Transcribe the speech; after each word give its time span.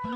Heil 0.00 0.12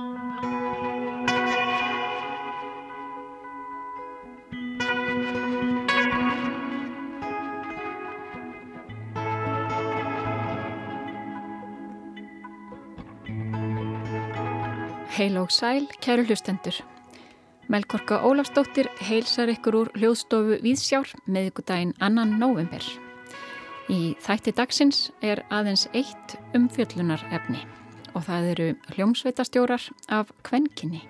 og 15.36 15.50
sæl, 15.52 15.88
kæru 16.00 16.24
hlustendur. 16.24 16.72
Melkorka 17.68 18.16
Ólafsdóttir 18.24 18.88
heilsar 19.04 19.52
ykkur 19.52 19.74
úr 19.82 19.92
hljóðstofu 19.92 20.62
Víðsjár 20.64 21.12
með 21.28 21.52
ykkur 21.52 21.68
daginn 21.68 21.94
annan 22.00 22.38
november. 22.40 22.80
Í 23.92 24.16
þætti 24.16 24.56
dagsins 24.56 25.10
er 25.20 25.44
aðeins 25.52 25.90
eitt 25.92 26.40
umfjöllunar 26.56 27.20
efni 27.36 27.83
og 28.14 28.24
það 28.28 28.46
eru 28.52 28.68
hljómsveitastjórar 28.94 29.88
af 30.08 30.30
kvenkinni. 30.46 31.02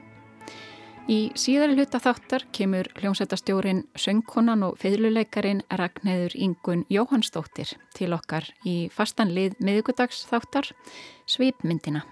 Í 1.04 1.34
síðari 1.36 1.76
hluta 1.76 1.98
þáttar 2.00 2.46
kemur 2.56 2.88
hljómsveitastjórin 2.96 3.82
söngkonan 4.00 4.64
og 4.64 4.78
feðluleikarin 4.80 5.60
Ragnæður 5.68 6.32
Ingun 6.40 6.86
Jóhannsdóttir 6.88 7.74
til 7.92 8.14
okkar 8.16 8.48
í 8.64 8.88
fastanlið 8.88 9.58
miðugudags 9.60 10.22
þáttar 10.30 10.70
Sveipmyndina. 11.28 12.06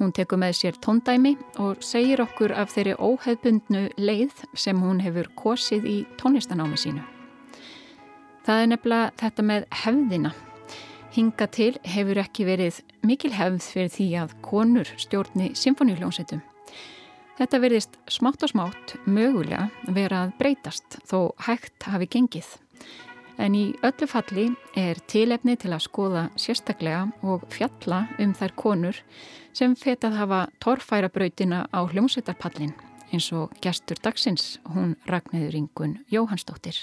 Hún 0.00 0.10
tekur 0.10 0.40
með 0.42 0.56
sér 0.58 0.78
tóndæmi 0.82 1.36
og 1.62 1.84
segir 1.86 2.24
okkur 2.24 2.56
af 2.58 2.72
þeirri 2.74 2.96
óhefbundnu 2.98 3.84
leið 3.94 4.42
sem 4.58 4.80
hún 4.82 4.98
hefur 5.04 5.30
kosið 5.38 5.86
í 5.86 5.98
tónlistanámi 6.18 6.80
sínu. 6.80 7.04
Það 8.42 8.64
er 8.64 8.72
nefnilega 8.72 9.12
þetta 9.22 9.46
með 9.46 9.68
hefðina. 9.84 10.34
Hinga 11.14 11.46
til 11.46 11.76
hefur 11.86 12.18
ekki 12.18 12.42
verið 12.48 12.80
mikil 13.06 13.30
hefð 13.36 13.60
fyrir 13.62 13.90
því 13.94 14.06
að 14.18 14.32
konur 14.42 14.88
stjórni 14.98 15.52
symfóniuljónsettum. 15.54 16.40
Þetta 17.38 17.60
verðist 17.62 17.94
smátt 18.10 18.42
og 18.42 18.50
smátt 18.50 18.94
mögulega 19.06 19.68
vera 19.94 20.24
að 20.24 20.32
breytast 20.40 20.96
þó 21.06 21.30
hægt 21.46 21.86
hafi 21.86 22.08
gengið. 22.10 22.48
En 23.38 23.54
í 23.54 23.62
öllu 23.86 24.08
falli 24.10 24.48
er 24.78 24.98
tilefni 25.10 25.54
til 25.58 25.70
að 25.74 25.84
skoða 25.86 26.24
sérstaklega 26.38 27.06
og 27.22 27.46
fjalla 27.50 28.04
um 28.22 28.34
þær 28.34 28.56
konur 28.58 28.98
sem 29.54 29.78
fetað 29.78 30.18
hafa 30.18 30.40
torfæra 30.62 31.12
brautina 31.14 31.64
á 31.70 31.78
hljómsveitarpallin 31.86 32.74
eins 33.14 33.30
og 33.30 33.54
gestur 33.62 34.02
dagsins 34.02 34.56
hún 34.74 34.96
Ragnæður 35.06 35.58
Ingun 35.62 35.98
Jóhannsdóttir. 36.10 36.74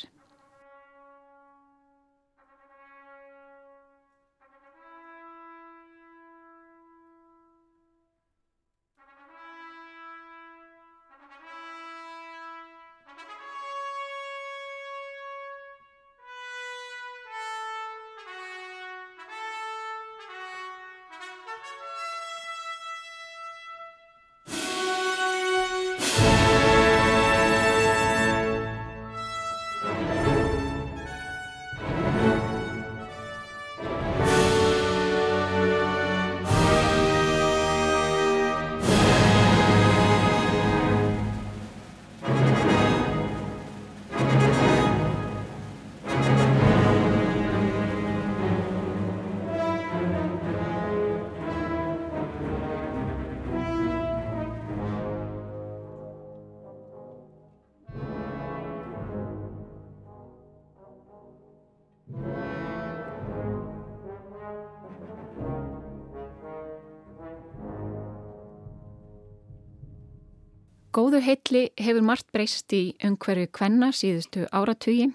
Góðu 71.02 71.18
heitli 71.26 71.62
hefur 71.82 72.04
margt 72.06 72.28
breyst 72.30 72.74
í 72.78 72.92
umhverju 73.02 73.48
kvenna 73.58 73.88
síðustu 73.96 74.44
áratugi, 74.54 75.08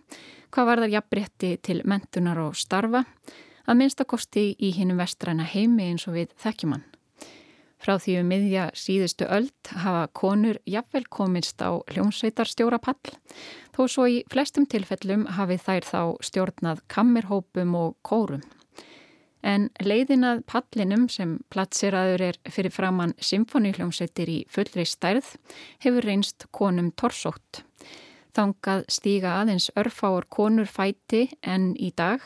hvað 0.51 0.67
var 0.67 0.81
þar 0.83 0.95
jafnbretti 0.97 1.51
til 1.63 1.77
mentunar 1.87 2.41
og 2.43 2.57
starfa, 2.59 3.05
að 3.71 3.79
minnstakosti 3.79 4.45
í 4.59 4.73
hinnum 4.75 4.99
vestræna 4.99 5.47
heimi 5.47 5.87
eins 5.87 6.09
og 6.11 6.17
við 6.17 6.35
þekkjumann. 6.43 6.83
Frá 7.79 8.01
því 8.03 8.19
um 8.25 8.33
miðja 8.33 8.67
síðustu 8.75 9.31
öld 9.31 9.73
hafa 9.85 10.09
konur 10.11 10.59
jafnvel 10.67 11.07
komist 11.07 11.63
á 11.63 11.79
hljómsveitarstjórapall, 11.95 13.15
þó 13.71 13.83
svo 13.87 14.11
í 14.11 14.25
flestum 14.33 14.67
tilfellum 14.67 15.29
hafi 15.39 15.61
þær 15.69 15.87
þá 15.93 16.01
stjórnað 16.33 16.83
kammerhópum 16.91 17.79
og 17.79 17.95
kórum 18.03 18.43
en 19.47 19.69
leiðinað 19.85 20.43
pallinum 20.51 21.07
sem 21.13 21.37
platseraður 21.55 22.25
er 22.31 22.41
fyrir 22.51 22.75
framann 22.75 23.15
symfónihljómsettir 23.23 24.33
í 24.33 24.41
fullri 24.51 24.87
stærð 24.89 25.37
hefur 25.85 26.07
reynst 26.09 26.49
konum 26.57 26.91
torsótt. 26.99 27.63
Þangað 28.37 28.83
stíga 28.93 29.39
aðeins 29.41 29.71
örfáur 29.81 30.27
konur 30.29 30.69
fæti 30.69 31.23
en 31.41 31.71
í 31.81 31.89
dag 31.97 32.21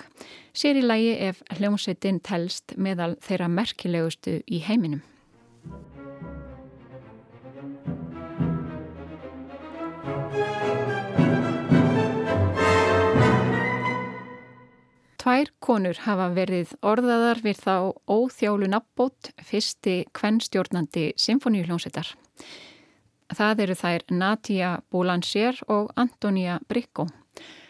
sér 0.57 0.81
í 0.81 0.83
lægi 0.83 1.13
ef 1.29 1.45
hljómsettin 1.59 2.19
telst 2.27 2.75
meðal 2.77 3.15
þeirra 3.23 3.47
merkilegustu 3.53 4.41
í 4.51 4.65
heiminum. 4.67 5.05
Tvær 15.41 15.55
konur 15.65 15.97
hafa 16.05 16.27
verið 16.37 16.75
orðaðar 16.85 17.39
við 17.41 17.61
þá 17.65 17.75
óþjálu 18.13 18.67
nabbót 18.69 19.31
fyrsti 19.41 19.95
kvennstjórnandi 20.13 21.05
symfóníuhljónsettar. 21.17 22.11
Það 23.33 23.63
eru 23.65 23.77
þær 23.81 24.03
Nadia 24.13 24.73
Boulanger 24.93 25.57
og 25.73 25.95
Antonia 25.97 26.59
Bricco 26.69 27.07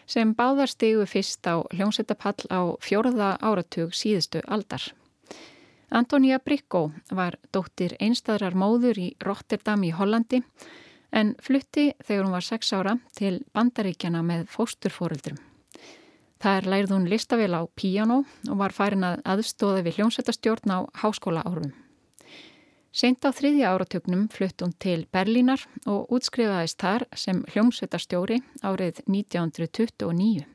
sem 0.03 0.33
báðar 0.35 0.67
stegu 0.67 1.05
fyrst 1.07 1.47
á 1.47 1.63
hljónsettapall 1.71 2.43
á 2.51 2.75
fjórða 2.83 3.37
áratug 3.39 3.95
síðustu 3.95 4.41
aldar. 4.51 4.83
Antonia 5.95 6.41
Bricco 6.43 6.89
var 7.07 7.37
dóttir 7.55 7.95
einstæðrar 8.03 8.51
móður 8.51 8.99
í 8.99 9.07
Rotterdam 9.23 9.87
í 9.87 9.93
Hollandi 9.95 10.41
en 11.15 11.37
flutti 11.39 11.93
þegar 12.03 12.27
hún 12.27 12.35
var 12.35 12.49
sex 12.49 12.73
ára 12.75 12.97
til 13.15 13.37
bandaríkjana 13.55 14.25
með 14.27 14.49
fósturfóruldrum. 14.51 15.39
Það 16.41 16.57
er 16.57 16.67
lærið 16.73 16.91
hún 16.95 17.03
listavél 17.09 17.53
á 17.53 17.61
píjánó 17.77 18.23
og 18.49 18.57
var 18.57 18.73
farin 18.73 19.05
að 19.05 19.19
aðstóða 19.29 19.83
við 19.85 19.99
hljómsveitastjórn 19.99 20.73
á 20.73 20.79
háskóla 21.03 21.43
árum. 21.45 21.75
Seint 22.91 23.21
á 23.23 23.29
þriðja 23.29 23.69
áratögnum 23.71 24.25
flutt 24.33 24.63
hún 24.65 24.73
til 24.81 25.05
Berlínar 25.13 25.61
og 25.85 26.09
útskrifaðist 26.11 26.81
þar 26.81 27.05
sem 27.13 27.43
hljómsveitastjóri 27.53 28.41
árið 28.65 29.03
1929. 29.05 30.47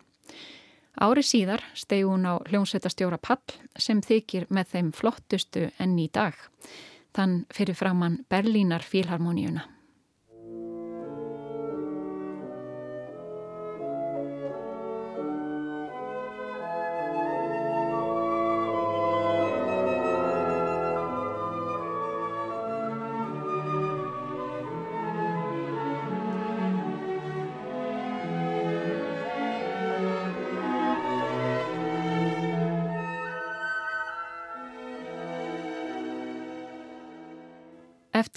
Ári 0.96 1.22
síðar 1.22 1.62
stegi 1.78 2.04
hún 2.08 2.26
á 2.26 2.34
hljómsveitastjóra 2.50 3.20
Pall 3.22 3.56
sem 3.78 4.02
þykir 4.02 4.50
með 4.50 4.74
þeim 4.74 4.90
flottustu 4.96 5.68
enn 5.78 5.96
í 6.02 6.10
dag, 6.12 6.34
þann 7.14 7.44
fyrir 7.54 7.78
framann 7.78 8.24
Berlínar 8.28 8.82
fílharmoníuna. 8.82 9.75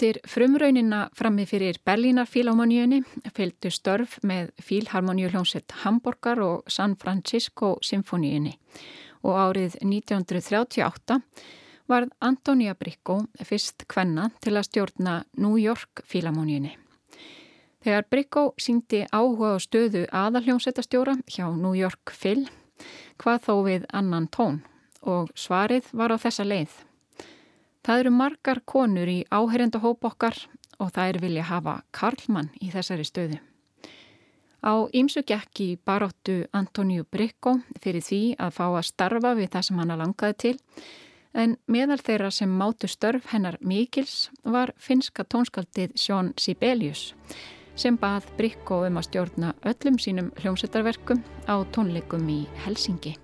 Eftir 0.00 0.16
frumraunina 0.24 1.10
frammi 1.12 1.44
fyrir 1.44 1.76
Berlínar 1.84 2.24
fílharmoníunni 2.24 3.02
fylgdu 3.36 3.68
störf 3.68 4.14
með 4.24 4.48
fílharmoníuljónsett 4.64 5.74
Hamburger 5.82 6.40
og 6.40 6.72
San 6.72 6.94
Francisco 6.96 7.74
symfoníunni 7.84 8.54
og 9.20 9.36
árið 9.42 9.76
1938 9.84 11.20
varð 11.92 12.16
Antonia 12.24 12.72
Bricco 12.80 13.18
fyrst 13.44 13.84
kvenna 13.92 14.30
til 14.40 14.56
að 14.56 14.70
stjórna 14.70 15.20
New 15.36 15.60
York 15.60 16.06
Philharmoníunni. 16.08 16.72
Þegar 17.84 18.08
Bricco 18.08 18.48
síndi 18.56 19.04
áhuga 19.12 19.52
á 19.52 19.56
stöðu 19.60 20.06
aðaljónsettastjóra 20.08 21.20
hjá 21.28 21.50
New 21.52 21.76
York 21.76 22.16
Phil, 22.16 22.46
hvað 23.20 23.42
þó 23.50 23.56
við 23.68 23.90
annan 23.92 24.32
tón 24.32 24.62
og 25.04 25.28
svarið 25.36 25.92
var 25.92 26.08
á 26.08 26.16
þessa 26.16 26.48
leið. 26.48 26.86
Það 27.86 28.02
eru 28.02 28.10
margar 28.12 28.60
konur 28.68 29.08
í 29.08 29.20
áherenda 29.32 29.80
hóp 29.80 30.04
okkar 30.04 30.36
og 30.80 30.92
það 30.94 31.12
er 31.12 31.20
vilja 31.22 31.46
hafa 31.48 31.76
Karlmann 31.96 32.50
í 32.60 32.72
þessari 32.72 33.06
stöðu. 33.08 33.38
Á 34.60 34.84
ýmsu 34.92 35.22
gekk 35.24 35.62
í 35.64 35.68
baróttu 35.88 36.42
Antoníu 36.52 37.06
Bricco 37.08 37.56
fyrir 37.80 38.04
því 38.04 38.20
að 38.36 38.56
fá 38.58 38.66
að 38.68 38.88
starfa 38.90 39.32
við 39.38 39.48
það 39.54 39.66
sem 39.68 39.80
hann 39.80 39.94
langaði 40.02 40.36
til 40.44 40.56
en 41.32 41.56
meðal 41.70 42.00
þeirra 42.02 42.28
sem 42.34 42.52
mátu 42.60 42.90
störf 42.90 43.30
hennar 43.32 43.56
Mikils 43.60 44.28
var 44.44 44.74
finska 44.76 45.24
tónskaldið 45.24 45.96
Sjón 45.96 46.34
Sibelius 46.36 47.14
sem 47.80 47.96
bað 47.96 48.28
Bricco 48.36 48.82
um 48.84 49.00
að 49.00 49.08
stjórna 49.08 49.54
öllum 49.64 49.96
sínum 50.02 50.30
hljómsettarverkum 50.42 51.24
á 51.48 51.56
tónleikum 51.72 52.28
í 52.28 52.42
Helsingi. 52.66 53.16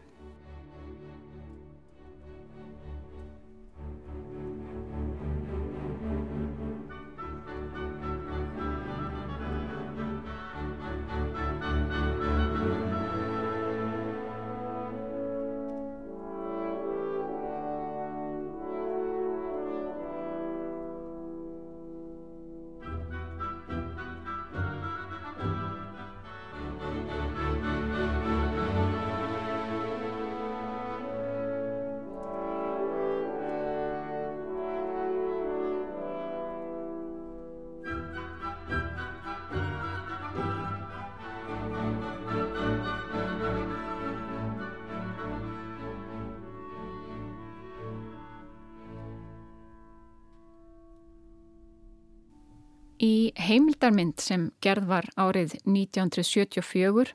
Heimildarmynd 53.36 54.20
sem 54.22 54.50
gerð 54.64 54.88
var 54.90 55.10
árið 55.16 55.58
1974 55.64 57.12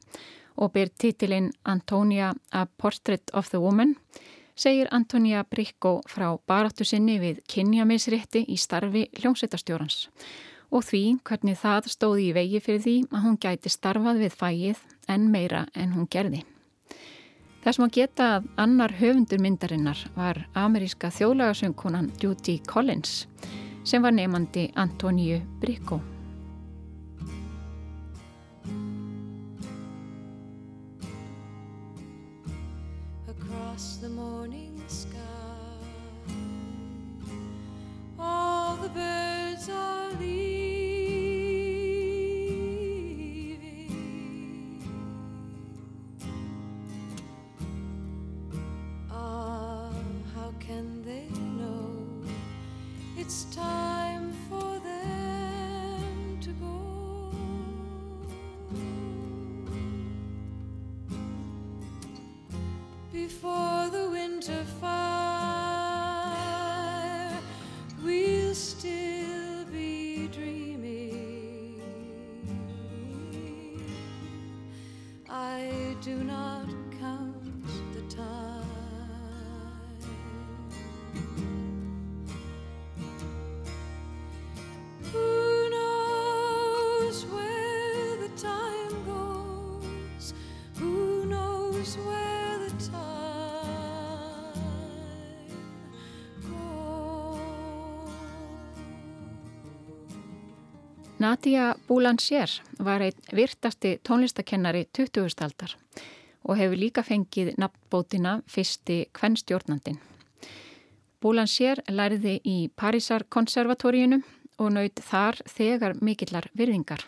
og 0.62 0.72
ber 0.76 0.92
titilinn 1.00 1.52
Antonia 1.66 2.34
A 2.52 2.66
Portrait 2.66 3.34
of 3.34 3.50
the 3.50 3.60
Woman 3.60 3.96
segir 4.56 4.88
Antonia 4.92 5.44
Bricco 5.44 6.02
frá 6.10 6.30
baráttu 6.48 6.86
sinni 6.86 7.18
við 7.22 7.42
kynjamisrétti 7.50 8.46
í 8.48 8.58
starfi 8.60 9.08
hljómsveitastjórans 9.20 10.08
og 10.72 10.86
því 10.88 11.04
hvernig 11.28 11.60
það 11.60 11.90
stóði 11.92 12.30
í 12.30 12.36
vegi 12.36 12.62
fyrir 12.64 12.84
því 12.86 12.96
að 13.12 13.26
hún 13.26 13.40
gæti 13.42 13.72
starfað 13.72 14.22
við 14.24 14.38
fæið 14.40 14.84
en 15.12 15.28
meira 15.32 15.66
en 15.76 15.96
hún 15.98 16.08
gerði. 16.12 16.46
Þess 17.62 17.78
maður 17.78 17.98
geta 17.98 18.28
að 18.38 18.48
annar 18.64 18.94
höfundur 18.98 19.42
myndarinnar 19.44 20.00
var 20.16 20.46
ameríska 20.58 21.12
þjóðlagasöngunan 21.14 22.10
Judy 22.22 22.58
Collins 22.66 23.26
sem 23.84 24.04
var 24.04 24.12
nefandi 24.12 24.72
Antoníu 24.76 25.42
Bricco. 25.60 26.00
Across 33.28 33.98
the 34.02 34.10
morning 34.10 34.82
sky 34.88 35.18
All 38.20 38.78
the 38.78 38.90
birds 38.90 39.70
are 39.70 40.12
leaving 40.20 40.41
it's 53.32 53.46
time 53.56 54.34
for 54.50 54.78
them 54.80 56.38
to 56.42 56.52
go. 56.60 57.32
Before 63.14 63.88
the 63.90 64.10
winter 64.12 64.66
fire, 64.82 65.11
Nadia 101.22 101.76
Boulanger 101.88 102.50
var 102.80 103.04
einn 103.06 103.36
virtasti 103.36 104.00
tónlistakennari 104.08 104.88
20. 104.98 105.44
aldar 105.46 105.76
og 106.42 106.58
hefur 106.58 106.80
líka 106.82 107.04
fengið 107.06 107.52
nafnbótina 107.62 108.40
fyrsti 108.50 108.98
kvennstjórnandin. 109.14 110.00
Boulanger 111.22 111.84
læriði 111.94 112.40
í 112.42 112.56
Parísar 112.74 113.28
konservatóriinu 113.30 114.24
og 114.58 114.74
naut 114.74 115.06
þar 115.12 115.38
þegar 115.46 116.00
mikillar 116.02 116.50
virðingar. 116.58 117.06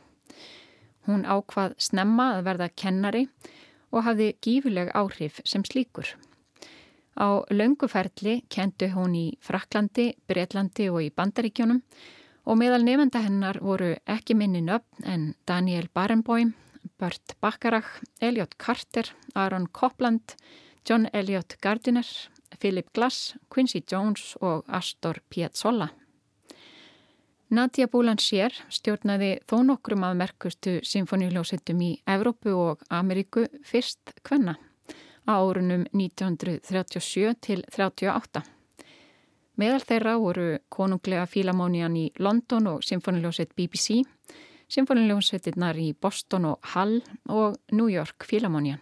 Hún 1.10 1.26
ákvað 1.26 1.74
snemma 1.82 2.36
að 2.38 2.46
verða 2.52 2.70
kennari 2.70 3.28
og 3.90 4.06
hafði 4.06 4.34
gífuleg 4.46 4.94
áhrif 4.94 5.42
sem 5.44 5.66
slíkur. 5.66 6.06
Á 7.18 7.42
lönguferli 7.50 8.44
kentu 8.46 8.94
hún 8.94 9.18
í 9.18 9.30
Fraklandi, 9.42 10.12
Breitlandi 10.30 10.92
og 10.94 11.02
í 11.02 11.10
Bandaríkjónum 11.10 11.82
og 12.44 12.60
meðal 12.60 12.84
nefnda 12.84 13.24
hennar 13.24 13.60
voru 13.64 13.94
ekki 14.10 14.36
minni 14.36 14.62
nöfn 14.64 15.08
en 15.08 15.26
Daniel 15.48 15.88
Barenboim, 15.94 16.54
Bert 17.00 17.36
Bacharach, 17.42 18.02
Elliot 18.22 18.58
Carter, 18.58 19.10
Aaron 19.36 19.68
Copland, 19.72 20.36
John 20.88 21.08
Elliot 21.14 21.56
Gardiner, 21.62 22.06
Philip 22.60 22.92
Glass, 22.94 23.36
Quincy 23.50 23.84
Jones 23.92 24.36
og 24.42 24.64
Astor 24.68 25.22
Piazzolla. 25.30 25.90
Nadia 27.54 27.86
Boulanger 27.88 28.56
stjórnaði 28.74 29.36
þó 29.46 29.60
nokkrum 29.68 30.04
að 30.08 30.18
merkustu 30.24 30.72
symfóniuljósettum 30.90 31.84
í 31.86 31.92
Evrópu 32.10 32.56
og 32.58 32.82
Ameríku 32.90 33.46
fyrst 33.68 34.16
kvenna 34.26 34.58
á 35.30 35.38
árunum 35.38 35.86
1937 35.94 37.38
til 37.46 37.62
1938. 37.70 38.53
Meðal 39.54 39.84
þeirra 39.86 40.16
voru 40.18 40.46
konunglega 40.74 41.28
fílamónian 41.30 41.94
í 42.00 42.08
London 42.18 42.72
og 42.72 42.86
symfóniuljósett 42.88 43.52
BBC, 43.54 44.00
symfóniuljósettinnar 44.74 45.78
í 45.78 45.92
Boston 45.94 46.48
og 46.50 46.72
Hull 46.74 47.04
og 47.30 47.60
New 47.72 47.92
York 47.92 48.26
fílamónian. 48.26 48.82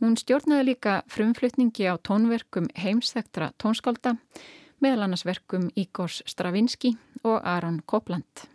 Hún 0.00 0.16
stjórnaði 0.16 0.70
líka 0.70 0.94
frumflutningi 1.12 1.84
á 1.92 2.00
tónverkum 2.00 2.70
heimsþektra 2.72 3.50
tónskálda, 3.60 4.14
meðal 4.80 5.04
annars 5.04 5.26
verkum 5.28 5.68
Igors 5.76 6.22
Stravinski 6.24 6.94
og 7.20 7.44
Aron 7.44 7.82
Copland. 7.84 8.48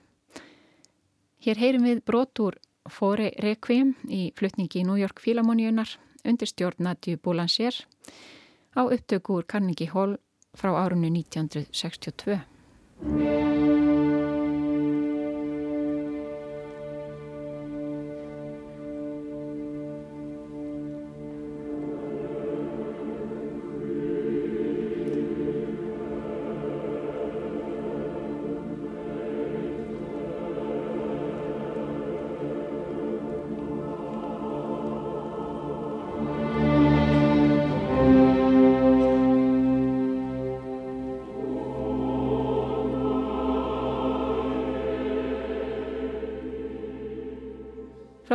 Hér 1.46 1.62
heyrim 1.62 1.86
við 1.86 2.02
brotur 2.02 2.58
Fóri 2.90 3.30
Requiem 3.38 3.94
í 4.10 4.32
flutningi 4.34 4.82
í 4.82 4.88
New 4.90 4.98
York 4.98 5.22
Fílamóniunar 5.22 6.00
undir 6.26 6.50
stjórn 6.50 6.82
Nadju 6.88 7.20
Boulanger 7.22 7.78
á 8.74 8.82
upptöku 8.90 9.38
úr 9.38 9.46
Carnegie 9.46 9.94
Hall 9.94 10.18
frá 10.56 10.84
árunni 10.84 11.10
1962. 11.10 13.85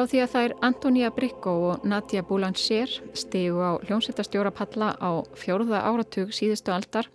Frá 0.00 0.06
því 0.08 0.20
að 0.24 0.34
er 0.40 0.52
Antonia 0.64 1.08
Bricco 1.12 1.52
og 1.68 1.82
Nadia 1.84 2.22
Boulanger 2.24 2.88
stegu 3.12 3.58
á 3.60 3.76
hljómsveitastjórapalla 3.84 4.94
á 4.96 5.20
fjórða 5.36 5.82
áratug 5.84 6.32
síðustu 6.32 6.72
aldar 6.72 7.10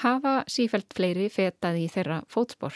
hafa 0.00 0.32
sífælt 0.48 0.96
fleiri 0.96 1.26
fetað 1.28 1.76
í 1.82 1.84
þeirra 1.92 2.22
fótspor. 2.32 2.72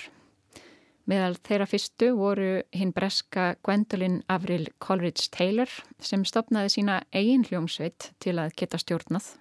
Meðal 1.09 1.41
þeirra 1.49 1.71
fyrstu 1.71 2.11
voru 2.19 2.51
hinn 2.77 2.93
breska 2.93 3.55
Gwendolyn 3.65 4.21
Avril 4.29 4.69
Coleridge 4.77 5.33
Taylor 5.33 5.73
sem 5.97 6.29
stopnaði 6.29 6.77
sína 6.77 7.01
eigin 7.09 7.49
hljómsveit 7.49 8.13
til 8.21 8.37
að 8.37 8.53
geta 8.61 8.77
stjórnað 8.85 9.33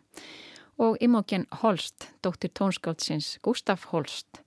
og 0.79 1.03
Imogen 1.03 1.49
Holst, 1.65 2.13
dóttir 2.23 2.55
tónskáldsins 2.55 3.41
Gustaf 3.43 3.91
Holst 3.91 4.39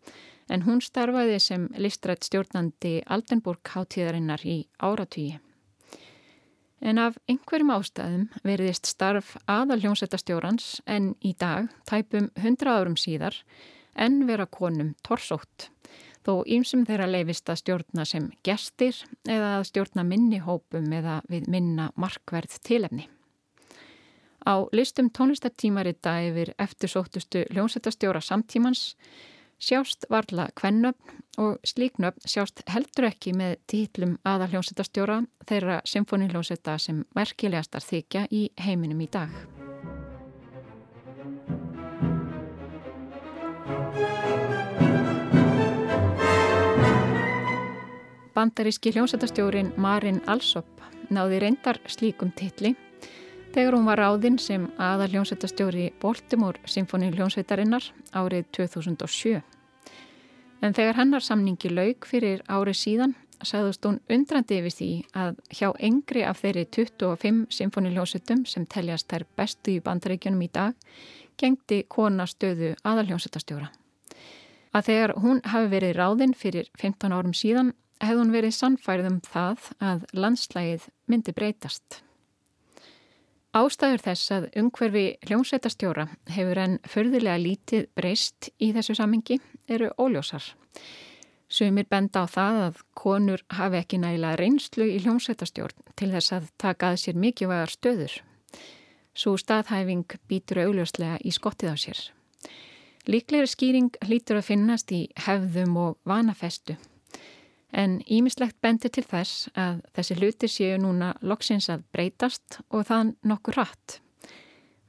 en 0.51 0.65
hún 0.67 0.83
starfaði 0.85 1.39
sem 1.41 1.67
listrætt 1.81 2.27
stjórnandi 2.27 3.01
Aldenburg 3.07 3.63
hátíðarinnar 3.75 4.45
í 4.45 4.65
áratvíi. 4.79 5.39
En 6.85 6.99
af 7.01 7.17
einhverjum 7.31 7.73
ástæðum 7.73 8.25
veriðist 8.45 8.91
starf 8.91 9.37
aðal 9.49 9.79
hljómsveitastjórans 9.81 10.83
en 10.85 11.15
í 11.25 11.33
dag, 11.41 11.71
tæpum 11.89 12.29
hundra 12.45 12.77
árum 12.81 12.99
síðar, 13.01 13.39
en 13.97 14.27
vera 14.29 14.45
konum 14.45 14.93
torsótt, 15.07 15.71
þó 16.27 16.43
ímsum 16.45 16.85
þeirra 16.85 17.09
leifist 17.09 17.49
að 17.49 17.61
stjórna 17.63 18.05
sem 18.09 18.31
gestir 18.45 18.99
eða 19.25 19.59
að 19.59 19.69
stjórna 19.71 20.05
minni 20.05 20.41
hópum 20.45 20.93
eða 20.93 21.21
við 21.31 21.49
minna 21.53 21.91
markverð 21.97 22.59
tilefni. 22.65 23.09
Á 24.45 24.69
listum 24.77 25.09
tónlistatímarita 25.09 26.19
yfir 26.27 26.53
eftirsóttustu 26.61 27.47
hljómsveitastjóra 27.49 28.21
samtímans 28.21 28.91
sjást 29.59 30.07
varla 30.11 30.49
kvennöfn 30.55 31.23
og 31.39 31.59
slíknöfn 31.63 32.29
sjást 32.29 32.63
heldur 32.71 33.09
ekki 33.11 33.33
með 33.37 33.57
títlum 33.71 34.17
aða 34.23 34.49
hljómsveitastjóra 34.53 35.23
þeirra 35.49 35.81
symfóniljónsveita 35.89 36.79
sem 36.79 37.03
merkilegastar 37.15 37.85
þykja 37.85 38.27
í 38.31 38.49
heiminum 38.61 39.01
í 39.01 39.09
dag. 39.11 39.35
Bandaríski 48.35 48.91
hljómsveitastjórin 48.91 49.73
Marin 49.79 50.21
Alsop 50.27 50.83
náði 51.15 51.39
reyndar 51.45 51.79
slíkum 51.87 52.33
titli 52.35 52.75
þegar 53.55 53.77
hún 53.77 53.87
var 53.87 54.01
ráðinn 54.03 54.39
sem 54.43 54.65
aða 54.83 55.07
hljómsveitastjóri 55.13 55.91
Baltimore 56.03 56.59
Symfóni 56.67 57.13
hljómsveitarinnar 57.15 57.85
árið 58.17 58.49
2007. 58.57 59.43
En 60.65 60.75
þegar 60.75 60.99
hennar 60.99 61.23
samningi 61.23 61.71
laug 61.71 62.09
fyrir 62.09 62.43
árið 62.51 62.81
síðan 62.81 63.15
sagðust 63.45 63.85
hún 63.87 64.01
undrandi 64.11 64.59
yfir 64.59 64.75
því 64.75 64.89
að 65.21 65.39
hjá 65.55 65.69
engri 65.87 66.25
af 66.27 66.41
þeirri 66.43 66.65
25 66.75 67.45
Symfóni 67.55 67.93
hljómsveitum 67.95 68.43
sem 68.49 68.67
teljast 68.67 69.11
þær 69.13 69.27
bestu 69.39 69.77
í 69.77 69.83
bandaríkjunum 69.85 70.47
í 70.47 70.51
dag 70.55 70.97
gengdi 71.39 71.83
kona 71.91 72.27
stöðu 72.31 72.73
aða 72.83 73.05
hljómsveitastjóra. 73.07 73.69
Að 74.75 74.89
þegar 74.89 75.15
hún 75.23 75.43
hafi 75.47 75.71
verið 75.71 75.99
ráðinn 76.01 76.35
fyrir 76.35 76.71
15 76.81 77.15
árum 77.15 77.37
síðan 77.37 77.75
hefði 78.03 78.19
hún 78.23 78.35
verið 78.35 78.57
sannfærið 78.57 79.13
um 79.13 79.21
það 79.29 79.71
að 79.79 80.09
landslægið 80.17 80.89
myndi 81.07 81.37
breytast. 81.37 82.03
Ástæður 83.55 84.03
þess 84.03 84.33
að 84.35 84.45
umhverfi 84.59 85.03
hljómsveitastjóra 85.29 86.09
hefur 86.35 86.59
enn 86.59 86.73
förðulega 86.91 87.39
lítið 87.39 87.85
breyst 87.95 88.49
í 88.59 88.73
þessu 88.75 88.97
samingi 88.99 89.37
eru 89.71 89.93
óljósar. 89.95 90.49
Sumir 91.47 91.87
benda 91.87 92.25
á 92.25 92.27
það 92.27 92.59
að 92.65 92.81
konur 92.99 93.45
hafi 93.55 93.79
ekki 93.79 94.01
nægilega 94.03 94.41
reynslu 94.41 94.89
í 94.91 94.97
hljómsveitastjórn 95.05 95.95
til 95.95 96.09
þess 96.17 96.35
að 96.35 96.49
taka 96.59 96.91
að 96.91 96.99
sér 97.05 97.21
mikilvægar 97.23 97.71
stöður. 97.71 98.17
Svo 99.15 99.37
staðhæfing 99.39 100.17
býtur 100.27 100.65
augljóslega 100.65 101.21
í 101.23 101.31
skottið 101.31 101.71
á 101.71 101.77
sér. 101.79 102.01
Líklegri 103.07 103.53
skýring 103.53 103.95
hlýtur 104.03 104.41
að 104.41 104.49
finnast 104.49 104.91
í 104.91 105.05
hefðum 105.29 105.79
og 105.79 106.01
vanafestu 106.03 106.75
En 107.75 107.99
ímislegt 108.07 108.61
bendir 108.63 108.93
til 108.95 109.03
þess 109.03 109.49
að 109.59 109.81
þessi 109.97 110.17
hluti 110.21 110.51
séu 110.51 110.79
núna 110.79 111.11
loksins 111.27 111.67
að 111.73 111.83
breytast 111.95 112.61
og 112.71 112.87
það 112.87 113.15
nokkur 113.27 113.59
rætt. 113.59 113.99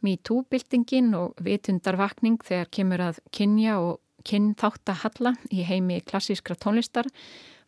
MeToo-byltingin 0.06 1.15
og 1.18 1.34
vitundarvakning 1.42 2.38
þegar 2.46 2.70
kemur 2.77 3.04
að 3.08 3.22
kynja 3.34 3.80
og 3.82 4.00
kynþáttahalla 4.25 5.36
í 5.54 5.65
heimi 5.65 6.00
klassískra 6.06 6.58
tónlistar 6.58 7.10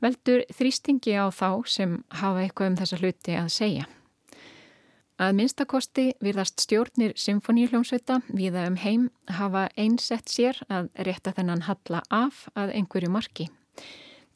veldur 0.03 0.43
þrýstingi 0.53 1.17
á 1.17 1.33
þá 1.33 1.65
sem 1.65 2.01
hafa 2.21 2.43
eitthvað 2.45 2.71
um 2.71 2.79
þessa 2.81 2.99
hluti 3.01 3.37
að 3.37 3.53
segja. 3.53 3.85
Að 5.17 5.33
minnstakosti 5.33 6.11
virðast 6.21 6.61
stjórnir 6.61 7.15
symfoníuljómsveita 7.17 8.19
viða 8.29 8.67
um 8.69 8.75
heim 8.77 9.07
hafa 9.33 9.65
einsett 9.73 10.29
sér 10.29 10.59
að 10.69 10.91
rétta 11.07 11.33
þennan 11.33 11.65
halla 11.65 12.03
af 12.13 12.45
að 12.53 12.75
einhverju 12.77 13.09
marki. 13.09 13.47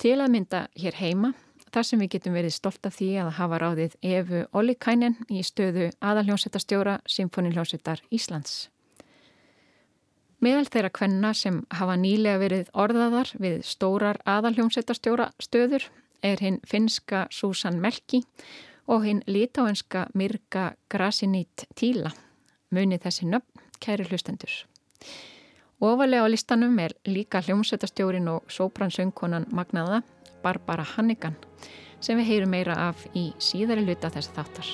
Til 0.02 0.16
að 0.18 0.32
mynda 0.34 0.60
hér 0.82 0.96
heima, 0.98 1.30
þar 1.70 1.86
sem 1.86 2.00
við 2.02 2.16
getum 2.16 2.34
verið 2.34 2.56
stolt 2.56 2.88
af 2.90 2.96
því 2.98 3.10
að 3.22 3.28
hafa 3.38 3.58
ráðið 3.62 3.98
Efu 4.02 4.40
Ollikainen 4.58 5.20
í 5.30 5.44
stöðu 5.46 5.92
aðaljónsettastjóra 6.02 6.96
Symfóniljónsettar 7.06 8.02
Íslands. 8.10 8.72
Meðal 10.42 10.66
þeirra 10.74 10.90
kvenna 10.98 11.36
sem 11.38 11.60
hafa 11.70 12.00
nýlega 12.02 12.42
verið 12.42 12.72
orðaðar 12.74 13.30
við 13.38 13.62
stórar 13.70 14.18
aðaljónsettastjóra 14.26 15.30
stöður 15.38 15.86
er 16.26 16.42
hinn 16.42 16.58
finska 16.66 17.28
Susan 17.30 17.78
Melki 17.84 18.24
og 18.90 19.06
hinn 19.06 19.22
litáenska 19.30 20.08
Mirka 20.18 20.72
Grasinit 20.90 21.68
Tíla. 21.78 22.10
Munið 22.74 23.06
þessi 23.06 23.30
nöfn, 23.30 23.70
kæri 23.78 24.10
hlustendur. 24.10 24.64
Ofalega 25.82 26.22
á 26.22 26.30
listanum 26.30 26.78
er 26.78 26.94
líka 27.10 27.40
hljómsveitastjórin 27.42 28.28
og 28.30 28.52
sópransöngkonan 28.54 29.48
magnaða 29.50 30.04
Barbara 30.44 30.86
Hannigan 30.86 31.34
sem 31.98 32.20
við 32.22 32.28
heyrum 32.30 32.54
meira 32.54 32.76
af 32.90 33.08
í 33.18 33.32
síðari 33.42 33.82
luta 33.88 34.14
þess 34.14 34.30
þáttar. 34.36 34.70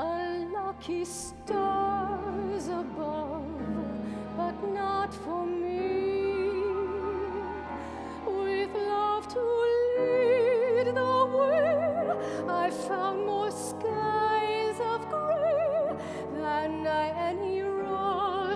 A 0.00 0.08
lucky 0.48 1.04
stars 1.04 2.19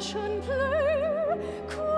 Russian 0.04 0.42
play 0.42 1.93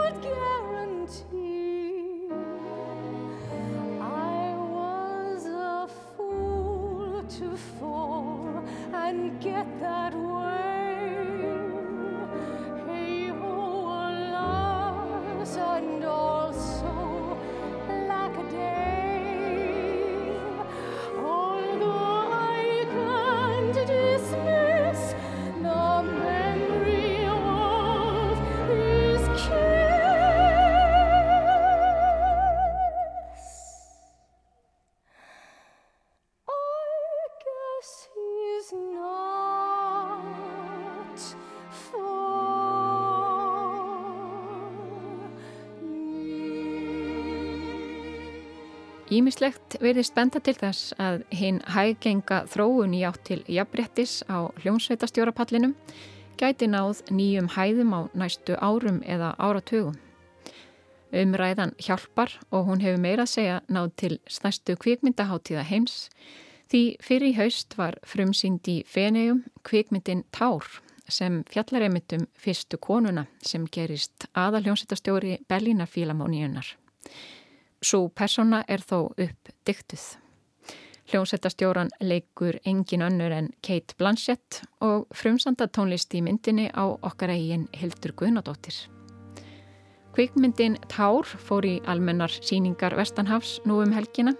Ímislegt 49.16 49.78
verðist 49.80 50.12
benda 50.16 50.40
til 50.44 50.56
þess 50.58 50.92
að 51.00 51.22
hinn 51.32 51.62
hægenga 51.72 52.42
þróun 52.52 52.96
í 52.96 53.04
átt 53.08 53.22
til 53.24 53.38
jafnbrettis 53.48 54.18
á 54.28 54.50
hljómsveitastjórapallinum 54.60 55.72
gæti 56.36 56.68
náð 56.68 57.00
nýjum 57.08 57.48
hæðum 57.54 57.94
á 57.96 58.00
næstu 58.12 58.58
árum 58.60 58.98
eða 59.06 59.32
áratugum. 59.40 59.94
Umræðan 61.16 61.72
hjálpar 61.80 62.34
og 62.50 62.66
hún 62.68 62.82
hefur 62.84 63.00
meira 63.00 63.24
að 63.24 63.32
segja 63.38 63.60
náð 63.72 63.92
til 64.02 64.18
stærstu 64.28 64.76
kvikmyndaháttíða 64.82 65.64
heims 65.70 66.10
Því 66.66 66.82
fyrir 66.98 67.30
í 67.30 67.36
haust 67.36 67.76
var 67.78 67.94
frumsýnd 68.02 68.66
í 68.66 68.80
Feneum 68.90 69.44
kvikmyndin 69.66 70.24
Tár 70.34 70.66
sem 71.06 71.44
fjallaremitum 71.46 72.24
fyrstu 72.34 72.80
konuna 72.82 73.28
sem 73.38 73.68
gerist 73.70 74.26
aðaljónsettastjóri 74.34 75.38
Berlínar 75.46 75.86
Fílamóníunar. 75.86 76.66
Svo 77.84 78.08
persóna 78.08 78.64
er 78.68 78.80
þó 78.80 79.10
upp 79.12 79.50
dyktuð. 79.66 80.06
Hljómsveitastjóran 81.06 81.92
leikur 82.02 82.58
engin 82.66 83.04
önnur 83.06 83.30
en 83.30 83.52
Kate 83.62 83.94
Blanchett 83.98 84.62
og 84.82 85.06
frumsanda 85.14 85.68
tónlist 85.68 86.14
í 86.18 86.22
myndinni 86.24 86.66
á 86.74 86.82
okkar 86.82 87.30
eigin 87.30 87.68
Hildur 87.76 88.16
Guðnadóttir. 88.18 88.74
Kvikmyndin 90.16 90.78
Tár 90.88 91.28
fór 91.28 91.66
í 91.68 91.76
almennar 91.86 92.32
síningar 92.32 92.96
Vestanhafs 92.98 93.60
nú 93.68 93.82
um 93.84 93.92
helgina, 93.94 94.32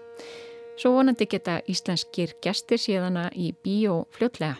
svo 0.80 0.96
vonandi 0.96 1.28
geta 1.30 1.60
íslenskir 1.68 2.34
gestir 2.42 2.80
síðana 2.82 3.28
í 3.36 3.52
bíó 3.62 4.06
fljótlega. 4.16 4.56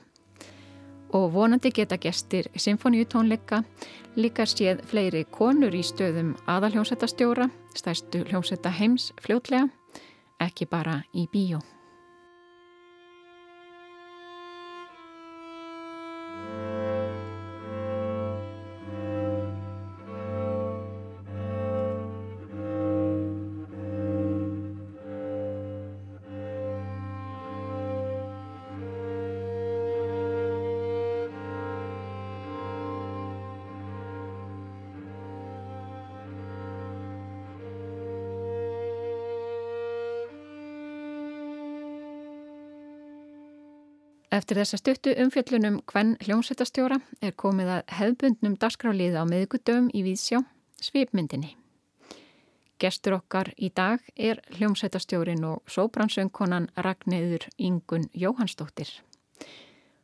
Og 1.14 1.30
vonandi 1.32 1.70
geta 1.70 1.98
gestir 1.98 2.48
symfóniutónleika 2.56 3.62
líka 4.16 4.46
séð 4.48 4.82
fleiri 4.90 5.24
konur 5.30 5.74
í 5.76 5.84
stöðum 5.84 6.34
aðalhljómsveitastjóra, 6.50 7.50
stærstu 7.76 8.24
hljómsveita 8.26 8.72
heims 8.72 9.12
fljótlega, 9.22 9.68
ekki 10.42 10.66
bara 10.66 11.02
í 11.14 11.28
bíó. 11.32 11.62
Eftir 44.36 44.58
þessa 44.58 44.76
stuttu 44.76 45.12
umfjöllunum 45.22 45.78
hvenn 45.88 46.16
hljómsveitastjóra 46.20 46.98
er 47.24 47.32
komið 47.40 47.70
að 47.72 47.92
hefbundnum 47.96 48.56
dasgráliða 48.60 49.22
á 49.22 49.30
miðgudöfum 49.30 49.86
í 49.96 50.02
Víðsjá, 50.04 50.42
svipmyndinni. 50.82 51.54
Gestur 52.76 53.14
okkar 53.16 53.54
í 53.56 53.70
dag 53.72 54.02
er 54.12 54.42
hljómsveitastjórin 54.58 55.46
og 55.48 55.62
sóbransönkonan 55.72 56.66
Ragnæður 56.76 57.46
Ingun 57.56 58.10
Jóhannsdóttir. 58.12 58.90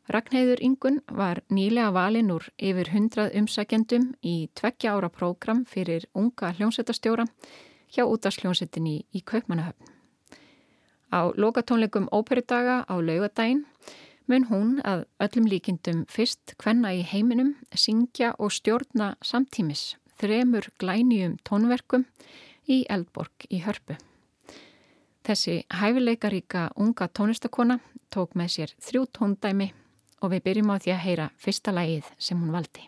Ragnæður 0.09 0.63
Ingun 0.65 1.03
var 1.13 1.43
nýlega 1.53 1.91
valin 1.93 2.33
úr 2.33 2.47
yfir 2.57 2.89
hundrað 2.95 3.37
umsækjendum 3.43 4.15
í 4.25 4.49
tveggja 4.57 4.95
ára 4.97 5.11
prógram 5.13 5.67
fyrir 5.69 6.07
unga 6.15 6.55
hljómsveitastjóra 6.57 7.27
hjá 7.93 8.07
útast-hljómsveitinni 8.07 9.03
í 9.13 9.21
Kaupmannahöfn. 9.21 9.93
Á 11.13 11.29
lokatónleikum 11.37 12.09
óperudaga 12.09 12.81
á 12.89 12.95
laugadaginn 12.97 13.67
mun 14.31 14.47
hún 14.51 14.71
að 14.87 15.05
öllum 15.25 15.49
líkindum 15.51 16.05
fyrst 16.11 16.55
hvenna 16.63 16.93
í 16.95 17.03
heiminum 17.07 17.55
syngja 17.75 18.33
og 18.39 18.53
stjórna 18.55 19.15
samtímis 19.25 19.97
þremur 20.21 20.69
glænjum 20.79 21.37
tónverkum 21.47 22.07
í 22.71 22.85
Eldborg 22.91 23.47
í 23.51 23.63
Hörpu. 23.65 23.97
Þessi 25.23 25.63
hæfileikaríka 25.71 26.71
unga 26.77 27.09
tónistakona 27.09 27.79
tók 28.11 28.35
með 28.39 28.49
sér 28.57 28.75
þrjú 28.83 29.07
tóndæmi 29.19 29.71
og 30.23 30.35
við 30.35 30.45
byrjum 30.49 30.73
á 30.75 30.77
því 30.83 30.95
að 30.95 31.05
heyra 31.07 31.31
fyrsta 31.39 31.75
lægið 31.75 32.11
sem 32.19 32.39
hún 32.39 32.55
valdi. 32.55 32.83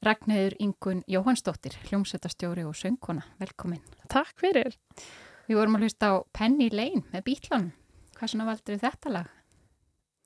Ragnæður 0.00 0.54
Ingun 0.64 1.02
Jóhannsdóttir, 1.12 1.74
hljómsveitastjóri 1.90 2.62
og 2.64 2.72
söngkona. 2.78 3.20
Velkomin. 3.36 3.82
Takk 4.08 4.32
fyrir. 4.40 4.72
Við 5.44 5.58
vorum 5.58 5.76
að 5.76 5.84
hlusta 5.84 6.08
á 6.08 6.14
Penny 6.32 6.70
Lane 6.72 7.02
með 7.12 7.26
Bítlan. 7.26 7.66
Hvað 8.16 8.32
svona 8.32 8.46
valdur 8.48 8.80
þetta 8.80 9.12
lag? 9.12 9.28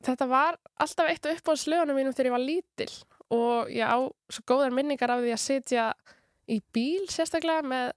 Þetta 0.04 0.28
var 0.30 0.60
alltaf 0.78 1.10
eitt 1.10 1.26
upp 1.26 1.50
á 1.50 1.54
slögunum 1.58 1.98
mínum 1.98 2.14
þegar 2.14 2.30
ég 2.30 2.36
var 2.36 2.44
lítil 2.44 2.88
og 3.34 3.74
ég 3.74 3.82
á 3.82 3.98
svo 4.30 4.46
góðar 4.46 4.76
minningar 4.76 5.10
af 5.10 5.24
því 5.24 5.34
að 5.34 5.42
sitja 5.42 5.88
í 6.46 6.60
bíl 6.76 7.08
sérstaklega 7.10 7.66
með 7.66 7.90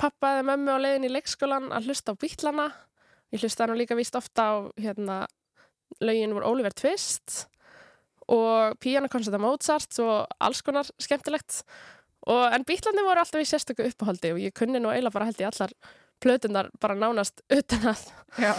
pappa 0.00 0.38
eða 0.38 0.48
mömmu 0.54 0.72
á 0.72 0.82
leiðin 0.86 1.08
í 1.10 1.12
leikskólan 1.12 1.68
að 1.68 1.90
hlusta 1.90 2.16
á 2.16 2.20
Bítlana. 2.22 2.70
Ég 3.28 3.44
hlusta 3.44 3.68
nú 3.68 3.76
líka 3.76 3.98
víst 3.98 4.16
ofta 4.16 4.46
á 4.48 4.54
hérna, 4.80 5.26
lögin 6.00 6.32
voru 6.32 6.48
Oliver 6.54 6.72
Twist 6.72 7.50
og 8.30 8.76
pianokoncerta 8.82 9.40
Mozart 9.42 9.98
og 10.04 10.30
alls 10.40 10.62
konar 10.62 10.88
skemmtilegt 11.02 11.62
og 12.30 12.54
en 12.54 12.66
Bítlandi 12.68 13.04
voru 13.04 13.22
alltaf 13.22 13.42
í 13.42 13.48
sérstöku 13.48 13.86
uppáhaldi 13.88 14.34
og 14.34 14.42
ég 14.42 14.54
kunni 14.56 14.80
nú 14.80 14.92
eiginlega 14.92 15.16
bara 15.16 15.28
held 15.30 15.40
í 15.40 15.48
allar 15.48 15.74
plötunar 16.20 16.70
bara 16.80 16.98
nánast 16.98 17.42
utan 17.48 17.92
að 17.94 18.04
Já, 18.38 18.52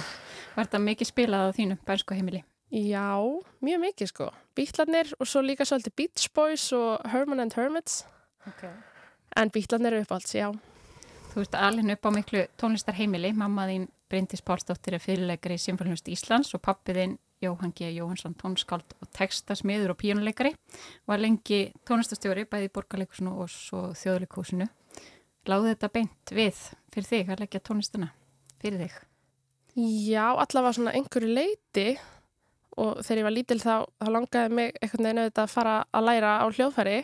var 0.56 0.66
þetta 0.66 0.82
mikið 0.88 1.12
spilað 1.12 1.52
á 1.54 1.56
þínu 1.58 1.78
bærsku 1.88 2.18
heimili? 2.18 2.44
Já, 2.72 3.20
mjög 3.60 3.80
mikið 3.84 4.10
sko. 4.14 4.30
Bítlarnir 4.56 5.12
og 5.20 5.28
svo 5.28 5.42
líka 5.44 5.68
svolítið 5.68 5.96
Beach 6.00 6.30
Boys 6.36 6.70
og 6.72 7.04
Herman 7.12 7.44
and 7.44 7.54
Hermits. 7.54 8.06
Okay. 8.48 8.72
En 9.36 9.52
bítlarnir 9.52 9.94
eru 9.94 10.06
uppáhalds, 10.06 10.32
já. 10.36 10.48
Þú 11.34 11.44
ert 11.44 11.58
alveg 11.60 11.92
upp 11.94 12.08
á 12.08 12.12
miklu 12.16 12.46
tónlistarheimili. 12.60 13.34
Mamma 13.36 13.68
þín 13.68 13.90
Bryndis 14.12 14.44
Pálsdóttir 14.44 14.96
er 14.96 15.04
fyrirleikari 15.04 15.60
í 15.60 15.64
Symfónlust 15.64 16.08
Íslands 16.12 16.56
og 16.56 16.64
pappiðinn 16.64 17.18
Jóhann 17.42 17.74
G. 17.74 17.90
Jóhansson 17.96 18.36
tónskáld 18.38 18.96
og 19.02 19.10
textasmiður 19.18 19.96
og 19.96 20.00
píjónuleikari. 20.02 20.54
Var 21.10 21.22
lengi 21.22 21.62
tónlistastjóri 21.90 22.46
bæði 22.50 22.70
borgarleikusinu 22.76 23.34
og 23.42 23.50
svo 23.50 23.90
þjóðleikúsinu. 23.98 24.68
Láði 25.50 25.74
þetta 25.74 25.92
beint 25.96 26.34
við 26.38 26.66
fyrir 26.94 27.10
þig 27.10 27.32
að 27.34 27.46
leggja 27.46 27.64
tónlistuna 27.66 28.12
fyrir 28.62 28.84
þig? 28.86 28.98
Já, 30.12 30.28
allavega 30.36 30.76
svona 30.78 30.94
einhverju 31.00 31.32
leiti 31.32 31.88
og 32.82 33.02
þegar 33.04 33.22
ég 33.22 33.28
var 33.28 33.36
lítil 33.36 33.60
þá, 33.62 33.76
þá 34.00 34.08
langaði 34.16 34.56
mig 34.58 34.78
einhvern 34.78 35.08
veginn 35.08 35.22
auðvitað 35.24 35.44
að 35.44 35.54
fara 35.56 35.76
að 35.92 36.08
læra 36.08 36.34
á 36.40 36.46
hljóðfæri 36.52 36.98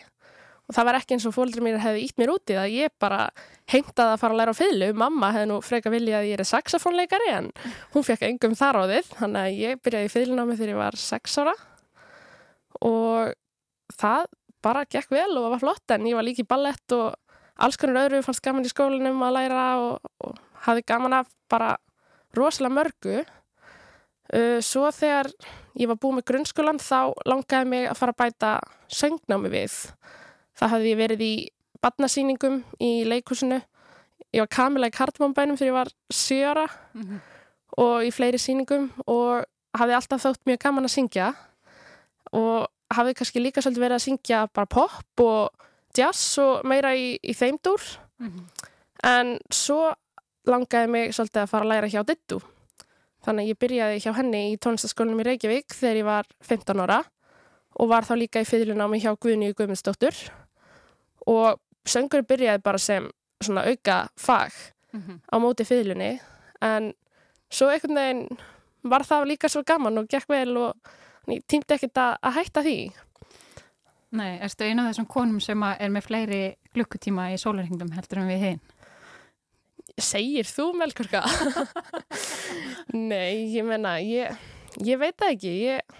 og 0.68 0.76
það 0.76 0.88
var 0.90 0.98
ekki 1.00 1.16
eins 1.16 1.26
og 1.30 1.36
fólkdur 1.36 1.64
mér 1.64 1.80
hefði 1.80 2.04
ítt 2.04 2.18
mér 2.20 2.34
úti 2.34 2.58
það. 2.58 2.74
Ég 2.76 2.94
bara 3.00 3.22
heimtaði 3.72 4.14
að 4.14 4.22
fara 4.22 4.36
að 4.36 4.42
læra 4.42 4.56
á 4.56 4.60
fylgu 4.60 4.90
mamma 5.00 5.32
hefði 5.36 5.50
nú 5.52 5.60
freka 5.64 5.94
viljað 5.94 6.20
að 6.20 6.28
ég 6.28 6.42
er 6.42 6.50
saxofónleikari 6.50 7.30
en 7.36 7.52
hún 7.94 8.08
fekk 8.08 8.26
engum 8.28 8.58
þar 8.60 8.82
á 8.82 8.84
þið 8.92 9.14
þannig 9.22 9.46
að 9.46 9.62
ég 9.62 9.82
byrjaði 9.86 10.10
í 10.10 10.14
fylgnámi 10.16 10.58
þegar 10.60 10.74
ég 10.74 10.82
var 10.82 11.00
6 11.04 11.40
ára. 11.44 11.56
Og 12.84 13.96
það 13.96 14.28
bara 14.68 14.84
gekk 14.92 15.16
vel 15.16 15.32
og 15.40 15.54
var 15.54 15.64
flott 15.64 15.96
en 15.96 16.10
ég 16.10 16.18
var 16.18 16.28
líki 16.28 16.44
ballett 16.48 16.96
og 16.98 17.16
alls 17.64 17.80
konar 17.80 18.04
öðru 18.06 18.22
fannst 18.26 18.44
gaman 18.44 18.68
í 18.68 18.72
skólinum 18.72 19.24
að 19.24 19.38
læra 19.40 19.66
og, 19.82 20.12
og 20.20 20.36
hafði 20.68 20.86
gaman 20.92 21.20
af 21.22 21.32
bara 21.50 21.76
rosalega 22.36 22.76
mörgu. 22.76 23.24
Uh, 24.28 24.60
svo 24.60 24.90
þegar 24.92 25.32
ég 25.80 25.88
var 25.88 26.00
búið 26.02 26.20
með 26.20 26.28
grunnskólan 26.32 26.82
þá 26.84 27.14
langaði 27.30 27.70
mig 27.72 27.86
að 27.88 28.00
fara 28.02 28.16
að 28.16 28.22
bæta 28.26 28.54
söngnámi 28.92 29.52
við. 29.54 29.78
Það 30.58 30.74
hafði 30.74 30.94
ég 30.94 31.00
verið 31.02 31.24
í 31.26 31.34
badnasýningum 31.84 32.62
í 32.82 32.92
leikúsinu. 33.08 33.60
Ég 34.34 34.44
var 34.44 34.52
kamila 34.52 34.90
í 34.90 34.96
kartmámbænum 34.96 35.60
þegar 35.60 35.70
ég 35.70 35.78
var 35.78 35.92
sjöra 36.14 36.66
mm 36.94 37.04
-hmm. 37.04 37.20
og 37.78 38.04
í 38.04 38.12
fleiri 38.12 38.38
sýningum 38.38 38.90
og 39.08 39.46
hafði 39.78 39.94
alltaf 39.94 40.24
þótt 40.26 40.42
mjög 40.46 40.60
gaman 40.60 40.86
að 40.86 40.96
syngja 40.96 41.34
og 42.32 42.68
hafði 42.94 43.14
kannski 43.14 43.40
líka 43.40 43.62
svolítið 43.62 43.86
verið 43.86 43.96
að 43.96 44.06
syngja 44.08 44.48
bara 44.54 44.66
pop 44.66 45.20
og 45.20 45.50
jazz 45.98 46.38
og 46.38 46.66
meira 46.66 46.96
í, 46.96 47.20
í 47.24 47.34
þeimdúr. 47.34 47.82
Mm 48.20 48.28
-hmm. 48.28 48.46
En 49.04 49.40
svo 49.52 49.94
langaði 50.46 50.88
mig 50.88 51.14
svolítið 51.14 51.42
að 51.42 51.50
fara 51.50 51.64
að 51.64 51.70
læra 51.70 51.88
hjá 51.88 52.04
dittu 52.04 52.42
Þannig 53.28 53.44
að 53.44 53.52
ég 53.52 53.60
byrjaði 53.60 54.02
hjá 54.04 54.12
henni 54.16 54.42
í 54.54 54.58
tónlistaskólinum 54.64 55.20
í 55.20 55.28
Reykjavík 55.28 55.74
þegar 55.76 55.98
ég 56.00 56.06
var 56.08 56.28
15 56.48 56.84
ára 56.86 57.02
og 57.76 57.90
var 57.92 58.08
þá 58.08 58.14
líka 58.22 58.40
í 58.40 58.48
fyrlunámi 58.48 59.02
hjá 59.04 59.12
Guðni 59.20 59.50
Guðmundsdóttur 59.52 60.16
og 61.28 61.60
söngur 61.88 62.26
byrjaði 62.28 62.64
bara 62.64 62.82
sem 62.82 63.10
svona 63.44 63.68
auka 63.70 64.08
fag 64.18 64.52
mm 64.94 65.02
-hmm. 65.02 65.20
á 65.34 65.36
móti 65.40 65.66
fyrlunni 65.66 66.20
en 66.62 66.94
svo 67.50 67.70
einhvern 67.70 67.96
veginn 67.96 68.38
var 68.84 69.04
það 69.04 69.28
líka 69.32 69.50
svo 69.50 69.64
gaman 69.64 69.98
og 69.98 70.08
gekk 70.08 70.30
vel 70.30 70.58
og 70.58 70.74
ég 71.28 71.44
týmdi 71.48 71.76
ekkert 71.76 71.98
að, 71.98 72.16
að 72.22 72.36
hætta 72.40 72.64
því. 72.64 72.78
Nei, 74.18 74.40
erstu 74.40 74.64
einu 74.64 74.84
af 74.84 74.94
þessum 74.94 75.08
konum 75.12 75.40
sem 75.44 75.64
er 75.68 75.92
með 75.92 76.08
fleiri 76.08 76.42
glukkutíma 76.76 77.32
í 77.34 77.40
sólarhengdum 77.42 77.92
heldur 77.92 78.22
en 78.22 78.32
við 78.32 78.44
hinn? 78.46 78.62
Segir 79.98 80.48
þú 80.48 80.70
Melkorka? 80.78 81.24
Nei, 83.12 83.50
ég 83.52 83.66
menna, 83.68 83.98
ég, 84.00 84.38
ég 84.86 85.00
veit 85.02 85.18
það 85.18 85.34
ekki. 85.34 85.54
Ég, 85.66 85.98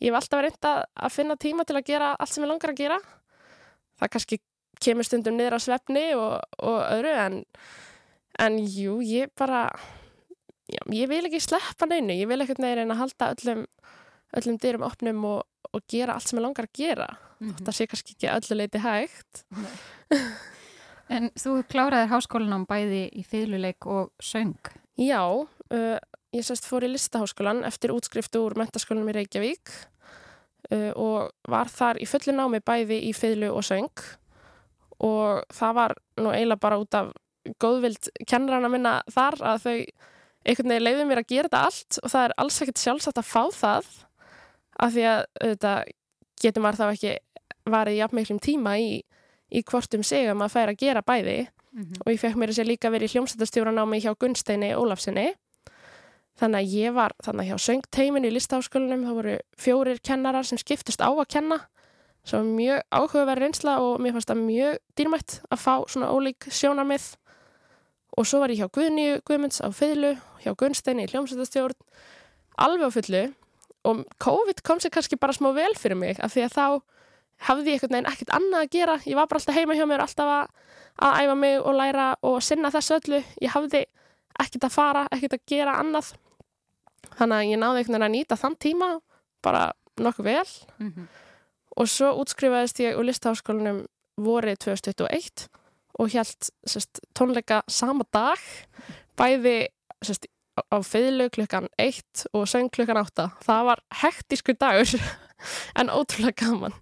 ég 0.00 0.14
hef 0.14 0.20
alltaf 0.20 0.46
að, 0.70 0.84
að 0.94 1.12
finna 1.12 1.36
tíma 1.36 1.66
til 1.68 1.76
að 1.76 1.88
gera 1.90 2.14
allt 2.14 2.32
sem 2.32 2.46
ég 2.46 2.52
langar 2.52 2.72
að 2.72 2.80
gera. 2.80 2.98
Það 4.00 4.12
kannski 4.14 4.40
kemur 4.82 5.06
stundum 5.06 5.38
niður 5.38 5.58
á 5.58 5.60
svefni 5.62 6.04
og, 6.18 6.36
og 6.62 6.78
öðru 6.82 7.14
en, 7.24 7.40
en 8.42 8.60
jú, 8.60 8.98
ég 9.06 9.32
bara, 9.38 9.64
já, 10.70 10.82
ég 10.94 11.10
vil 11.10 11.24
ekki 11.28 11.42
sleppa 11.42 11.88
neinu. 11.90 12.16
Ég 12.18 12.30
vil 12.30 12.42
ekkert 12.44 12.62
neina 12.62 12.86
að 12.88 13.02
halda 13.04 13.32
öllum, 13.36 13.66
öllum 14.40 14.62
dyrum 14.62 14.86
opnum 14.88 15.26
og, 15.30 15.42
og 15.72 15.84
gera 15.90 16.16
allt 16.16 16.30
sem 16.30 16.40
ég 16.40 16.46
langar 16.46 16.68
að 16.68 16.78
gera. 16.78 17.10
Mm 17.40 17.50
-hmm. 17.50 17.64
Það 17.66 17.76
sé 17.76 17.86
kannski 17.86 18.16
ekki 18.16 18.34
öllu 18.36 18.58
leiti 18.58 18.78
hægt. 18.78 19.44
En 21.12 21.28
þú 21.36 21.60
kláraðir 21.68 22.08
háskólanum 22.12 22.64
bæði 22.68 23.10
í 23.12 23.24
fylguleik 23.26 23.86
og 23.86 24.12
söng? 24.22 24.70
Já, 24.96 25.24
uh, 25.28 25.98
ég 26.32 26.46
sérst 26.46 26.68
fór 26.68 26.86
í 26.86 26.92
listaháskólan 26.92 27.64
eftir 27.68 27.92
útskrift 27.92 28.36
úr 28.38 28.56
mentaskólanum 28.56 29.10
í 29.12 29.16
Reykjavík 29.18 29.72
uh, 30.72 30.92
og 30.96 31.32
var 31.48 31.68
þar 31.72 32.00
í 32.00 32.08
fullu 32.08 32.32
námi 32.36 32.62
bæði 32.64 33.02
í 33.10 33.12
fylgu 33.16 33.50
og 33.52 33.66
söng 33.66 34.04
og 35.02 35.42
það 35.52 35.76
var 35.80 35.94
nú 36.20 36.32
eiginlega 36.32 36.62
bara 36.62 36.78
út 36.82 36.94
af 36.94 37.12
góðvild 37.62 38.10
kennrana 38.28 38.70
minna 38.70 39.00
þar 39.10 39.38
að 39.42 39.64
þau 39.64 39.76
einhvern 40.42 40.72
veginn 40.72 40.86
leiði 40.86 41.06
mér 41.06 41.22
að 41.22 41.30
gera 41.32 41.48
þetta 41.48 41.64
allt 41.66 41.98
og 42.02 42.12
það 42.12 42.24
er 42.24 42.34
alls 42.42 42.60
ekkert 42.62 42.82
sjálfsagt 42.82 43.18
að 43.18 43.30
fá 43.30 43.42
það 43.54 43.90
af 44.82 44.94
því 44.94 45.06
að 45.10 45.24
þetta 45.40 45.72
getur 46.42 46.64
maður 46.64 46.80
þá 46.80 46.86
ekki 46.92 47.16
varið 47.72 47.98
jafn 47.98 48.18
miklum 48.18 48.42
tíma 48.42 48.76
í 48.82 49.02
í 49.52 49.62
hvortum 49.68 50.04
sigum 50.06 50.42
að 50.44 50.54
færa 50.54 50.72
að 50.72 50.80
gera 50.80 51.02
bæði. 51.04 51.38
Mm 51.72 51.82
-hmm. 51.82 52.00
og 52.04 52.12
ég 52.12 52.20
fekk 52.20 52.36
mér 52.36 52.50
að 52.52 52.68
líka 52.68 52.90
verið 52.92 53.08
í 53.08 53.12
hljómsættastjóran 53.12 53.80
á 53.80 53.84
mig 53.88 54.04
hjá 54.04 54.12
Gunsteini 54.12 54.74
Ólafsinni 54.76 55.32
þannig 56.36 56.58
að 56.58 56.72
ég 56.76 56.92
var 56.92 57.12
þannig 57.24 57.44
að 57.44 57.48
hjá 57.48 57.58
söngteiminu 57.66 58.28
í 58.28 58.34
listaháskólanum 58.34 59.04
þá 59.06 59.12
voru 59.16 59.38
fjórir 59.56 59.98
kennarar 60.04 60.44
sem 60.44 60.58
skiptist 60.58 61.00
á 61.00 61.08
að 61.08 61.28
kenna 61.28 61.58
sem 62.24 62.38
var 62.38 62.54
mjög 62.56 62.82
áhugaverð 62.94 63.42
reynsla 63.42 63.76
og 63.82 64.00
mér 64.02 64.14
fannst 64.14 64.30
það 64.30 64.42
mjög 64.46 64.78
dýrmætt 64.98 65.36
að 65.50 65.62
fá 65.62 65.74
svona 65.90 66.10
ólík 66.14 66.46
sjónarmið. 66.48 67.08
Og 68.18 68.28
svo 68.28 68.42
var 68.42 68.52
ég 68.52 68.60
hjá 68.60 68.68
Guðni 68.68 69.06
Guðmunds 69.26 69.62
á 69.64 69.68
fylgu, 69.72 70.14
hjá 70.44 70.52
Gunsteini 70.58 71.06
í 71.06 71.10
hljómsættastjórn 71.10 71.78
alveg 72.60 72.86
á 72.86 72.90
fullu. 72.94 73.22
Og 73.88 74.04
COVID 74.22 74.62
kom 74.62 74.78
sér 74.78 74.92
kannski 74.94 75.18
bara 75.18 75.34
smá 75.34 75.50
vel 75.56 75.72
fyrir 75.74 75.98
mig 75.98 76.20
af 76.22 76.34
því 76.34 76.44
að 76.46 76.54
þá 76.54 76.66
hafði 77.48 77.72
ég 77.72 77.80
einhvern 77.80 77.96
veginn 77.96 78.10
ekkert 78.12 78.34
annað 78.36 78.60
að 78.60 78.72
gera. 78.76 78.98
Ég 79.08 79.18
var 79.18 79.30
bara 79.30 79.40
alltaf 79.40 79.56
heima 79.56 79.74
hjá 79.78 79.86
mér 79.90 80.04
alltaf 80.04 80.30
að, 80.36 80.52
að 81.02 81.16
æfa 81.24 81.38
mig 81.40 81.56
og 81.58 81.78
læra 81.78 82.06
og 82.22 82.38
sinna 82.44 82.70
þessu 82.70 82.98
öllu. 83.00 83.22
Ég 83.42 83.54
hafði 83.56 83.82
ekkert 84.44 84.68
að 84.68 84.76
fara 84.76 85.06
ekkert 85.10 85.38
að 85.38 85.44
gera 85.50 85.78
annað. 85.80 86.12
Þannig 87.18 87.36
að 87.40 87.50
ég 87.50 87.60
náði 87.60 87.82
einhvern 87.82 87.96
veginn 87.96 88.06
að 88.06 88.14
nýta 88.14 88.38
þann 88.38 88.58
tíma 88.62 88.92
bara 89.42 89.64
nokkuð 89.98 90.28
vel. 90.28 90.48
Mm 90.78 90.92
-hmm. 90.92 91.08
Og 91.76 91.88
svo 91.90 92.12
útskrifaðist 92.22 92.82
ég 92.84 92.98
úr 92.98 93.08
listaháskólanum 93.08 93.84
vorið 94.20 94.60
2021 94.66 95.48
og 96.00 96.12
held 96.12 96.50
sest, 96.68 97.00
tónleika 97.16 97.62
sama 97.68 98.04
dag 98.12 98.40
bæði 99.18 99.68
sest, 100.04 100.28
á 100.72 100.78
feyðlu 100.84 101.30
klukkan 101.32 101.68
1 101.80 102.26
og 102.36 102.46
söng 102.48 102.72
klukkan 102.72 103.00
8 103.00 103.28
það 103.44 103.66
var 103.70 103.84
hektísku 104.02 104.56
dagur 104.60 104.96
en 105.80 105.92
ótrúlega 105.92 106.44
gaman 106.44 106.76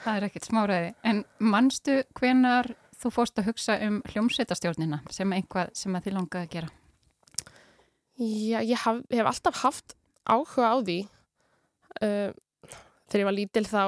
Það 0.00 0.16
er 0.16 0.26
ekkert 0.30 0.48
smáraði. 0.48 0.92
En 1.04 1.22
mannstu 1.52 2.00
hvenar 2.16 2.70
þú 3.00 3.12
fórst 3.14 3.40
að 3.40 3.50
hugsa 3.50 3.76
um 3.84 4.00
hljómsveitastjórnina 4.08 5.00
sem 5.12 5.32
einhvað 5.36 5.72
sem 5.76 5.96
að 5.96 6.06
þið 6.06 6.16
langaði 6.16 6.46
að 6.46 6.54
gera? 6.54 6.70
Já, 8.20 8.60
ég 8.60 8.80
haf, 8.84 9.00
hef 9.08 9.30
alltaf 9.30 9.60
haft 9.64 9.96
áhuga 10.28 10.72
á 10.72 10.76
því. 10.80 10.98
Uh, 12.00 12.32
þegar 13.10 13.22
ég 13.22 13.28
var 13.28 13.36
lítil 13.36 13.64
þá 13.68 13.82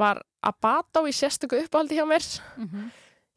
var 0.00 0.22
á 0.40 0.50
í 1.04 1.12
sérstöku 1.12 1.60
uppáhaldi 1.60 2.00
hjá 2.00 2.06
mér. 2.08 2.24
Mm 2.56 2.68
-hmm. 2.68 2.90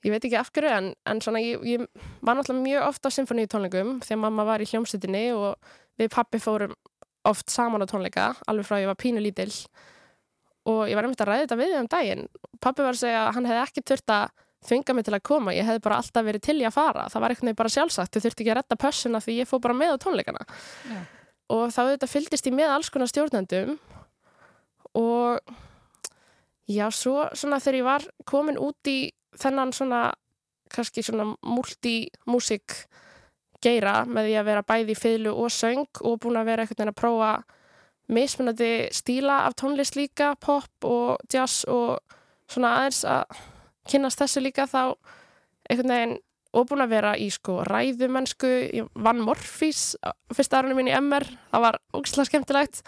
Ég 0.04 0.12
veit 0.12 0.26
ekki 0.26 0.36
af 0.40 0.52
hverju 0.52 0.70
en, 0.70 0.96
en 1.06 1.22
svona 1.22 1.40
ég, 1.40 1.60
ég 1.64 1.88
var 2.22 2.36
náttúrulega 2.36 2.64
mjög 2.64 2.88
ofta 2.88 3.08
á 3.08 3.16
symfoníutónleikum 3.16 4.02
þegar 4.04 4.20
mamma 4.20 4.44
var 4.44 4.60
í 4.60 4.68
hljómsveitinni 4.68 5.32
og 5.32 5.56
við 5.98 6.10
pappi 6.12 6.40
fórum 6.40 6.74
oft 7.24 7.50
saman 7.50 7.84
á 7.84 7.88
tónleika 7.88 8.36
alveg 8.48 8.68
frá 8.68 8.80
ég 8.82 8.90
var 8.90 9.00
pínu 9.00 9.22
lítill 9.24 9.54
og 10.70 10.88
ég 10.90 10.96
var 10.96 11.08
einmitt 11.08 11.24
að 11.24 11.30
ræða 11.32 11.46
þetta 11.46 11.60
við 11.60 11.76
um 11.80 11.90
daginn 11.92 12.28
pappi 12.64 12.84
var 12.84 12.96
að 12.96 13.04
segja 13.04 13.22
að 13.24 13.34
hann 13.38 13.50
hefði 13.50 13.64
ekki 13.64 13.86
þurft 13.92 14.16
að 14.16 14.30
þvinga 14.64 14.96
mig 14.96 15.04
til 15.08 15.16
að 15.18 15.26
koma, 15.28 15.52
ég 15.56 15.68
hefði 15.68 15.84
bara 15.84 15.98
alltaf 16.00 16.24
verið 16.24 16.44
til 16.46 16.56
í 16.62 16.68
að 16.68 16.76
fara 16.78 17.08
það 17.12 17.24
var 17.24 17.34
eitthvað 17.34 17.58
bara 17.60 17.74
sjálfsagt, 17.74 18.14
þau 18.14 18.24
þurfti 18.24 18.44
ekki 18.44 18.54
að 18.54 18.60
retta 18.60 18.80
pössuna 18.80 19.20
því 19.24 19.36
ég 19.42 19.50
fó 19.50 19.58
bara 19.64 19.76
með 19.76 19.96
á 19.96 19.98
tónleikana 20.04 20.46
Já. 20.48 21.02
og 21.56 21.66
þá 21.76 21.82
þetta 21.82 22.12
fylgist 22.12 22.48
ég 22.48 22.56
með 22.56 22.76
alls 22.78 22.92
konar 22.94 23.12
stjórnendum 23.12 23.76
og 25.00 25.56
já, 26.70 26.88
svo 26.92 27.28
svona 27.34 27.60
þegar 27.60 27.80
ég 27.80 27.88
var 27.88 28.08
komin 28.30 28.60
út 28.62 28.90
í 28.90 29.12
þennan 29.40 29.74
svona 29.74 30.04
kannski 30.74 31.04
svona 31.06 31.34
multi-músik 31.46 32.86
geira 33.64 34.04
með 34.10 34.30
því 34.30 34.38
að 34.40 34.48
vera 34.50 34.66
bæði 34.68 34.96
fylgu 34.98 35.34
og 35.44 35.54
söng 35.54 36.02
og 36.04 36.20
búin 36.24 36.40
að 36.40 36.50
vera 36.52 36.66
eitthvað 36.66 36.92
að 36.92 37.00
prófa 37.00 37.32
mismunandi 38.14 38.72
stíla 38.92 39.44
af 39.48 39.56
tónlist 39.60 39.96
líka, 39.96 40.34
pop 40.36 40.88
og 40.88 41.24
jazz 41.32 41.64
og 41.72 42.02
svona 42.52 42.76
aðeins 42.80 43.04
að 43.08 43.40
kynast 43.90 44.20
þessu 44.20 44.44
líka 44.44 44.68
þá 44.68 44.96
einhvern 45.70 45.94
veginn 45.94 46.18
og 46.54 46.68
búin 46.70 46.84
að 46.84 46.92
vera 46.94 47.14
í 47.18 47.30
sko 47.34 47.62
ræðumennsku. 47.66 48.50
Ég 48.78 48.90
vann 49.02 49.24
Morfís 49.26 49.94
fyrsta 50.36 50.60
árunum 50.60 50.78
mín 50.82 50.92
í 50.92 50.98
MR, 51.00 51.26
það 51.50 51.64
var 51.66 51.80
ógislega 51.96 52.30
skemmtilegt. 52.30 52.84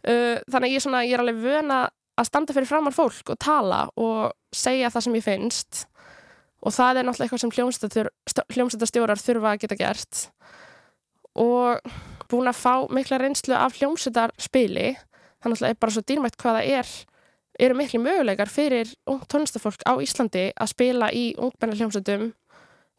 Uh, 0.00 0.38
þannig 0.52 0.76
ég, 0.76 0.84
svona, 0.84 1.02
ég 1.04 1.16
er 1.16 1.24
alveg 1.24 1.40
vöna 1.42 1.80
að 2.20 2.28
standa 2.28 2.56
fyrir 2.56 2.68
framar 2.68 2.94
fólk 2.94 3.32
og 3.32 3.40
tala 3.40 3.86
og 4.00 4.32
segja 4.54 4.90
það 4.92 5.06
sem 5.06 5.18
ég 5.18 5.26
finnst. 5.26 5.84
Og 6.60 6.74
það 6.76 7.00
er 7.00 7.08
náttúrulega 7.08 7.38
eitthvað 7.38 7.44
sem 7.44 8.56
hljómsættastjórar 8.56 9.20
þurfa 9.20 9.52
að 9.54 9.60
geta 9.62 9.78
gert. 9.80 10.24
Og 11.40 11.80
búin 12.30 12.50
að 12.50 12.60
fá 12.60 12.74
mikla 12.92 13.20
reynslu 13.22 13.56
af 13.56 13.78
hljómsættarspili 13.78 14.90
þannig 15.40 15.56
að 15.56 15.62
það 15.62 15.70
er 15.70 15.80
bara 15.80 15.94
svo 15.94 16.04
dýrmætt 16.04 16.36
hvaða 16.40 16.66
er. 16.80 16.90
Eru 17.60 17.76
miklu 17.76 18.00
möguleikar 18.02 18.52
fyrir 18.52 18.92
tónlistafólk 19.08 19.82
á 19.88 19.96
Íslandi 20.04 20.50
að 20.52 20.72
spila 20.74 21.10
í 21.16 21.30
ungbenna 21.40 21.76
hljómsættum 21.78 22.30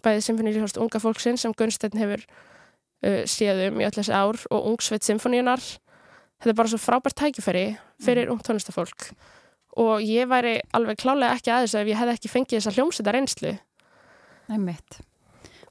bæðið 0.06 0.26
symfóníurhjóðst 0.28 0.80
unga 0.82 1.02
fólksinn 1.02 1.38
sem 1.38 1.54
Gunstein 1.58 1.98
hefur 2.02 2.24
uh, 2.26 3.22
séðum 3.30 3.82
í 3.82 3.88
öll 3.88 3.96
þessi 3.96 4.16
ár 4.16 4.40
og 4.50 4.70
ungsveit 4.74 5.06
symfóníunar 5.06 5.62
þetta 6.42 6.54
er 6.54 6.58
bara 6.58 6.74
svo 6.74 6.82
frábært 6.82 7.20
tækifæri 7.22 7.68
fyrir 8.02 8.28
mm. 8.28 8.34
ung 8.34 8.44
tónlistafólk 8.46 9.12
og 9.82 10.04
ég 10.04 10.28
væri 10.28 10.58
alveg 10.76 11.00
klálega 11.00 11.38
ekki 11.38 11.54
aðeins 11.54 11.78
ef 11.80 11.94
ég 11.94 12.02
hef 12.02 12.16
ekki 12.18 12.32
fengið 12.34 12.60
þessa 12.60 12.76
hljómsveita 12.76 13.16
reynslu 13.16 13.56
Nei 14.52 14.60
mitt 14.60 15.00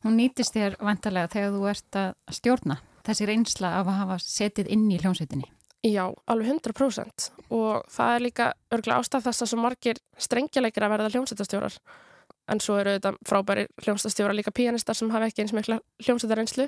Hún 0.01 0.17
nýtist 0.17 0.55
þér 0.57 0.79
vantarlega 0.81 1.29
þegar 1.29 1.51
þú 1.53 1.67
ert 1.69 1.97
að 2.01 2.13
stjórna 2.33 2.79
þessi 3.05 3.27
reynsla 3.29 3.73
af 3.81 3.89
að 3.89 3.99
hafa 4.01 4.19
setið 4.25 4.71
inn 4.73 4.87
í 4.93 4.99
hljómsveitinni. 5.01 5.49
Já, 5.85 6.05
alveg 6.29 6.51
100% 6.53 7.31
og 7.57 7.85
það 7.89 8.15
er 8.15 8.25
líka 8.25 8.47
örgulega 8.73 9.01
ástaf 9.01 9.25
þess 9.25 9.45
að 9.45 9.51
svo 9.53 9.61
margir 9.63 10.01
strengjuleikir 10.21 10.85
að 10.85 10.93
verða 10.95 11.13
hljómsveitastjórar 11.15 11.79
en 12.53 12.61
svo 12.61 12.77
eru 12.81 12.97
þetta 12.99 13.15
frábæri 13.29 13.65
hljómsveitastjórar 13.81 14.37
líka 14.37 14.53
pianistar 14.53 14.99
sem 14.99 15.13
hafa 15.13 15.31
ekki 15.31 15.47
eins 15.47 15.55
mikla 15.57 15.81
hljómsveita 16.05 16.37
reynslu 16.37 16.67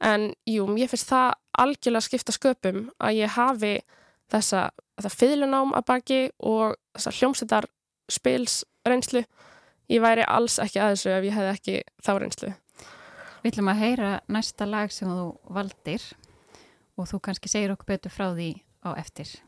en 0.00 0.30
jú, 0.48 0.66
ég 0.80 0.90
finnst 0.90 1.10
það 1.10 1.34
algjörlega 1.60 2.06
skipta 2.06 2.34
sköpum 2.34 2.86
að 2.98 3.20
ég 3.20 3.34
hafi 3.36 3.74
þessa, 4.32 4.70
þessa 4.96 5.12
fylunám 5.12 5.74
að 5.76 5.86
baki 5.90 6.20
og 6.38 6.78
þessa 6.96 7.14
hljómsveitar 7.18 7.68
spils 8.10 8.62
reynslu 8.86 9.24
ég 9.90 10.02
væri 10.02 10.24
alls 10.26 10.58
ekki 10.62 10.80
að 10.80 10.94
þessu 10.94 11.12
ef 11.16 11.28
ég 11.28 11.36
hef 11.36 11.52
ekki 11.54 11.76
þá 12.04 12.12
reynslu. 12.22 12.54
Við 13.40 13.52
ætlum 13.52 13.70
að 13.72 13.82
heyra 13.84 14.10
næsta 14.28 14.68
lag 14.68 14.92
sem 14.94 15.08
þú 15.10 15.28
valdir 15.56 16.04
og 16.96 17.08
þú 17.10 17.22
kannski 17.24 17.52
segir 17.52 17.72
okkur 17.74 17.94
betur 17.94 18.14
frá 18.14 18.28
því 18.32 18.52
á 18.84 18.90
eftir 19.00 19.38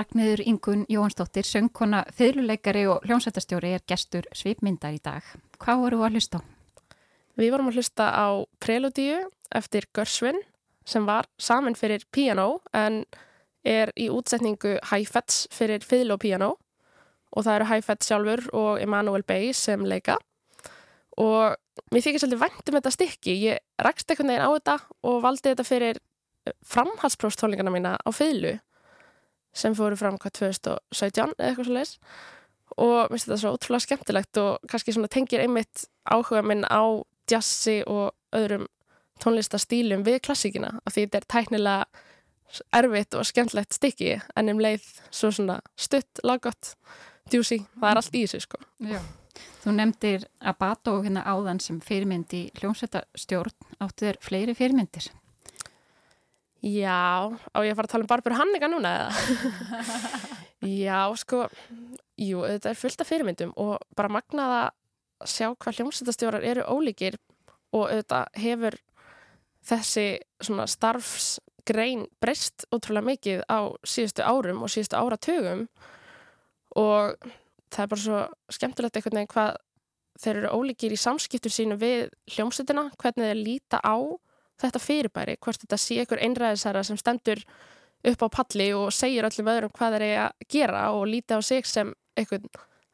Ragnhildur 0.00 0.40
Ingun 0.48 0.86
Jóhansdóttir, 0.88 1.44
söngkona, 1.44 2.04
fyrirleikari 2.16 2.86
og 2.88 3.02
hljómsættastjóri 3.04 3.74
er 3.76 3.82
gestur 3.88 4.24
svipmyndar 4.32 4.94
í 4.96 5.00
dag. 5.04 5.26
Hvað 5.60 5.82
voru 5.82 5.98
að 6.06 6.16
hlusta 6.16 6.40
á? 6.40 6.42
Við 7.36 7.50
vorum 7.52 7.68
að 7.68 7.76
hlusta 7.80 8.06
á 8.08 8.28
Preludíu 8.64 9.18
eftir 9.52 9.84
Görsvin 9.92 10.40
sem 10.88 11.04
var 11.04 11.28
saman 11.36 11.76
fyrir 11.76 12.06
piano 12.12 12.62
en 12.72 13.02
er 13.60 13.92
í 13.92 14.08
útsetningu 14.08 14.78
Haifets 14.88 15.42
fyrir 15.52 15.84
fiðl 15.84 16.16
og 16.16 16.22
piano 16.24 16.54
og 17.36 17.44
það 17.44 17.58
eru 17.58 17.68
Haifets 17.74 18.08
sjálfur 18.08 18.44
og 18.56 18.80
Emanuel 18.80 19.26
Bey 19.28 19.52
sem 19.52 19.84
leika 19.84 20.16
og 21.20 21.60
mér 21.92 22.06
þykir 22.06 22.24
svolítið 22.24 22.40
vænt 22.46 22.72
um 22.72 22.80
þetta 22.80 22.94
stykki. 22.96 23.36
Ég 23.52 23.60
rækst 23.84 24.08
einhvern 24.08 24.32
veginn 24.32 24.48
á 24.48 24.50
þetta 24.56 24.80
og 25.12 25.22
valdi 25.28 25.52
þetta 25.52 25.68
fyrir 25.68 26.02
framhalsprófstónlingarna 26.72 27.76
mína 27.76 27.96
á 28.00 28.10
fiðlu 28.16 28.56
sem 29.52 29.74
fóru 29.76 29.98
fram 29.98 30.18
hvað 30.20 30.36
2017 30.40 31.34
eða 31.36 31.48
eitthvað 31.48 31.68
svo 31.68 31.76
leiðis 31.78 31.96
og 32.76 33.10
mér 33.10 33.14
finnst 33.14 33.28
þetta 33.28 33.40
svo 33.42 33.54
ótrúlega 33.56 33.86
skemmtilegt 33.86 34.40
og 34.42 34.68
kannski 34.70 34.94
tengir 35.10 35.42
einmitt 35.44 35.86
áhuga 36.06 36.42
minn 36.46 36.62
á 36.64 37.02
jazzi 37.30 37.80
og 37.86 38.12
öðrum 38.36 38.68
tónlistastílum 39.20 40.04
við 40.06 40.20
klassíkina 40.26 40.78
af 40.84 40.94
því 40.94 41.06
þetta 41.06 41.20
er 41.20 41.28
tæknilega 41.34 41.84
erfitt 42.74 43.14
og 43.14 43.26
skemmtilegt 43.28 43.76
stykki 43.76 44.18
en 44.36 44.52
um 44.52 44.60
leið 44.62 44.86
svo 45.10 45.30
svona 45.34 45.60
stutt, 45.78 46.22
laggott, 46.26 46.74
djúsi, 47.30 47.60
það 47.78 47.90
er 47.90 48.00
allt 48.00 48.16
í 48.16 48.24
þessu 48.24 48.44
sko. 48.46 48.62
Já. 48.90 49.00
Þú 49.60 49.74
nefndir 49.76 50.26
Abato 50.40 50.96
hérna 51.04 51.22
áðan 51.28 51.60
sem 51.62 51.78
fyrirmynd 51.84 52.32
í 52.36 52.46
hljómsveitastjórn 52.58 53.54
áttu 53.84 54.08
þér 54.08 54.18
fleiri 54.24 54.56
fyrirmyndir? 54.56 55.10
Já, 56.60 57.32
á 57.32 57.58
ég 57.64 57.72
að 57.72 57.78
fara 57.78 57.88
að 57.88 57.92
tala 57.94 58.04
um 58.04 58.10
Barbara 58.10 58.36
Hannika 58.36 58.68
núna 58.68 58.90
eða? 58.98 59.78
Já, 60.84 61.00
sko, 61.16 61.46
jú, 62.20 62.42
þetta 62.44 62.72
er 62.72 62.76
fullt 62.76 63.00
af 63.00 63.08
fyrirmyndum 63.08 63.54
og 63.56 63.78
bara 63.96 64.12
magnað 64.12 64.56
að 64.58 65.30
sjá 65.30 65.46
hvað 65.54 65.78
hljómsættastjórar 65.78 66.44
eru 66.44 66.66
ólíkir 66.68 67.16
og 67.76 67.88
þetta 67.88 68.26
hefur 68.42 68.76
þessi 69.64 70.06
svona 70.40 70.66
starfsgrein 70.68 72.06
breyst 72.20 72.66
ótrúlega 72.72 73.08
mikið 73.08 73.42
á 73.48 73.72
síðustu 73.84 74.24
árum 74.24 74.60
og 74.64 74.72
síðustu 74.72 75.00
áratögum 75.00 75.66
og 76.76 77.16
það 77.72 77.82
er 77.84 77.90
bara 77.92 78.04
svo 78.04 78.22
skemmtilegt 78.52 78.96
einhvern 79.00 79.20
veginn 79.20 79.32
hvað 79.32 79.60
þeir 80.20 80.42
eru 80.42 80.56
ólíkir 80.60 80.92
í 80.92 81.00
samskiptur 81.00 81.52
sínu 81.52 81.78
við 81.80 82.10
hljómsættina, 82.34 82.90
hvernig 83.00 83.30
þeir 83.30 83.40
líta 83.40 83.80
á 83.80 83.96
þetta 84.60 84.82
fyrirbæri, 84.82 85.36
hvort 85.40 85.62
þetta 85.64 85.78
sé 85.80 86.00
einhver 86.02 86.22
einræðisæra 86.24 86.82
sem 86.86 86.98
stendur 87.00 87.42
upp 88.10 88.24
á 88.24 88.28
palli 88.32 88.70
og 88.76 88.90
segir 88.94 89.28
öllum 89.28 89.50
öðrum 89.52 89.72
hvað 89.76 89.96
þeir 89.96 90.06
eiga 90.06 90.26
að 90.26 90.46
gera 90.54 90.84
og 90.96 91.06
líti 91.08 91.36
á 91.36 91.40
sig 91.44 91.66
sem 91.68 91.92
einhvern 92.16 92.48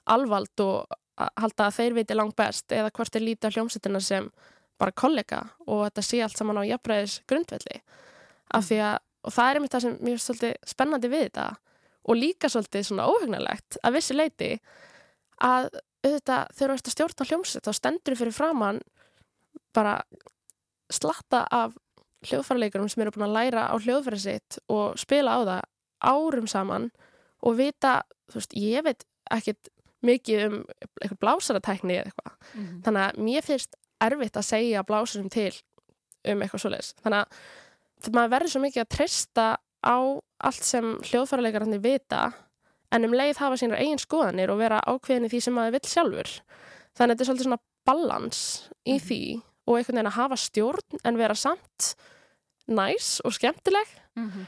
alvald 0.06 0.62
og 0.62 0.96
halda 1.16 1.68
að 1.68 1.76
þeir 1.78 1.96
viti 1.96 2.16
langt 2.16 2.36
best 2.38 2.72
eða 2.74 2.92
hvort 2.94 3.14
þeir 3.14 3.24
líti 3.24 3.48
á 3.48 3.54
hljómsveitina 3.54 4.02
sem 4.02 4.28
bara 4.80 4.92
kollega 4.92 5.42
og 5.64 5.86
þetta 5.86 6.04
sé 6.04 6.20
allt 6.24 6.38
saman 6.38 6.60
á 6.60 6.68
jafnbreiðis 6.68 7.20
grundvelli 7.30 7.78
af 8.56 8.66
því 8.68 8.80
að, 8.88 8.98
og 9.24 9.34
það 9.36 9.48
er 9.48 9.60
einmitt 9.60 9.76
það 9.76 9.86
sem 9.86 9.96
mér 10.02 10.18
er 10.18 10.24
svolítið 10.24 10.56
spennandi 10.72 11.12
við 11.12 11.24
þetta 11.28 11.46
og 12.06 12.20
líka 12.20 12.50
svolítið 12.52 12.86
svona 12.90 13.08
óhugnalegt 13.10 13.78
að 13.82 13.96
vissi 13.96 14.16
leiti 14.16 14.50
að 15.42 15.70
auðvitað 16.06 16.52
þegar 16.58 16.70
þú 16.70 16.76
ert 16.76 16.90
að 16.90 16.96
stjórna 16.96 17.28
hljómsveit 17.30 17.66
þá 17.66 17.72
stendur 17.80 18.18
fyrir 18.20 18.36
framann 18.36 18.82
bara 19.76 19.96
slatta 20.92 21.46
af 21.50 21.74
hljóðfæraleikurum 22.26 22.88
sem 22.90 23.02
eru 23.02 23.14
búin 23.14 23.28
að 23.28 23.36
læra 23.36 23.66
á 23.70 23.74
hljóðfæri 23.76 24.20
sitt 24.20 24.58
og 24.72 24.98
spila 24.98 25.36
á 25.36 25.40
það 25.46 25.62
árum 26.06 26.46
saman 26.50 26.90
og 27.46 27.58
vita, 27.58 28.00
þú 28.30 28.40
veist, 28.40 28.56
ég 28.56 28.86
veit 28.86 29.04
ekkit 29.32 29.70
mikið 30.06 30.42
um 30.46 30.56
eitthvað 31.02 31.20
blásaratækni 31.22 31.96
eða 31.96 32.10
eitthvað. 32.10 32.32
Mm 32.54 32.64
-hmm. 32.64 32.80
Þannig 32.84 33.02
að 33.02 33.22
mér 33.26 33.42
finnst 33.42 33.76
erfitt 34.00 34.36
að 34.36 34.48
segja 34.50 34.82
blásurum 34.82 35.30
til 35.30 35.52
um 36.24 36.42
eitthvað 36.42 36.60
svoleiðis. 36.60 36.94
Þannig 37.02 37.18
að 37.18 37.26
það 38.02 38.14
maður 38.14 38.34
verður 38.34 38.52
svo 38.52 38.60
mikið 38.60 38.82
að 38.82 38.94
treysta 38.96 39.46
á 39.82 39.96
allt 40.38 40.64
sem 40.64 40.98
hljóðfæralegarandi 41.02 41.78
vita 41.78 42.32
en 42.92 43.04
um 43.04 43.12
leið 43.12 43.38
hafa 43.38 43.56
sínar 43.56 43.80
eigin 43.80 43.98
skoðanir 43.98 44.50
og 44.50 44.58
vera 44.58 44.80
ákveðin 44.86 45.26
í 45.26 45.28
því 45.32 45.40
sem 45.40 45.54
maður 45.54 45.76
vil 45.76 45.90
sjálfur. 45.90 46.30
Þannig 46.96 47.12
að 47.12 47.16
þetta 47.16 47.22
er 47.22 47.26
svolítið 47.26 47.48
svona 47.48 47.62
balans 47.86 48.40
í 48.84 48.92
mm 48.92 48.98
-hmm. 48.98 49.06
því 49.06 49.42
og 49.66 49.76
einhvern 49.76 49.98
veginn 49.98 50.12
að 50.12 50.20
hafa 50.20 50.36
stjórn 50.36 51.00
en 51.04 51.18
vera 51.18 51.34
samt 51.34 51.94
næs 52.66 53.20
og 53.24 53.34
skemmtileg 53.34 53.86
mm 54.16 54.30
-hmm. 54.30 54.46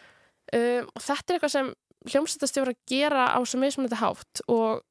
um, 0.58 0.88
og 0.94 1.02
þetta 1.02 1.32
er 1.32 1.34
eitthvað 1.34 1.56
sem 1.56 1.74
hljómsættastjóra 2.08 2.74
gera 2.86 3.24
á 3.34 3.38
svo 3.44 3.58
mismunandi 3.60 3.96
hátt 3.96 4.42
og 4.48 4.82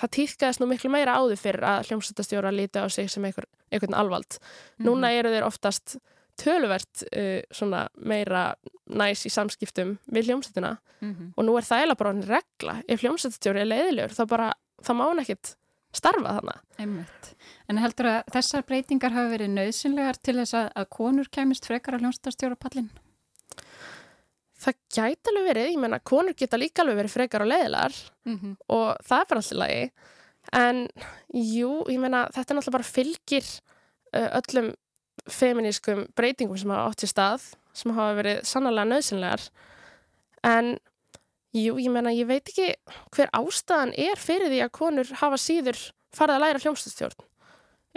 það 0.00 0.14
týðkaðist 0.16 0.62
nú 0.62 0.68
miklu 0.70 0.90
meira 0.90 1.16
áður 1.18 1.40
fyrir 1.40 1.64
að 1.66 1.90
hljómsættastjóra 1.90 2.52
líti 2.54 2.80
á 2.80 2.88
sig 2.88 3.10
sem 3.10 3.24
einhver, 3.24 3.44
einhvern 3.70 3.94
alvald. 3.94 4.38
Mm 4.38 4.40
-hmm. 4.40 4.88
Núna 4.88 5.12
eru 5.12 5.28
þeir 5.28 5.44
oftast 5.44 5.96
töluvert 6.40 7.04
uh, 7.16 7.42
svona 7.52 7.88
meira 7.94 8.54
næs 8.86 9.26
í 9.26 9.30
samskiptum 9.30 9.98
við 10.06 10.30
hljómsættina 10.30 10.76
mm 11.00 11.14
-hmm. 11.14 11.32
og 11.36 11.44
nú 11.44 11.56
er 11.58 11.62
það 11.62 11.78
eiginlega 11.78 11.98
bara 11.98 12.10
en 12.10 12.22
regla 12.22 12.82
ef 12.88 13.00
hljómsættastjóri 13.02 13.60
er 13.60 13.66
leiðilegur 13.66 14.14
þá 14.18 14.26
bara, 14.26 14.52
það 14.82 14.96
má 14.96 15.04
hann 15.08 15.18
ekkit 15.18 15.56
starfa 15.96 16.36
þannig. 16.38 16.64
Einmitt. 16.80 17.30
En 17.70 17.80
heldur 17.82 18.08
að 18.10 18.32
þessar 18.34 18.66
breytingar 18.68 19.14
hafa 19.14 19.32
verið 19.32 19.54
nöðsynlegar 19.54 20.18
til 20.22 20.36
þess 20.40 20.56
að, 20.58 20.68
að 20.82 20.90
konur 20.96 21.30
kemist 21.32 21.66
frekar 21.66 21.96
að 21.96 22.04
hljómsættastjórapallin? 22.04 22.90
Það 24.60 24.78
gæti 24.92 25.32
alveg 25.32 25.48
verið, 25.48 25.70
ég 25.72 25.80
menna, 25.80 26.00
konur 26.04 26.36
geta 26.36 26.60
líka 26.60 26.84
alveg 26.84 27.00
verið 27.00 27.14
frekar 27.14 27.44
og 27.44 27.48
leiðilar 27.48 27.94
mm 28.28 28.36
-hmm. 28.36 28.56
og 28.68 28.88
það 29.08 29.20
er 29.20 29.28
bara 29.30 29.40
alltaf 29.40 29.58
lagi. 29.58 29.90
En 30.52 30.88
jú, 31.32 31.72
ég 31.88 32.00
menna, 32.00 32.28
þetta 32.34 32.52
er 32.52 32.56
náttúrulega 32.56 32.78
bara 32.78 32.92
fylgir 32.92 33.46
uh, 34.16 34.28
öllum 34.40 34.74
feminískum 35.28 36.06
breytingum 36.16 36.58
sem 36.58 36.70
hafa 36.70 36.90
átt 36.90 37.04
í 37.04 37.08
stað, 37.10 37.42
sem 37.72 37.92
hafa 37.92 38.14
verið 38.14 38.44
sannlega 38.44 38.88
nöðsynlegar. 38.88 39.50
En 40.42 40.78
jú, 41.56 41.78
ég 41.78 41.90
menna, 41.90 42.12
ég 42.14 42.28
veit 42.28 42.46
ekki 42.46 42.74
hver 43.16 43.32
ástæðan 43.36 43.94
er 43.98 44.20
fyrir 44.20 44.52
því 44.52 44.62
að 44.64 44.76
konur 44.76 45.12
hafa 45.22 45.40
síður 45.40 45.80
farið 46.14 46.36
að 46.36 46.44
læra 46.44 46.62
hljómsastjórn 46.64 47.26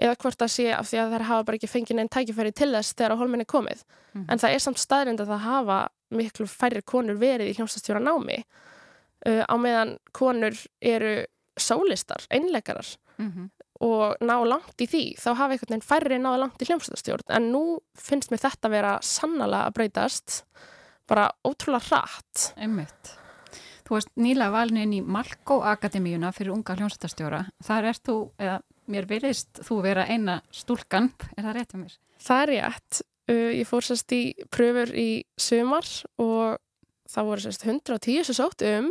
eða 0.04 0.18
hvort 0.24 0.40
það 0.42 0.50
sé 0.50 0.70
af 0.74 0.88
því 0.90 1.00
að 1.04 1.12
þær 1.14 1.26
hafa 1.30 1.46
bara 1.48 1.60
ekki 1.60 1.70
fengið 1.70 1.98
neinn 2.00 2.10
tækifæri 2.10 2.54
til 2.58 2.72
þess 2.74 2.96
þegar 2.98 3.14
á 3.14 3.20
holminni 3.22 3.46
komið. 3.46 3.84
Mm. 4.14 4.24
En 4.26 4.42
það 4.42 4.56
er 4.56 4.64
samt 4.64 4.82
staðrind 4.82 5.22
að 5.22 5.30
það 5.30 5.44
hafa 5.46 5.80
miklu 6.18 6.48
færri 6.50 6.82
konur 6.82 7.20
verið 7.22 7.52
í 7.52 7.56
hljómsastjóra 7.58 8.02
námi 8.02 8.40
uh, 8.42 9.44
á 9.46 9.56
meðan 9.62 9.98
konur 10.16 10.58
eru 10.82 11.14
sálistar, 11.60 12.26
einleikarar 12.34 12.88
mm 13.18 13.32
-hmm. 13.32 13.50
og 13.86 14.18
ná 14.22 14.36
langt 14.46 14.82
í 14.82 14.88
því 14.90 15.04
þá 15.22 15.30
hafa 15.34 15.54
einhvern 15.54 15.70
veginn 15.70 15.90
færri 15.90 16.18
náðu 16.18 16.40
langt 16.40 16.62
í 16.62 16.66
hljómsastjórn 16.66 17.30
en 17.30 17.52
nú 17.52 17.80
finnst 17.94 18.32
mér 18.32 18.42
þetta 18.42 18.70
vera 18.70 19.00
sannlega 19.02 19.68
að 19.68 19.74
breytast 19.74 20.44
bara 21.08 21.32
ótrúlega 21.46 21.90
rætt 21.92 22.54
Einmitt. 22.58 23.18
Þú 23.84 23.98
varst 23.98 24.12
nýlega 24.16 24.54
valin 24.54 24.94
í 24.96 25.02
Malko 25.04 25.60
Akademíuna 25.68 26.32
fyrir 26.36 26.54
unga 26.56 26.76
hljómsastjóra 26.78 27.42
þar 27.66 27.90
ert 27.92 28.04
þú, 28.08 28.18
eða 28.40 28.60
mér 28.92 29.08
verðist 29.10 29.60
þú 29.64 29.80
vera 29.84 30.06
eina 30.08 30.40
stúlkan, 30.56 31.10
er 31.36 31.44
það 31.44 31.58
rétt 31.58 31.76
um 31.76 31.84
mér? 31.84 31.98
Það 32.24 32.44
er 32.44 32.52
rétt. 32.54 33.02
Uh, 33.24 33.52
ég 33.56 33.68
fór 33.68 33.86
sérst 33.88 34.16
í 34.16 34.22
pröfur 34.52 34.92
í 35.00 35.24
sumar 35.40 35.88
og 36.20 36.58
það 37.12 37.30
voru 37.30 37.46
sérst 37.46 37.68
110 37.68 38.28
sem 38.28 38.38
sótt 38.40 38.66
um 38.68 38.90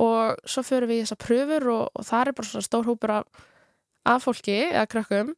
og 0.00 0.40
svo 0.48 0.64
fyrir 0.66 0.90
við 0.90 1.02
í 1.02 1.04
þessa 1.04 1.20
pröfur 1.22 1.68
og, 1.72 1.84
og 1.94 2.06
það 2.08 2.30
er 2.30 2.36
bara 2.38 2.50
svona 2.50 2.68
stór 2.68 2.88
hópur 2.88 3.12
af, 3.18 3.44
af 4.10 4.24
fólki 4.24 4.56
eða 4.66 4.88
krökkum 4.90 5.34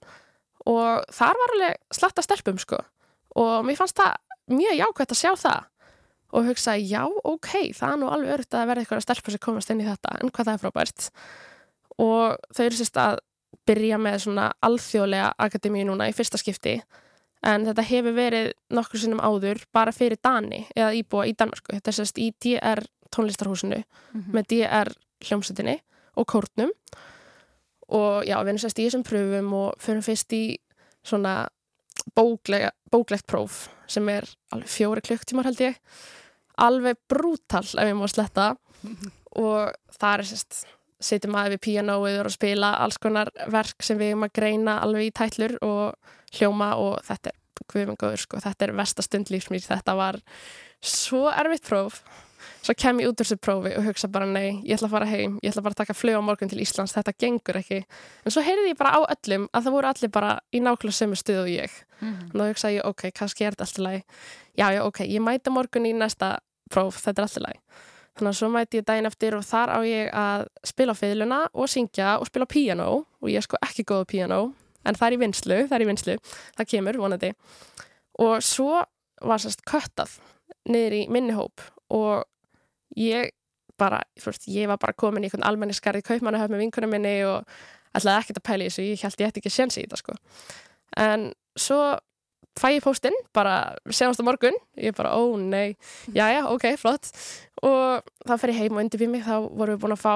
og 0.67 1.07
þar 1.15 1.41
var 1.43 1.55
alveg 1.55 1.83
slatta 1.95 2.25
stelpum 2.25 2.59
sko. 2.59 2.79
Og 3.37 3.67
mér 3.67 3.79
fannst 3.79 3.99
það 3.99 4.17
mjög 4.51 4.79
jákvæmt 4.81 5.13
að 5.13 5.21
sjá 5.21 5.33
það 5.39 5.67
og 6.33 6.49
hugsa 6.49 6.77
já 6.77 7.05
ok, 7.07 7.73
það 7.77 7.93
er 7.93 8.01
nú 8.01 8.11
alveg 8.11 8.35
örugt 8.35 8.55
að 8.55 8.69
verða 8.71 8.85
eitthvað 8.85 9.05
stelpur 9.05 9.35
sem 9.35 9.43
komast 9.43 9.71
inn 9.71 9.83
í 9.83 9.89
þetta 9.89 10.19
en 10.21 10.31
hvað 10.31 10.49
það 10.49 10.55
er 10.55 10.63
frábært. 10.65 11.09
Og 12.03 12.53
þau 12.53 12.65
eru 12.67 12.79
sérst 12.81 13.01
að 13.01 13.19
byrja 13.67 13.99
með 13.99 14.19
svona 14.27 14.51
alþjóðlega 14.67 15.33
akademíu 15.47 15.87
núna 15.89 16.09
í 16.11 16.15
fyrsta 16.17 16.39
skipti 16.41 16.77
en 17.47 17.67
þetta 17.67 17.85
hefur 17.87 18.17
verið 18.17 18.53
nokkur 18.75 19.01
sinnum 19.01 19.23
áður 19.23 19.63
bara 19.75 19.95
fyrir 19.95 20.19
Dani 20.23 20.65
eða 20.75 20.93
íbúa 20.99 21.27
í 21.31 21.35
Danmarku 21.39 21.75
þetta 21.75 21.93
er 21.93 21.99
sérst 22.01 22.21
í 22.21 22.31
DR 22.43 22.83
tónlistarhúsinu 23.15 23.79
mm 23.79 24.21
-hmm. 24.21 24.33
með 24.35 24.49
DR 24.51 24.93
hljómsveitinni 25.25 25.81
og 26.17 26.27
kórnum. 26.27 26.73
Og 27.89 28.25
já, 28.27 28.37
við 28.43 28.49
erum 28.49 28.59
sérst 28.59 28.79
í 28.79 28.87
þessum 28.87 29.05
pröfum 29.07 29.53
og 29.55 29.75
fyrir 29.79 30.03
fyrst 30.03 30.33
í 30.33 30.59
svona 31.05 31.47
bóklega, 32.15 32.71
bóklegt 32.93 33.27
próf 33.27 33.67
sem 33.91 34.09
er 34.11 34.27
alveg 34.55 34.71
fjóri 34.71 35.03
klukktímar 35.05 35.49
held 35.49 35.63
ég. 35.63 35.77
Alveg 36.63 36.99
brútal 37.11 37.67
ef 37.67 37.91
ég 37.91 37.97
má 37.99 38.07
sletta. 38.11 38.55
Og 39.47 39.73
það 39.93 40.13
er 40.13 40.29
sérst 40.31 40.63
setjum 41.03 41.37
aðeins 41.37 41.57
við 41.57 41.65
píanóið 41.67 42.21
og 42.23 42.33
spila 42.33 42.71
alls 42.81 42.97
konar 43.01 43.31
verk 43.53 43.85
sem 43.85 43.99
við 44.01 44.15
erum 44.15 44.25
að 44.25 44.37
greina 44.39 44.79
alveg 44.85 45.11
í 45.11 45.15
tætlur 45.17 45.57
og 45.65 46.15
hljóma 46.39 46.71
og 46.81 46.95
þetta 47.05 47.33
er, 47.33 47.37
guðmengur, 47.73 48.17
sko, 48.21 48.41
þetta 48.41 48.65
er 48.67 48.73
vestastund 48.79 49.33
lífsmýr, 49.33 49.65
þetta 49.65 49.97
var 49.99 50.19
svo 50.81 51.27
erfitt 51.33 51.67
próf 51.69 52.01
svo 52.67 52.75
kem 52.79 53.01
ég 53.03 53.11
út 53.11 53.21
úr 53.21 53.27
þessu 53.27 53.39
prófi 53.41 53.73
og 53.79 53.87
hugsa 53.87 54.11
bara 54.13 54.27
nei, 54.29 54.61
ég 54.67 54.77
ætla 54.77 54.91
að 54.91 54.95
fara 54.97 55.11
heim, 55.11 55.39
ég 55.43 55.53
ætla 55.53 55.65
bara 55.67 55.77
að 55.77 55.83
taka 55.85 55.97
fljóð 55.97 56.19
á 56.19 56.27
morgun 56.29 56.51
til 56.51 56.63
Íslands, 56.63 56.95
þetta 56.97 57.15
gengur 57.23 57.61
ekki. 57.61 57.83
En 58.27 58.35
svo 58.35 58.43
heyrði 58.43 58.73
ég 58.73 58.79
bara 58.81 58.97
á 58.99 59.01
öllum 59.07 59.49
að 59.53 59.69
það 59.69 59.77
voru 59.77 59.91
allir 59.93 60.13
bara 60.15 60.33
í 60.51 60.63
nákvæmlega 60.65 60.99
sömu 60.99 61.19
stuð 61.21 61.43
og 61.45 61.51
ég. 61.53 61.83
Mm 62.01 62.13
-hmm. 62.13 62.31
þá 62.35 62.49
hugsa 62.51 62.73
ég, 62.75 62.85
ok, 62.85 63.03
kannski 63.15 63.45
er 63.45 63.55
þetta 63.55 63.65
alltaf 63.65 63.85
læg 63.85 64.03
já, 64.59 64.67
já, 64.75 64.81
ok, 64.85 65.01
ég 65.01 65.23
mæta 65.23 65.51
morgun 65.51 65.87
í 65.87 65.93
næsta 65.95 66.39
próf, 66.71 67.01
þetta 67.01 67.23
er 67.23 67.29
alltaf 67.29 67.43
læg 67.43 67.61
þannig 68.17 68.33
að 68.33 68.39
svo 68.39 68.49
mæti 68.49 68.81
ég 68.81 68.87
daginn 68.89 69.07
eftir 69.07 69.37
og 69.37 69.45
þar 69.45 69.73
á 69.77 69.79
ég 69.85 70.09
að 70.17 70.47
spila 70.65 70.95
á 70.97 71.01
feiluna 71.01 71.41
og 71.53 71.69
syngja 71.69 72.19
og 72.21 72.27
spila 72.27 72.49
piano 72.49 72.89
og 73.21 73.29
ég 73.29 73.37
er 73.37 73.45
sko 73.45 73.61
ekki 73.63 73.85
góð 73.85 74.05
piano 74.13 74.55
en 74.87 74.95
það 74.95 75.07
er 75.07 75.17
í 75.17 75.21
vinslu, 75.21 75.59
það 75.67 75.77
er 75.77 75.85
í 75.85 75.89
vinslu, 75.91 76.17
það 76.57 76.71
kemur 76.71 77.01
vonandi. 77.03 77.33
Og 78.23 78.39
svo 78.45 78.85
var 79.27 79.43
sérst 79.43 79.65
köttað 79.67 80.15
niður 80.71 80.95
í 80.95 81.03
minnihóp 81.13 81.65
og 81.93 82.25
ég 82.97 83.33
bara, 83.81 84.01
fyrst, 84.21 84.49
ég 84.49 84.71
var 84.71 84.81
bara 84.81 84.97
komin 84.97 85.25
í 85.25 85.29
einhvern 85.29 85.47
almenniskarði 85.47 86.05
kaupmannahöf 86.07 86.53
með 86.53 86.65
vinkunum 86.65 86.95
minni 86.97 87.19
og 87.29 87.45
ætlaði 87.97 88.23
ekkert 88.23 88.41
að 88.41 88.47
pæla 88.49 88.65
í 88.65 88.71
þessu, 88.71 88.85
ég 88.87 89.05
held 89.05 89.21
ég 89.21 89.31
ætti 89.31 89.43
ekki 89.43 89.53
að 89.53 89.57
sjensi 89.57 89.83
í 89.83 89.87
þetta 89.87 90.01
sko. 90.01 90.17
En 91.03 91.29
svo 91.61 91.81
fæ 92.57 92.71
ég 92.73 92.85
póstinn, 92.85 93.17
bara 93.37 93.77
séðast 93.93 94.23
á 94.23 94.25
morgun, 94.27 94.57
ég 94.81 94.97
bara, 94.97 95.13
ó 95.13 95.37
nei. 95.37 95.77
Já 96.17 96.31
já, 96.33 96.43
ok, 96.49 96.71
flott. 96.81 97.11
Og 97.63 98.05
þá 98.25 98.35
fer 98.41 98.53
ég 98.55 98.61
heim 98.63 98.77
og 98.77 98.85
undir 98.85 99.03
við 99.03 99.13
mig, 99.13 99.25
þá 99.27 99.49
vorum 99.51 99.77
við 99.77 99.83
búin 99.85 99.97
að 99.97 100.05
fá 100.05 100.15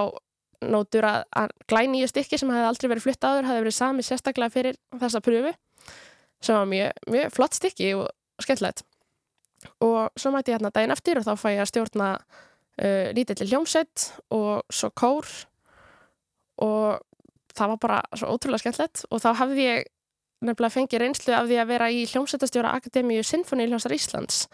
nótur 0.60 1.06
að, 1.08 1.52
glæni 1.68 2.02
í 2.04 2.08
stykki 2.08 2.38
sem 2.40 2.50
hefði 2.52 2.68
aldrei 2.68 2.88
verið 2.92 3.06
flutt 3.06 3.24
áður, 3.24 3.48
hefði 3.48 3.64
verið 3.64 3.76
sami 3.76 4.04
sérstaklega 4.04 4.52
fyrir 4.52 4.78
þessa 5.00 5.22
pröfu 5.24 5.52
sem 6.40 6.56
var 6.56 6.68
mjög, 6.68 7.00
mjög 7.12 7.32
flott 7.36 7.56
stykki 7.56 7.94
og 7.96 8.08
skemmtilegt. 8.40 8.84
Og 9.84 10.08
svo 10.16 10.32
mæti 10.32 10.52
ég 10.52 10.56
hérna 10.56 10.72
daginn 10.72 10.92
eftir 10.94 11.20
og 11.20 11.26
þá 11.26 11.34
fæ 11.36 11.48
ég 11.52 11.64
að 11.64 11.70
stjórna 11.72 12.12
uh, 12.80 13.12
lítill 13.16 13.46
hljómsett 13.46 14.10
og 14.34 14.66
svo 14.72 14.90
kór. 14.96 15.28
Og 16.60 17.00
það 17.56 17.72
var 17.72 17.80
bara 17.84 18.00
svo 18.16 18.34
ótrúlega 18.34 18.64
skemmtilegt. 18.64 19.04
Og 19.10 19.22
þá 19.22 19.30
hafði 19.42 19.66
ég 19.66 19.88
nefnilega 20.40 20.74
fengið 20.74 21.02
reynslu 21.02 21.36
af 21.36 21.48
því 21.48 21.60
að 21.60 21.72
vera 21.74 21.88
í 21.92 22.04
hljómsettastjóra 22.08 22.74
Akademíu 22.78 23.24
Sinfoni 23.26 23.68
hljómsar 23.68 23.92
Íslands 23.92 24.46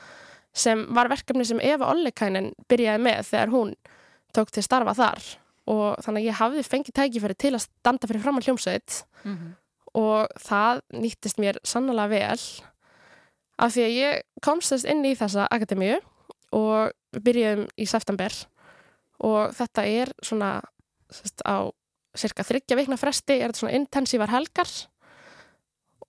sem 0.56 0.86
var 0.96 1.10
verkefni 1.12 1.44
sem 1.44 1.60
Eva 1.60 1.90
Ollikainen 1.92 2.54
byrjaði 2.70 3.02
með 3.04 3.26
þegar 3.28 3.52
hún 3.52 3.74
tók 4.34 4.50
til 4.54 4.64
starfa 4.64 4.94
þar. 4.96 5.26
Og 5.68 6.00
þannig 6.04 6.22
að 6.22 6.28
ég 6.30 6.40
hafði 6.40 6.64
fengið 6.64 6.96
tækifæri 6.96 7.36
til 7.36 7.52
að 7.54 7.66
standa 7.66 8.08
fyrir 8.08 8.24
fram 8.24 8.40
á 8.40 8.44
hljómsveit. 8.46 9.02
Mm 9.26 9.36
-hmm. 9.36 9.52
og 9.96 10.28
það 10.38 10.80
nýttist 10.92 11.38
mér 11.40 11.56
sannlega 11.64 12.08
vel 12.08 12.40
af 13.58 13.72
því 13.72 13.84
að 13.84 13.96
ég 13.96 14.22
komst 14.44 14.72
þess 14.72 14.84
inn 14.84 15.04
í 15.04 15.14
þessa 15.16 15.48
akademíu 15.50 16.00
og 16.52 16.92
byrjuðum 17.24 17.66
í 17.76 17.86
september 17.88 18.34
og 19.26 19.54
þetta 19.56 19.86
er 19.88 20.12
svona 20.24 20.50
sest, 21.12 21.42
á 21.46 21.70
cirka 22.16 22.44
þryggja 22.46 22.78
vikna 22.78 22.98
fresti 23.00 23.38
er 23.38 23.50
þetta 23.50 23.62
svona 23.62 23.78
intensívar 23.78 24.32
helgar 24.32 24.70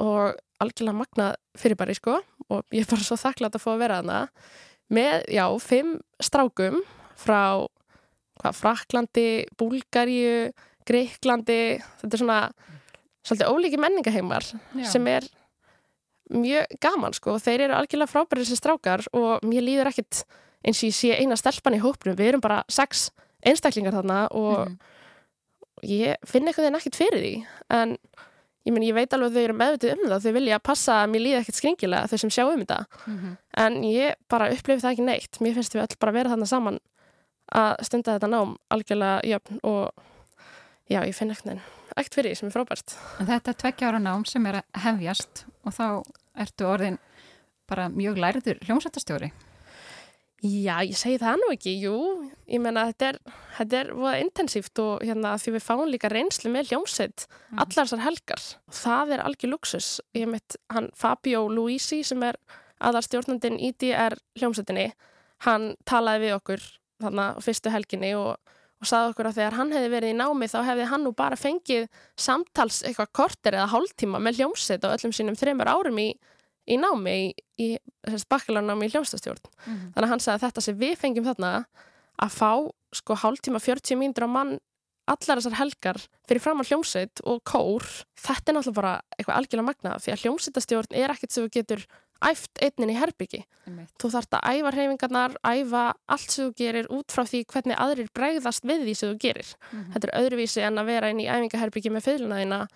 og 0.03 0.37
algjörlega 0.61 0.97
magnað 0.97 1.35
fyrir 1.57 1.79
bara 1.79 1.93
í 1.93 1.97
sko 1.99 2.19
og 2.47 2.63
ég 2.75 2.83
er 2.83 2.89
bara 2.89 3.05
svo 3.05 3.17
þakklátt 3.19 3.57
að 3.57 3.63
fá 3.63 3.71
að 3.73 3.81
vera 3.83 3.99
þarna 4.01 4.21
með, 4.93 5.25
já, 5.35 5.43
fimm 5.59 5.97
strákum 6.23 6.79
frá 7.19 7.67
hvað, 8.39 8.55
Fraklandi, 8.55 9.29
Búlgaríu 9.59 10.51
Greiklandi 10.87 11.59
þetta 11.99 12.13
er 12.13 12.21
svona 12.21 12.39
svolítið 13.27 13.51
ólíki 13.51 13.79
menningaheimar 13.81 14.45
Já. 14.47 14.87
sem 14.93 15.07
er 15.11 15.27
mjög 16.31 16.77
gaman 16.83 17.15
sko 17.15 17.35
og 17.35 17.43
þeir 17.43 17.67
eru 17.67 17.77
algjörlega 17.77 18.11
frábæri 18.11 18.43
þessi 18.43 18.59
strákar 18.59 19.03
og 19.15 19.43
mér 19.47 19.65
líður 19.65 19.91
ekkit 19.91 20.23
eins 20.65 20.79
og 20.83 20.89
ég 20.89 20.95
sé 20.97 21.13
eina 21.19 21.35
stelpan 21.37 21.75
í 21.77 21.81
hópnum 21.83 22.15
við 22.17 22.31
erum 22.33 22.41
bara 22.41 22.63
sex 22.69 23.09
einstaklingar 23.45 23.93
þarna 23.93 24.27
og 24.31 24.67
Mhm. 24.67 24.77
ég 25.83 26.15
finn 26.25 26.47
eitthvað 26.47 26.67
en 26.71 26.75
ekkit 26.79 26.95
fyrir 26.97 27.21
því 27.21 27.33
en 27.69 27.97
ég, 28.65 28.73
meni, 28.73 28.87
ég 28.89 28.95
veit 28.97 29.13
alveg 29.13 29.29
að 29.29 29.35
þau 29.37 29.43
eru 29.43 29.53
meðvitið 29.53 29.91
um 29.93 30.09
það 30.09 30.23
þau 30.25 30.33
vilja 30.33 30.59
passa 30.59 30.93
að 31.03 31.11
mér 31.13 31.21
líði 31.21 31.39
ekkit 31.41 31.55
skringilega 31.61 32.09
þau 32.09 32.17
sem 32.19 32.29
sjá 32.33 32.43
um 32.51 32.59
þetta 32.65 32.85
Mhm. 33.07 33.37
en 33.57 33.73
ég 33.83 34.15
bara 34.29 34.49
upplifi 34.51 34.81
það 34.81 34.91
ekki 34.95 35.05
neitt 35.05 35.39
mér 35.39 35.53
finnst 35.53 35.73
við 35.75 35.81
öll 35.85 35.97
bara 35.99 36.11
vera 36.11 36.29
þarna 36.29 36.47
saman 36.47 36.79
að 37.53 37.75
stunda 37.85 38.17
þetta 38.19 38.29
nám 38.29 38.57
algjörlega 38.71 39.21
jöfn 39.23 39.59
og 39.63 39.91
já, 40.89 41.01
ég 41.05 41.15
finn 41.15 41.31
ekkert 41.31 41.61
ekkert 41.97 42.13
fyrir 42.15 42.31
því 42.31 42.37
sem 42.37 42.47
er 42.49 42.53
frábært 42.57 42.95
þetta 43.21 43.47
er 43.49 43.53
tveggja 43.61 43.87
ára 43.91 43.99
nám 44.01 44.25
sem 44.27 44.45
er 44.47 44.53
að 44.63 44.81
hefjast 44.83 45.45
og 45.65 45.73
þá 45.73 46.03
ertu 46.37 46.65
orðin 46.65 46.97
bara 47.67 47.89
mjög 47.89 48.17
læriður 48.17 48.59
hljómsættastjóri. 48.65 49.31
Já, 50.45 50.75
ég 50.85 50.93
segi 50.93 51.17
það 51.17 51.39
nú 51.41 51.47
ekki, 51.55 51.71
jú 51.81 51.93
ég 52.45 52.61
menna 52.61 52.83
þetta 52.91 53.07
er, 53.09 53.17
þetta 53.57 53.77
er 53.79 53.87
voða 53.97 54.19
intensíft 54.21 54.79
og 54.83 55.01
hérna 55.01 55.31
því 55.41 55.53
við 55.55 55.63
fáum 55.65 55.89
líka 55.89 56.11
reynslu 56.13 56.51
með 56.53 56.69
hljómsveit 56.69 57.25
Mhm. 57.25 57.57
allar 57.63 57.87
þessar 57.87 58.03
helgar. 58.05 58.43
Það 58.69 59.13
er 59.15 59.23
algjör 59.25 59.49
luxus 59.55 59.87
ég 60.13 60.27
mitt 60.29 60.55
hann 60.69 60.91
Fabio 60.93 61.47
Luisi 61.49 62.03
sem 62.05 62.21
er 62.23 62.35
aðarstjórnandinn 62.79 63.57
í 63.59 63.71
DR 63.77 64.13
hljómsveitinni 64.37 64.91
hann 65.47 65.75
talaði 65.85 66.27
við 66.27 66.35
okkur 66.37 66.61
þarna 67.01 67.25
fyrstu 67.41 67.69
helginni 67.73 68.13
og, 68.17 68.37
og 68.81 68.85
saði 68.89 69.11
okkur 69.13 69.25
að 69.31 69.37
þegar 69.41 69.57
hann 69.57 69.71
hefði 69.73 69.89
verið 69.89 70.13
í 70.13 70.17
námi 70.21 70.47
þá 70.53 70.57
hefði 70.69 70.87
hann 70.91 71.03
nú 71.03 71.11
bara 71.17 71.35
fengið 71.35 71.87
samtals 72.17 72.83
eitthvað 72.85 73.11
korter 73.13 73.57
eða 73.57 73.71
hálftíma 73.73 74.21
með 74.21 74.37
hljómsveit 74.41 74.85
á 74.85 74.93
öllum 74.93 75.13
sínum 75.17 75.35
þreymur 75.37 75.67
árum 75.73 75.97
í, 75.97 76.11
í 76.67 76.77
námi 76.81 77.15
í, 77.17 77.27
í 77.63 77.77
bakkalarnámi 78.29 78.87
í 78.87 78.91
hljómsveitstjórn 78.93 79.43
Mhm. 79.67 79.91
þannig 79.93 80.07
að 80.07 80.09
hann 80.13 80.19
sagði 80.19 80.37
að 80.39 80.45
þetta 80.47 80.61
sem 80.67 80.79
við 80.79 80.95
fengjum 80.97 81.25
þarna 81.29 81.51
að 82.21 82.31
fá 82.39 82.51
sko 82.93 83.15
hálftíma 83.15 83.59
40 83.61 83.95
mínútur 83.99 84.25
á 84.27 84.29
mann 84.29 84.59
allar 85.07 85.39
þessar 85.39 85.55
helgar 85.61 85.97
fyrir 86.27 86.41
fram 86.43 86.59
að 86.59 86.67
hljómsveit 86.71 87.21
og 87.23 87.41
kór 87.47 87.83
þetta 88.19 88.51
er 88.51 88.55
náttúrulega 88.57 88.73
bara 88.81 89.01
eitthvað 89.17 89.37
algjörlega 89.39 89.67
magnað 89.69 90.01
því 90.03 90.11
að 90.13 90.21
hljómsveitastjórn 90.23 90.95
er 90.99 91.13
ekkert 91.13 91.31
sem 91.31 91.45
þú 91.47 91.51
getur 91.55 91.85
æft 92.27 92.59
einnin 92.65 92.89
í 92.91 92.97
herbyggi 92.97 93.43
Einmitt. 93.67 93.91
þú 94.01 94.09
þarft 94.09 94.33
að 94.33 94.57
æfa 94.57 94.71
hreyfingarnar, 94.73 95.35
æfa 95.45 95.83
allt 96.09 96.31
sem 96.31 96.49
þú 96.49 96.55
gerir 96.57 96.87
út 96.89 97.07
frá 97.13 97.23
því 97.23 97.45
hvernig 97.45 97.77
aðrir 97.77 98.09
bregðast 98.11 98.65
við 98.65 98.83
því 98.87 98.95
sem 98.97 99.09
þú 99.13 99.17
gerir 99.21 99.53
Mhm. 99.71 99.93
þetta 99.93 100.07
er 100.09 100.17
öðruvísi 100.21 100.61
en 100.65 100.75
að 100.81 100.85
vera 100.85 101.09
inn 101.09 101.19
í 101.21 101.27
æfingaherbyggi 101.29 101.91
með 101.93 102.03
fyrirlina 102.03 102.41
þína 102.41 102.67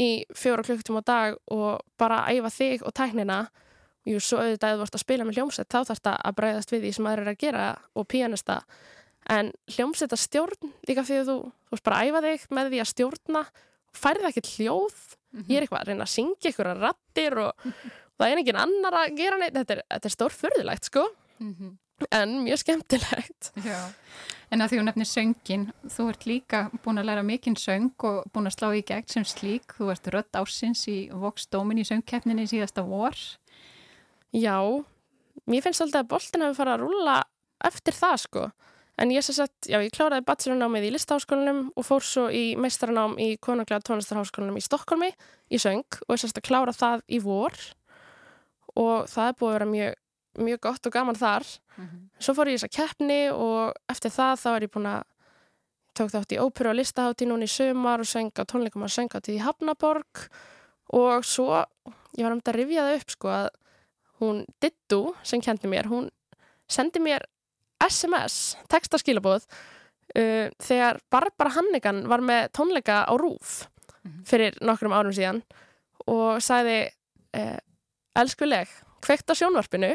í 0.00 0.24
fjóra 0.36 0.64
klukkutíma 0.66 1.02
á 1.04 1.10
dag 1.10 1.36
og 1.52 1.82
bara 2.00 2.24
æfa 2.32 2.50
þig 2.52 2.86
og 2.86 2.94
tæknina. 2.96 3.42
Jú, 4.08 4.18
svo 4.18 4.40
auðvitað 4.42 4.72
ef 4.72 4.78
þú 4.80 4.86
ert 4.86 4.96
að 4.96 5.04
spila 5.04 5.24
með 5.28 5.36
hljómsveit 5.38 5.68
þá 5.70 5.76
þarf 5.78 5.90
þetta 5.92 6.14
að 6.26 6.36
bregðast 6.40 6.72
við 6.72 6.80
því 6.82 6.92
sem 6.96 7.06
aðrir 7.06 7.22
eru 7.22 7.34
að 7.34 7.42
gera 7.44 7.66
og 7.94 8.06
píanista. 8.10 8.56
En 9.30 9.52
hljómsveita 9.70 10.18
stjórn 10.18 10.72
líka 10.88 11.04
því 11.06 11.18
að 11.20 11.28
þú, 11.30 11.36
þú 11.68 11.76
veist 11.76 11.84
bara 11.86 12.00
að 12.00 12.08
æfa 12.08 12.22
þig 12.24 12.46
með 12.58 12.70
því 12.72 12.80
að 12.82 12.90
stjórna 12.90 13.42
færði 14.02 14.28
ekkert 14.32 14.50
hljóð. 14.56 14.96
Mhm. 15.32 15.46
ég 15.48 15.56
er 15.56 15.64
eitthvað 15.64 15.80
að 15.80 15.88
reyna 15.88 16.04
að 16.04 16.10
syngja 16.12 16.50
ykkur 16.50 16.68
að 16.68 16.82
rattir 16.82 17.38
og, 17.40 17.52
og 17.64 18.16
það 18.20 18.32
er 18.32 18.40
engin 18.42 18.58
annar 18.64 18.96
að 18.98 19.14
gera 19.16 19.38
neitt. 19.40 19.54
Þetta 19.54 19.76
er, 19.78 19.84
er 19.96 20.12
stór 20.16 20.34
furðulegt 20.34 20.90
sko. 20.90 21.06
Mhm. 21.38 21.78
en 22.10 22.32
mjög 22.42 22.58
skemmtilegt. 22.64 23.52
Já, 23.62 23.78
en 24.52 24.60
að 24.60 24.72
því 24.72 24.80
hún 24.80 24.88
nefnir 24.90 25.08
söngin, 25.08 25.66
þú 25.88 26.08
ert 26.12 26.24
líka 26.28 26.62
búin 26.84 27.00
að 27.00 27.08
læra 27.08 27.24
mikinn 27.24 27.56
söng 27.56 27.92
og 28.08 28.26
búin 28.34 28.50
að 28.50 28.56
slá 28.58 28.68
í 28.76 28.82
gegn 28.84 29.08
sem 29.08 29.24
slík, 29.24 29.76
þú 29.78 29.92
ert 29.94 30.10
rödd 30.12 30.38
ásins 30.38 30.84
í 30.92 30.96
Vox 31.08 31.48
Dómin 31.52 31.80
í 31.80 31.86
söngkeppninni 31.88 32.44
síðasta 32.50 32.84
vor. 32.84 33.16
Já, 34.36 34.58
mér 35.48 35.64
finnst 35.64 35.84
alltaf 35.84 36.04
að 36.04 36.10
boltin 36.12 36.44
hefur 36.44 36.58
farið 36.60 36.74
að 36.74 36.84
rúlla 36.84 37.16
eftir 37.64 37.96
það 37.96 38.18
sko. 38.26 38.44
En 39.00 39.10
ég 39.14 39.24
sem 39.24 39.34
sagt, 39.38 39.70
já, 39.70 39.78
ég 39.80 39.94
kláraði 39.94 40.26
bachelornámið 40.28 40.90
í 40.90 40.92
listaháskólanum 40.98 41.62
og 41.72 41.86
fór 41.88 42.04
svo 42.04 42.26
í 42.28 42.52
meistaranám 42.60 43.16
í 43.24 43.32
konunglega 43.40 43.80
tónlistarháskólanum 43.88 44.60
í 44.60 44.64
Stokkólmi 44.66 45.08
í 45.48 45.60
söng 45.60 45.86
og 46.04 46.12
ég 46.12 46.20
sem 46.20 46.28
sagt 46.28 46.42
að 46.42 46.48
klára 46.50 46.76
það 46.76 47.06
í 47.08 47.22
vor 47.24 47.56
og 48.76 49.08
það 49.08 49.30
er 49.30 49.38
búið 49.40 49.48
að 49.48 49.56
vera 49.56 49.70
mjög, 49.72 49.96
mjög 50.38 50.60
gott 50.64 50.86
og 50.86 50.92
gaman 50.94 51.18
þar. 51.18 51.44
Svo 52.22 52.34
fór 52.34 52.48
ég 52.50 52.56
í 52.56 52.60
þessa 52.60 52.72
keppni 52.76 53.20
og 53.32 53.74
eftir 53.90 54.10
það 54.14 54.36
þá 54.42 54.48
er 54.56 54.62
ég 54.66 54.72
búin 54.74 54.86
að 54.92 55.02
tók 55.98 56.12
þátt 56.14 56.32
í 56.32 56.38
óperu 56.40 56.70
og 56.72 56.78
listahátti 56.78 57.26
núna 57.28 57.44
í 57.44 57.52
sumar 57.52 58.00
og 58.00 58.08
söng 58.08 58.30
á 58.32 58.42
tónleikum 58.48 58.84
að 58.86 58.94
sönga 58.94 59.20
til 59.20 59.34
í 59.36 59.42
Hafnaborg 59.44 60.22
og 60.92 61.24
svo, 61.24 61.64
ég 62.16 62.24
var 62.24 62.32
um 62.32 62.40
þetta 62.40 62.52
að 62.54 62.58
rifja 62.60 62.86
það 62.86 62.96
upp 63.00 63.10
sko 63.12 63.28
að 63.28 63.48
hún 64.22 64.40
Dittu 64.62 65.02
sem 65.22 65.40
kendi 65.44 65.68
mér, 65.68 65.88
hún 65.90 66.08
sendi 66.70 67.00
mér 67.02 67.26
SMS, 67.82 68.56
textaskilabóð 68.72 69.44
uh, 69.44 70.48
þegar 70.62 71.00
Barbara 71.10 71.50
Hannigan 71.58 72.04
var 72.08 72.22
með 72.24 72.48
tónleika 72.56 73.02
á 73.04 73.12
Rúf 73.18 73.66
Mhm. 74.02 74.24
fyrir 74.26 74.56
nokkrum 74.66 74.90
árum 74.90 75.12
síðan 75.14 75.44
og 76.10 76.40
sagði 76.42 76.88
uh, 77.38 77.58
elskuleg, 78.18 78.66
kveikt 79.00 79.30
á 79.30 79.34
sjónvarpinu 79.38 79.92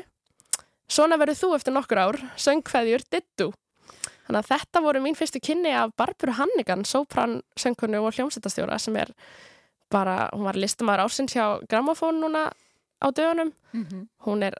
svona 0.89 1.17
verður 1.19 1.39
þú 1.41 1.49
eftir 1.57 1.73
nokkur 1.75 1.99
ár 2.01 2.17
söngkveðjur 2.39 3.03
Dittu 3.11 3.51
þannig 4.27 4.39
að 4.41 4.49
þetta 4.51 4.81
voru 4.83 5.01
mín 5.03 5.15
fyrstu 5.15 5.39
kynni 5.43 5.71
af 5.71 5.93
Barbara 5.95 6.33
Hannigan, 6.41 6.83
sopran 6.85 7.41
söngkonu 7.59 8.01
og 8.03 8.13
hljómsættastjóra 8.17 8.77
sem 8.79 8.95
er 8.99 9.11
bara, 9.91 10.29
hún 10.33 10.43
var 10.43 10.57
listamæður 10.59 11.05
ásins 11.07 11.35
hjá 11.35 11.61
Grammofón 11.71 12.19
núna 12.23 12.49
á 13.03 13.07
dögunum 13.11 13.53
Mhm. 13.73 14.07
hún 14.25 14.43
er 14.43 14.53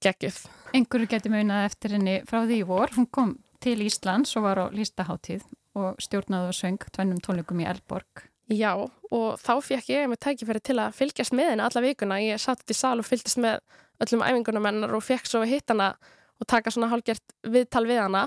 geggjuð 0.00 0.46
Einhverju 0.74 1.08
getur 1.08 1.30
munað 1.32 1.66
eftir 1.68 1.90
henni 1.96 2.20
frá 2.28 2.44
því 2.46 2.62
í 2.62 2.66
vor, 2.66 2.88
hún 2.96 3.06
kom 3.10 3.38
til 3.60 3.76
Íslands 3.84 4.36
og 4.36 4.42
var 4.44 4.56
á 4.56 4.66
lístaháttíð 4.70 5.42
og 5.74 5.96
stjórnaði 5.98 6.48
og 6.48 6.56
söng 6.56 6.78
tvennum 6.92 7.20
tónleikum 7.20 7.60
í 7.62 7.66
Elborg. 7.68 8.24
Já, 8.50 8.72
og 8.76 9.38
þá 9.40 9.52
fekk 9.62 9.88
ég 9.92 10.08
með 10.08 10.20
tækifæri 10.24 10.60
til 10.62 10.76
að 10.76 10.94
fylgjast 10.96 11.32
með 11.32 11.50
henni 11.50 11.62
alla 11.64 11.80
vikuna. 11.84 12.18
Ég 12.20 12.40
satt 12.40 12.64
í 12.68 12.74
sal 12.74 12.98
og 12.98 13.04
fylgdist 13.06 13.38
með 13.38 13.60
öllum 14.04 14.24
æfingunum 14.26 14.68
hennar 14.68 14.94
og 14.94 15.04
fekk 15.04 15.26
svo 15.28 15.44
hitt 15.48 15.70
hana 15.72 15.92
og 16.38 16.46
taka 16.46 16.70
svona 16.70 16.90
hálfgert 16.92 17.34
viðtal 17.46 17.86
við 17.88 18.02
hana 18.04 18.26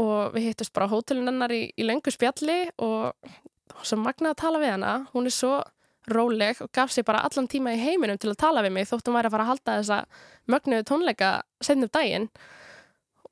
og 0.00 0.34
við 0.36 0.50
hittust 0.50 0.72
bara 0.72 0.88
á 0.88 0.92
hótelin 0.92 1.28
hennar 1.28 1.52
í, 1.52 1.66
í 1.76 1.84
löngu 1.84 2.12
spjalli 2.12 2.64
og 2.80 3.12
svo 3.82 3.98
magnað 4.00 4.34
að 4.34 4.40
tala 4.42 4.60
við 4.62 4.74
hana. 4.74 4.92
Hún 5.12 5.28
er 5.28 5.34
svo 5.34 5.56
róleg 6.10 6.62
og 6.64 6.72
gaf 6.74 6.90
sér 6.92 7.06
bara 7.06 7.22
allan 7.26 7.48
tíma 7.48 7.74
í 7.76 7.80
heiminum 7.80 8.18
til 8.18 8.32
að 8.32 8.40
tala 8.42 8.64
við 8.64 8.74
mig 8.74 8.88
þótt 8.90 9.08
hún 9.08 9.16
væri 9.18 9.30
að 9.30 9.36
fara 9.36 9.44
að 9.46 9.52
halda 9.52 9.76
þessa 9.78 9.98
mögnuðu 10.50 10.86
tónleika 10.88 11.30
setnum 11.62 11.92
daginn 11.94 12.26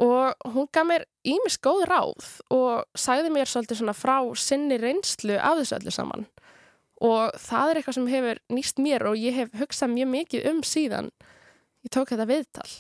og 0.00 0.52
hún 0.54 0.68
gaf 0.72 0.86
mér 0.86 1.06
ímis 1.26 1.58
góð 1.60 1.82
ráð 1.90 2.28
og 2.54 2.84
sagði 2.94 3.32
mér 3.34 3.50
svolítið 3.50 3.82
svona 3.82 3.96
frá 3.96 4.16
sinni 4.38 4.78
reynslu 4.80 5.36
af 5.36 5.58
þessu 5.58 5.80
öllu 5.80 5.94
saman 5.96 6.28
og 7.00 7.36
það 7.40 7.70
er 7.72 7.80
eitthvað 7.80 7.96
sem 7.96 8.08
hefur 8.12 8.40
nýst 8.52 8.80
mér 8.82 9.06
og 9.10 9.18
ég 9.20 9.36
hef 9.40 9.52
hugsað 9.60 9.94
mjög 9.94 10.10
mikið 10.14 10.48
um 10.52 10.62
síðan 10.66 11.10
ég 11.84 11.92
tók 11.94 12.12
þetta 12.12 12.28
viðtal. 12.28 12.70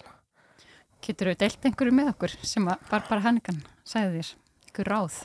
Getur 1.00 1.30
þú 1.30 1.36
deilt 1.40 1.66
einhverju 1.66 1.96
með 1.96 2.12
okkur 2.12 2.36
sem 2.44 2.68
að 2.68 2.86
Barbara 2.90 3.24
Hannigan 3.24 3.62
sagði 3.88 4.20
þér, 4.20 4.32
einhver 4.68 4.92
ráð? 4.92 5.20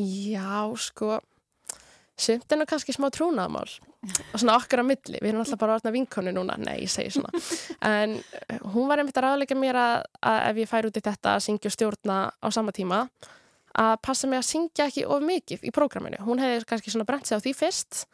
Já, 0.00 0.56
sko 0.80 1.18
sumt 2.14 2.52
er 2.52 2.60
nú 2.60 2.66
kannski 2.70 2.94
smá 2.94 3.08
trúnaðamál 3.12 3.66
og 3.66 4.38
svona 4.38 4.56
okkar 4.58 4.84
á 4.84 4.86
milli, 4.86 5.18
við 5.18 5.30
erum 5.30 5.42
alltaf 5.42 5.60
bara 5.60 5.78
orðna 5.78 5.92
vinkonu 5.94 6.32
núna, 6.34 6.56
nei, 6.60 6.84
ég 6.84 6.92
segi 6.92 7.14
svona. 7.16 7.32
En 7.94 8.18
eh, 8.18 8.58
hún 8.74 8.88
var 8.90 9.00
einmitt 9.00 9.16
að 9.18 9.26
ráðleika 9.26 9.56
mér 9.58 9.78
að, 9.80 10.04
að 10.20 10.40
ef 10.50 10.60
ég 10.62 10.70
fær 10.70 10.88
út 10.88 11.00
í 11.00 11.04
þetta 11.04 11.32
að 11.34 11.46
syngja 11.46 11.70
og 11.70 11.76
stjórna 11.76 12.18
á 12.28 12.46
sama 12.54 12.74
tíma 12.76 13.00
að 13.74 13.94
passa 14.06 14.28
mig 14.30 14.38
að 14.38 14.48
syngja 14.48 14.86
ekki 14.88 15.04
of 15.06 15.22
mikið 15.22 15.64
í 15.66 15.72
prógraminu, 15.74 16.20
hún 16.26 16.38
hefði 16.42 16.64
kannski 16.70 16.92
svona 16.94 17.06
brent 17.08 17.26
sig 17.26 17.38
á 17.38 17.44
því 17.44 17.54
fyrst 17.58 18.04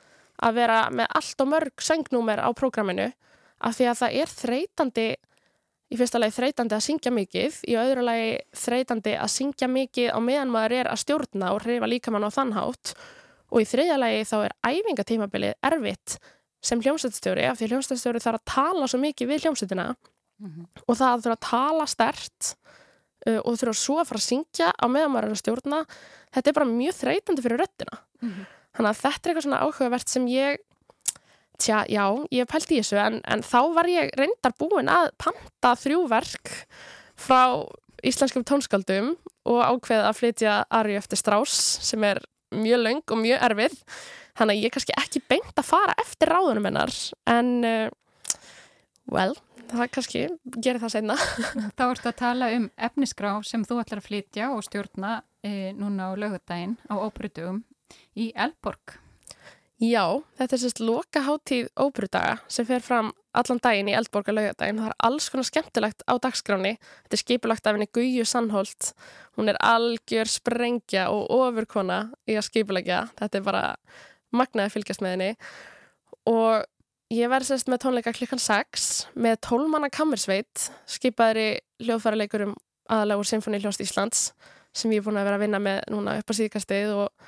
að 0.40 0.54
vera 0.56 0.78
með 0.90 1.06
allt 1.20 1.42
og 1.44 1.50
mörg 1.52 1.84
söngnúmer 1.84 2.40
á 2.40 2.48
prógraminu 2.56 3.10
af 3.60 3.76
því 3.76 3.88
að 3.90 3.98
það 4.00 4.16
er 4.22 4.32
þreytandi 4.40 5.06
í 5.90 5.98
fyrsta 5.98 6.20
lagi 6.22 6.36
þreytandi 6.38 6.76
að 6.76 6.84
syngja 6.86 7.10
mikið 7.12 7.56
í 7.68 7.74
öðru 7.76 8.04
lagi 8.06 8.28
þreytandi 8.56 9.16
að 9.20 9.32
syngja 9.34 9.68
mikið 9.68 10.12
á 10.14 10.18
meðan 10.22 10.52
maður 10.54 10.76
er 10.78 10.90
að 10.92 11.00
stjórna 11.02 11.50
og 11.52 11.64
reyfa 11.66 11.88
líkamann 11.90 12.24
á 12.24 12.30
þann 12.30 12.52
hátt. 12.56 12.92
Og 13.50 13.64
í 13.64 13.66
þriðja 13.66 13.96
lagi 13.98 14.20
þá 14.30 14.36
er 14.46 14.54
æfingatímabilið 14.70 15.56
erfitt 15.66 16.14
sem 16.62 16.80
hljómsveitstjóri 16.80 17.48
af 17.50 17.58
því 17.58 17.68
hljómsveitstjóri 17.72 18.22
þarf 18.22 18.38
að 18.38 18.52
tala 18.54 18.86
svo 18.88 19.00
mikið 19.02 19.32
við 19.32 19.44
hljómsveitina 19.44 19.88
Mhm. 20.40 20.66
og 20.88 20.96
það 20.96 21.20
þarf 21.26 21.34
að 21.36 21.40
tala 21.50 21.86
stert 21.86 22.54
uh, 23.26 23.40
og 23.44 23.58
þurfa 23.60 23.76
svo 23.80 23.98
að 24.00 24.10
fara 24.10 24.22
að 24.22 24.26
syngja 24.28 24.70
á 24.72 24.86
meðan 24.88 25.12
maður 25.14 25.28
er 25.28 25.36
að 25.36 25.42
stjórna. 25.42 25.84
Þetta 26.34 26.50
er 26.50 26.58
bara 26.60 26.70
mjög 26.70 26.96
þreytandi 27.00 27.44
fyrir 27.44 27.62
röttina 27.64 28.00
mm 28.00 28.28
-hmm. 28.30 28.48
þannig 28.76 28.90
að 28.90 29.00
þetta 29.02 29.20
er 29.20 29.30
eitthvað 29.30 29.46
svona 29.48 29.62
áhugavert 29.64 30.08
sem 30.08 30.28
ég 30.30 30.60
tja, 31.60 31.84
já, 31.88 32.04
ég 32.30 32.44
hef 32.44 32.50
pælt 32.50 32.72
í 32.72 32.80
þessu. 32.80 32.98
En, 33.00 33.20
en 33.24 33.42
þá 33.44 33.60
var 33.76 33.90
ég 33.90 34.14
reyndar 34.18 34.56
búin 34.58 34.88
að 34.88 35.10
panta 35.20 35.74
þrjú 35.76 36.06
verk 36.08 36.54
frá 37.20 37.68
íslenskum 38.06 38.46
tónskaldum 38.48 39.14
og 39.48 39.60
ákveð 39.60 40.06
að 40.06 40.18
flytja 40.18 40.56
Ari 40.72 40.96
eftir 40.96 41.20
Strauss 41.20 41.80
sem 41.84 42.04
er 42.04 42.22
mjög 42.50 42.84
laung 42.84 43.02
og 43.12 43.20
mjög 43.20 43.44
erfið. 43.50 43.76
Þannig 44.38 44.56
að 44.56 44.62
ég 44.62 44.70
er 44.70 44.74
kannski 44.76 44.96
ekki 44.96 45.22
beint 45.28 45.58
að 45.60 45.68
fara 45.68 45.96
eftir 46.00 46.30
ráðunum 46.32 46.68
hennar 46.70 46.94
en 47.28 47.50
uh, 47.66 47.88
well, 49.10 49.36
það 49.72 49.92
kannski 49.94 50.24
gerir 50.58 50.80
það 50.82 50.94
senna. 50.96 51.18
Þá 51.78 51.84
ertu 51.88 52.10
að 52.10 52.18
tala 52.22 52.50
um 52.56 52.66
efnisgrá 52.88 53.34
sem 53.46 53.66
þú 53.66 53.80
ætlar 53.82 54.02
að 54.02 54.08
flytja 54.08 54.50
og 54.54 54.64
stjórna 54.66 55.20
e, 55.42 55.70
núna 55.76 56.10
á 56.10 56.18
lögudaginn 56.18 56.76
á 56.90 56.94
óbrutugum 56.98 57.62
í 58.18 58.30
Elborg. 58.34 58.98
Já, 59.80 60.20
þetta 60.36 60.56
er 60.56 60.60
sérst 60.60 60.80
lokaháttíð 60.84 61.70
óbrudaga 61.80 62.34
sem 62.52 62.66
fer 62.68 62.82
fram 62.84 63.14
allan 63.32 63.60
daginn 63.62 63.88
í 63.88 63.94
Eldborg 63.96 64.28
að 64.28 64.36
lögadaginn. 64.36 64.80
Það 64.82 64.90
er 64.90 64.96
alls 65.08 65.28
konar 65.32 65.46
skemmtilegt 65.48 66.04
á 66.04 66.14
dagskráni. 66.20 66.74
Þetta 67.06 67.16
er 67.16 67.22
skipulagt 67.22 67.66
af 67.66 67.76
henni 67.76 67.88
Guju 67.88 68.26
Sannholt. 68.28 68.90
Hún 69.38 69.48
er 69.48 69.60
algjör 69.64 70.28
sprengja 70.28 71.06
og 71.14 71.30
ofurkona 71.32 72.02
í 72.28 72.36
að 72.36 72.48
skipulegja. 72.50 73.06
Þetta 73.20 73.40
er 73.40 73.46
bara 73.46 73.64
magnaði 74.36 74.74
fylgjast 74.74 75.04
með 75.04 75.16
henni 75.16 75.30
og 76.28 76.68
Ég 77.10 77.26
verði 77.26 77.48
sérst 77.48 77.66
með 77.66 77.80
tónleika 77.82 78.12
klukkan 78.14 78.38
6 78.38 78.84
með 79.18 79.40
tólmanna 79.42 79.88
kammersveit 79.90 80.68
skipaðri 80.86 81.56
hljóðfæraleikurum 81.82 82.52
aðalega 82.86 83.18
úr 83.18 83.26
Sinfoni 83.26 83.58
hljóst 83.58 83.82
Íslands 83.82 84.28
sem 84.70 84.92
ég 84.94 85.02
er 85.02 85.06
búin 85.08 85.18
að 85.18 85.26
vera 85.26 85.40
að 85.40 85.42
vinna 85.42 85.60
með 85.62 85.80
núna 85.90 86.14
upp 86.20 86.30
á 86.30 86.34
síðkastið 86.38 86.92
og 86.94 87.26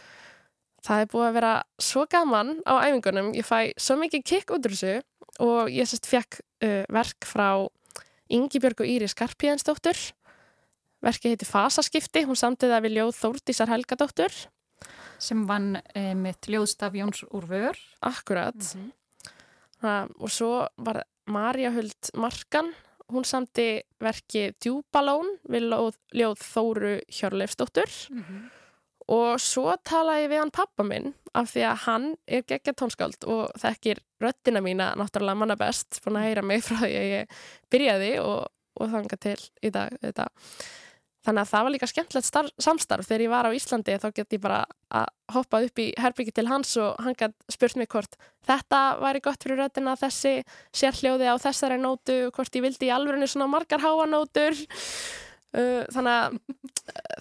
það 0.86 1.02
er 1.02 1.10
búin 1.10 1.26
að 1.26 1.36
vera 1.40 1.52
svo 1.82 2.06
gaman 2.10 2.54
á 2.62 2.78
æfingunum. 2.86 3.32
Ég 3.34 3.46
fæ 3.46 3.74
svo 3.74 3.98
mikið 3.98 4.24
kikk 4.30 4.54
út 4.54 4.70
úr 4.70 4.76
þessu 4.76 4.94
og 5.42 5.74
ég 5.74 5.90
sérst 5.90 6.06
fekk 6.06 6.38
uh, 6.62 6.84
verk 6.86 7.26
frá 7.26 7.66
Ingi 8.32 8.62
Björg 8.62 8.86
og 8.86 8.94
Íri 8.94 9.10
Skarpíðansdóttur. 9.10 9.98
Verkið 11.02 11.34
heiti 11.34 11.48
Fasaskipti, 11.50 12.22
hún 12.28 12.38
samtiða 12.38 12.78
við 12.84 13.00
ljóð 13.00 13.16
Þórdísar 13.18 13.74
Helgadóttur. 13.74 14.30
Sem 15.18 15.42
vann 15.50 15.74
eh, 15.98 16.14
mitt 16.14 16.46
ljóðstaf 16.46 16.94
Jóns 16.94 17.26
Úrvör. 17.34 17.74
Akkurat. 18.00 18.54
Mm 18.54 18.86
-hmm. 18.86 19.01
Ha, 19.82 20.06
og 20.18 20.30
svo 20.30 20.62
var 20.78 21.02
Marja 21.26 21.72
Huld 21.74 22.12
Markan, 22.18 22.72
hún 23.12 23.26
samti 23.26 23.82
verki 24.02 24.52
Djúbalón 24.62 25.36
við 25.50 25.68
ljóð, 25.72 25.96
ljóð 26.16 26.42
Þóru 26.46 26.92
Hjörleifsdóttur 27.12 27.90
mm 28.10 28.22
-hmm. 28.22 28.44
og 29.08 29.40
svo 29.40 29.74
talaði 29.84 30.28
við 30.28 30.38
hann 30.38 30.50
pappa 30.50 30.82
minn 30.82 31.14
af 31.34 31.52
því 31.52 31.62
að 31.66 31.82
hann 31.86 32.16
er 32.26 32.42
geggja 32.42 32.72
tónskáld 32.72 33.24
og 33.26 33.50
þekkir 33.58 33.98
röttina 34.20 34.60
mína 34.60 34.94
náttúrulega 34.96 35.34
manna 35.34 35.56
best, 35.56 36.00
búin 36.04 36.16
að 36.16 36.26
heyra 36.28 36.42
mig 36.42 36.62
frá 36.64 36.76
því 36.76 36.96
að 36.96 37.10
ég 37.12 37.26
byrjaði 37.70 38.18
og, 38.20 38.46
og 38.80 38.90
þanga 38.90 39.16
til 39.16 39.40
í 39.62 39.70
dag 39.70 39.98
þetta 40.00 40.28
Þannig 41.22 41.44
að 41.44 41.50
það 41.52 41.64
var 41.64 41.72
líka 41.76 41.86
skemmtilegt 41.86 42.26
starf, 42.26 42.54
samstarf. 42.58 43.06
Þegar 43.06 43.22
ég 43.22 43.30
var 43.30 43.46
á 43.46 43.54
Íslandi 43.54 43.98
þá 44.02 44.08
gett 44.16 44.34
ég 44.34 44.42
bara 44.42 44.62
að 44.90 45.10
hoppa 45.36 45.60
upp 45.62 45.82
í 45.82 45.88
herbyggi 46.02 46.34
til 46.34 46.48
hans 46.50 46.72
og 46.82 46.96
hann 47.04 47.16
gætt 47.18 47.36
spurt 47.52 47.78
mig 47.78 47.90
hvort 47.92 48.16
þetta 48.48 48.80
væri 48.98 49.22
gott 49.22 49.46
fyrir 49.46 49.62
röttina 49.62 49.94
þessi 50.00 50.40
sérhljóði 50.74 51.30
á 51.30 51.38
þessari 51.42 51.78
nótu 51.78 52.16
hvort 52.34 52.58
ég 52.58 52.66
vildi 52.66 52.90
í 52.90 52.94
alvörinu 52.94 53.30
svona 53.30 53.46
margar 53.52 53.84
háanótur 53.84 54.58
uh, 54.58 55.84
þannig 55.94 56.12
að 56.18 56.36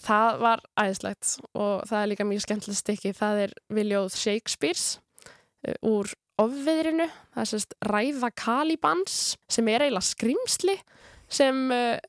það 0.01 0.41
var 0.41 0.65
æðislegt 0.81 1.37
og 1.53 1.85
það 1.89 1.97
er 2.01 2.11
líka 2.11 2.27
mjög 2.27 2.45
skemmtilegt 2.47 2.81
stykki. 2.81 3.15
Það 3.21 3.45
er 3.45 3.55
Viljóð 3.77 4.17
Shakespeare's 4.17 4.85
uh, 5.67 5.77
úr 5.85 6.09
ofviðrinu. 6.41 7.05
Það 7.35 7.43
er 7.43 7.51
sérst 7.53 7.77
Ræða 7.85 8.31
Kalibans 8.33 9.19
sem 9.45 9.69
er 9.69 9.85
eiginlega 9.85 10.09
skrimsli 10.09 10.79
sem 11.31 11.67
uh, 11.69 11.99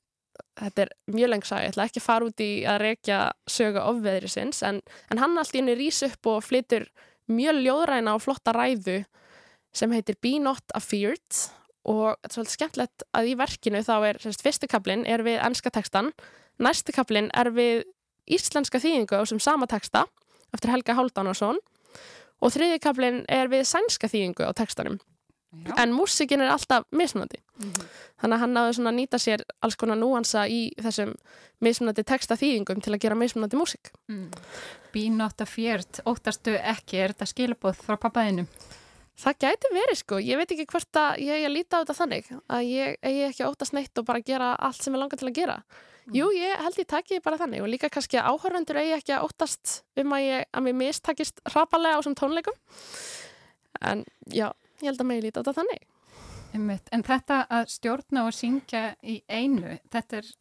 þetta 0.60 0.84
er 0.84 0.92
mjög 1.12 1.32
lengsa, 1.32 1.62
ég 1.62 1.72
ætla 1.72 1.86
ekki 1.88 2.00
að 2.02 2.06
fara 2.06 2.28
út 2.28 2.42
í 2.42 2.50
að 2.68 2.82
rekja 2.82 3.20
söga 3.50 3.86
ofveðri 3.90 4.30
sinns 4.30 4.62
en, 4.66 4.80
en 5.10 5.22
hann 5.22 5.38
allt 5.40 5.54
í 5.54 5.60
henni 5.60 5.76
rýs 5.78 6.02
upp 6.06 6.28
og 6.30 6.44
flytur 6.46 6.86
mjög 7.32 7.62
ljóðræna 7.62 8.16
og 8.16 8.22
flotta 8.24 8.54
ræðu 8.56 9.02
sem 9.72 9.92
heitir 9.94 10.18
Be 10.20 10.36
Not 10.42 10.74
Afeared. 10.76 11.42
Og 11.88 12.14
þetta 12.20 12.28
er 12.28 12.34
svolítið 12.36 12.56
skemmtilegt 12.56 13.04
að 13.16 13.28
í 13.32 13.36
verkinu 13.40 13.80
þá 13.82 13.94
er 14.10 14.20
semst, 14.22 14.44
fyrstu 14.44 14.68
kaplinn 14.70 15.02
er 15.08 15.24
við 15.26 15.40
ennska 15.42 15.72
tekstan, 15.74 16.12
næstu 16.62 16.94
kaplinn 16.94 17.30
er 17.34 17.50
við 17.50 17.82
íslenska 18.30 18.78
þýðingu 18.78 19.18
á 19.18 19.22
sem 19.26 19.40
sama 19.42 19.66
teksta 19.66 20.04
eftir 20.54 20.70
Helga 20.70 20.94
Háldánarsson 20.94 21.58
og 22.42 22.54
þriði 22.54 22.78
kaplinn 22.82 23.24
er 23.30 23.50
við 23.50 23.64
sænska 23.66 24.10
þýðingu 24.12 24.46
á 24.46 24.52
tekstanum 24.54 25.00
Já. 25.52 25.74
en 25.82 25.92
músikin 25.92 26.40
er 26.40 26.48
alltaf 26.48 26.86
mismunandi 26.90 27.36
mm 27.36 27.70
-hmm. 27.70 27.88
þannig 28.20 28.36
að 28.36 28.40
hann 28.40 28.54
náðu 28.56 28.72
svona 28.72 28.90
að 28.90 28.98
nýta 28.98 29.18
sér 29.18 29.42
alls 29.60 29.76
konar 29.76 29.98
núansa 29.98 30.46
í 30.48 30.72
þessum 30.80 31.12
mismunandi 31.60 32.04
texta 32.04 32.34
þýðingum 32.40 32.80
til 32.80 32.94
að 32.94 33.02
gera 33.04 33.14
mismunandi 33.14 33.56
músik 33.56 33.90
mm. 34.08 34.30
Bínóta 34.92 35.44
fjert 35.46 36.00
óttastu 36.06 36.56
ekki, 36.56 36.96
er 36.96 37.12
þetta 37.12 37.26
skilabóð 37.26 37.76
frá 37.76 37.96
pappaðinu? 37.96 38.46
Það 39.16 39.38
gæti 39.38 39.66
verið 39.72 39.98
sko, 39.98 40.18
ég 40.18 40.36
veit 40.36 40.52
ekki 40.52 40.66
hvert 40.66 40.96
að 40.96 41.20
ég 41.20 41.44
að 41.44 41.52
líta 41.52 41.76
á 41.76 41.80
þetta 41.82 41.98
þannig 42.00 42.24
að 42.48 42.62
ég 42.62 42.96
er 43.02 43.28
ekki 43.28 43.44
óttast 43.44 43.72
neitt 43.72 43.98
og 43.98 44.04
bara 44.04 44.20
gera 44.20 44.54
allt 44.54 44.82
sem 44.82 44.94
ég 44.94 45.00
langar 45.00 45.18
til 45.18 45.28
að 45.28 45.34
gera 45.34 45.56
mm. 46.06 46.14
Jú, 46.14 46.30
ég 46.32 46.56
held 46.64 46.78
ég 46.78 46.88
takki 46.88 47.20
bara 47.20 47.36
þannig 47.36 47.60
og 47.60 47.68
líka 47.68 47.92
kannski 47.92 48.16
að 48.16 48.32
áhörvendur 48.32 48.76
eigi 48.80 48.96
ekki 48.96 49.12
að 49.12 49.28
óttast 49.28 49.84
um 49.96 50.12
að, 50.12 50.20
ég, 50.22 50.44
að 50.52 50.62
mér 50.62 50.74
mistakist 50.74 51.40
hrapalega 51.44 51.96
á 51.96 52.00
þessum 52.00 52.16
tónleikum 52.16 52.56
en 53.80 54.04
já 54.32 54.48
ég 54.82 54.90
held 54.90 55.02
að 55.02 55.08
mig 55.08 55.22
líti 55.24 55.38
á 55.38 55.42
þetta 55.42 55.58
þannig. 55.60 55.84
En 56.92 57.04
þetta 57.06 57.42
að 57.48 57.68
stjórna 57.72 58.26
og 58.28 58.34
syngja 58.36 58.82
í 59.00 59.22
einu, 59.30 59.78
þetta 59.92 60.18
er 60.20 60.32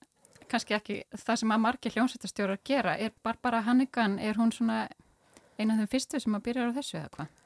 kannski 0.51 0.75
ekki 0.75 0.97
það 1.15 1.39
sem 1.39 1.53
að 1.55 1.61
margir 1.63 1.93
hljómsveitastjórar 1.95 2.59
gera. 2.67 2.97
Er 2.99 3.13
Barbara 3.23 3.61
Hannigan, 3.63 4.17
er 4.19 4.35
hún 4.39 4.51
svona 4.51 4.83
eina 5.55 5.75
af 5.75 5.83
þeim 5.83 5.91
fyrstu 5.93 6.19
sem 6.19 6.35
að 6.35 6.45
byrja 6.49 6.67
á 6.67 6.77
þessu 6.77 6.97
eða 6.99 7.13
hvað? 7.15 7.37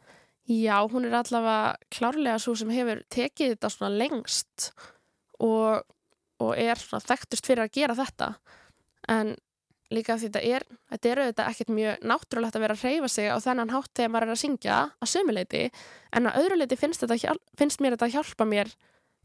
Já, 0.45 0.77
hún 0.89 1.07
er 1.07 1.17
allavega 1.17 1.75
klárlega 1.93 2.41
svo 2.41 2.53
sem 2.57 2.73
hefur 2.73 3.01
tekið 3.13 3.55
þetta 3.55 3.71
svona 3.73 3.97
lengst 3.97 4.67
og, 5.41 5.85
og 6.41 6.51
er 6.57 6.81
svona 6.81 7.05
þekktust 7.05 7.49
fyrir 7.49 7.65
að 7.65 7.73
gera 7.79 7.97
þetta. 7.97 8.27
En 9.09 9.33
líka 9.93 10.17
því 10.17 10.29
þetta 10.29 10.41
er, 10.55 10.65
þetta 10.91 11.09
er 11.09 11.21
auðvitað 11.21 11.51
ekkert 11.51 11.71
mjög 11.77 12.07
náttúrulegt 12.09 12.57
að 12.57 12.65
vera 12.65 12.75
að 12.77 12.83
reyfa 12.87 13.09
sig 13.11 13.29
á 13.29 13.37
þennan 13.43 13.73
hátt 13.73 13.91
þegar 13.93 14.11
maður 14.13 14.27
er 14.27 14.33
að 14.33 14.41
syngja 14.41 14.77
að 14.97 15.11
sömuleiti 15.11 15.63
en 16.15 16.29
að 16.29 16.39
öðru 16.41 16.59
leiti 16.61 16.79
finnst, 16.79 17.05
finnst 17.59 17.83
mér 17.83 17.95
þetta 17.95 18.07
að 18.09 18.15
hjálpa 18.15 18.47
mér 18.49 18.71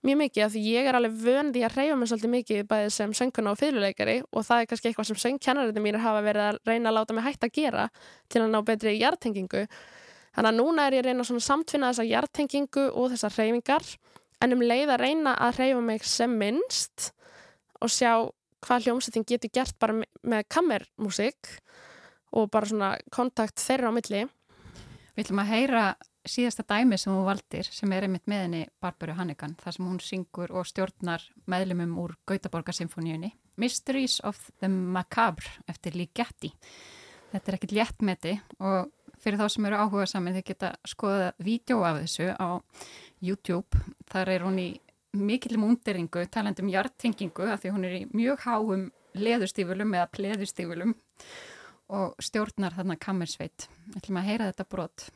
mjög 0.05 0.19
mikið 0.21 0.45
af 0.45 0.53
því 0.55 0.61
ég 0.65 0.89
er 0.89 0.97
alveg 0.97 1.17
vöndi 1.25 1.63
að 1.65 1.77
reyfa 1.77 1.97
mig 2.01 2.11
svolítið 2.11 2.33
mikið 2.35 2.61
bæðið 2.69 2.93
sem 2.95 3.15
sönguna 3.17 3.53
og 3.53 3.61
fyrirleikari 3.61 4.17
og 4.33 4.47
það 4.49 4.63
er 4.63 4.69
kannski 4.71 4.91
eitthvað 4.91 5.09
sem 5.11 5.21
söngkennarinn 5.25 5.85
mínir 5.85 6.01
hafa 6.01 6.23
verið 6.25 6.47
að 6.47 6.61
reyna 6.69 6.91
að 6.91 6.97
láta 6.97 7.17
mig 7.17 7.27
hægt 7.27 7.45
að 7.45 7.53
gera 7.57 7.89
til 8.33 8.43
að 8.45 8.53
ná 8.55 8.61
betri 8.65 8.95
hjartengingu 8.97 9.67
þannig 9.67 10.51
að 10.51 10.57
núna 10.57 10.87
er 10.87 10.97
ég 10.97 11.05
að 11.05 11.11
reyna 11.11 11.27
að 11.27 11.45
samtvinna 11.45 11.93
þessa 11.93 12.09
hjartengingu 12.09 12.87
og 12.95 13.13
þessar 13.13 13.37
reyfingar 13.37 13.93
en 14.41 14.57
um 14.57 14.65
leið 14.65 14.95
að 14.95 15.05
reyna 15.05 15.37
að 15.37 15.61
reyfa 15.61 15.85
mig 15.85 16.07
sem 16.09 16.37
minnst 16.41 17.11
og 17.81 17.93
sjá 17.93 18.15
hvað 18.65 18.87
hljómsetting 18.87 19.27
getur 19.29 19.53
gert 19.55 19.79
bara 19.81 19.97
með 20.01 20.47
kammermusik 20.53 21.57
og 22.37 22.51
bara 22.53 22.71
svona 22.71 22.93
kontakt 23.13 23.63
þeirra 23.63 23.91
á 23.91 23.97
milli. 23.97 24.23
Við 25.17 25.25
ætlum 25.25 25.43
að 25.43 25.53
heyra 25.53 25.85
síðasta 26.29 26.65
dæmi 26.69 26.99
sem 27.01 27.13
hún 27.15 27.27
valdir 27.27 27.69
sem 27.73 27.93
er 27.97 28.05
einmitt 28.07 28.29
með 28.29 28.43
henni 28.45 28.63
Barbaru 28.83 29.17
Hannigan 29.17 29.57
þar 29.61 29.77
sem 29.77 29.87
hún 29.89 30.01
syngur 30.05 30.53
og 30.53 30.69
stjórnar 30.69 31.25
meðlumum 31.51 31.97
úr 32.03 32.17
Gautaborgarsymfóníunni 32.29 33.33
Mysteries 33.61 34.21
of 34.25 34.39
the 34.61 34.69
Macabre 34.69 35.49
eftir 35.69 35.97
Ligeti. 35.97 36.53
Þetta 37.33 37.51
er 37.51 37.57
ekkit 37.59 37.75
léttmeti 37.77 38.37
og 38.61 38.91
fyrir 39.21 39.41
þá 39.41 39.49
sem 39.53 39.67
eru 39.69 39.81
áhuga 39.81 40.07
saman 40.09 40.37
þið 40.39 40.47
geta 40.53 40.73
skoða 40.89 41.33
vídeo 41.45 41.83
af 41.87 42.01
þessu 42.03 42.31
á 42.37 42.61
YouTube. 43.21 43.85
Þar 44.11 44.33
er 44.35 44.47
hún 44.47 44.61
í 44.61 44.71
mikil 45.17 45.59
múnderingu 45.59 46.25
talandum 46.31 46.71
hjartengingu 46.71 47.49
af 47.51 47.63
því 47.63 47.73
hún 47.75 47.87
er 47.89 47.97
í 48.01 48.03
mjög 48.15 48.45
háum 48.47 48.91
leðustífulum 49.19 49.97
eða 49.97 50.11
pleðustífulum 50.15 50.95
og 51.91 52.15
stjórnar 52.23 52.77
þarna 52.77 52.97
kammersveit. 53.01 53.67
Ég 53.91 53.99
ætlum 53.99 54.21
að 54.21 54.29
heyra 54.29 54.51
þetta 54.53 54.69
brot. 54.71 55.09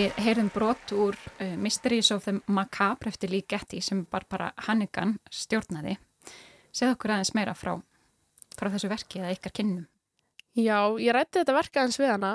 Við 0.00 0.14
heyrðum 0.16 0.46
brot 0.54 0.92
úr 0.96 1.16
uh, 1.42 1.56
Mysteries 1.60 2.08
of 2.14 2.24
the 2.24 2.38
Macabre 2.48 3.10
eftir 3.10 3.28
Lee 3.28 3.44
Getty 3.44 3.82
sem 3.84 3.98
Barbara 4.08 4.46
Hannigan 4.64 5.18
stjórnaði. 5.28 5.98
Segð 6.72 6.94
okkur 6.94 7.12
aðeins 7.12 7.34
meira 7.36 7.52
frá, 7.58 7.74
frá 8.56 8.70
þessu 8.72 8.88
verki 8.88 9.20
eða 9.20 9.34
ykkar 9.34 9.52
kynnum. 9.58 9.84
Já, 10.56 10.78
ég 10.96 11.12
rætti 11.12 11.42
þetta 11.42 11.58
verk 11.58 11.76
aðeins 11.76 12.00
við 12.00 12.12
hana 12.14 12.32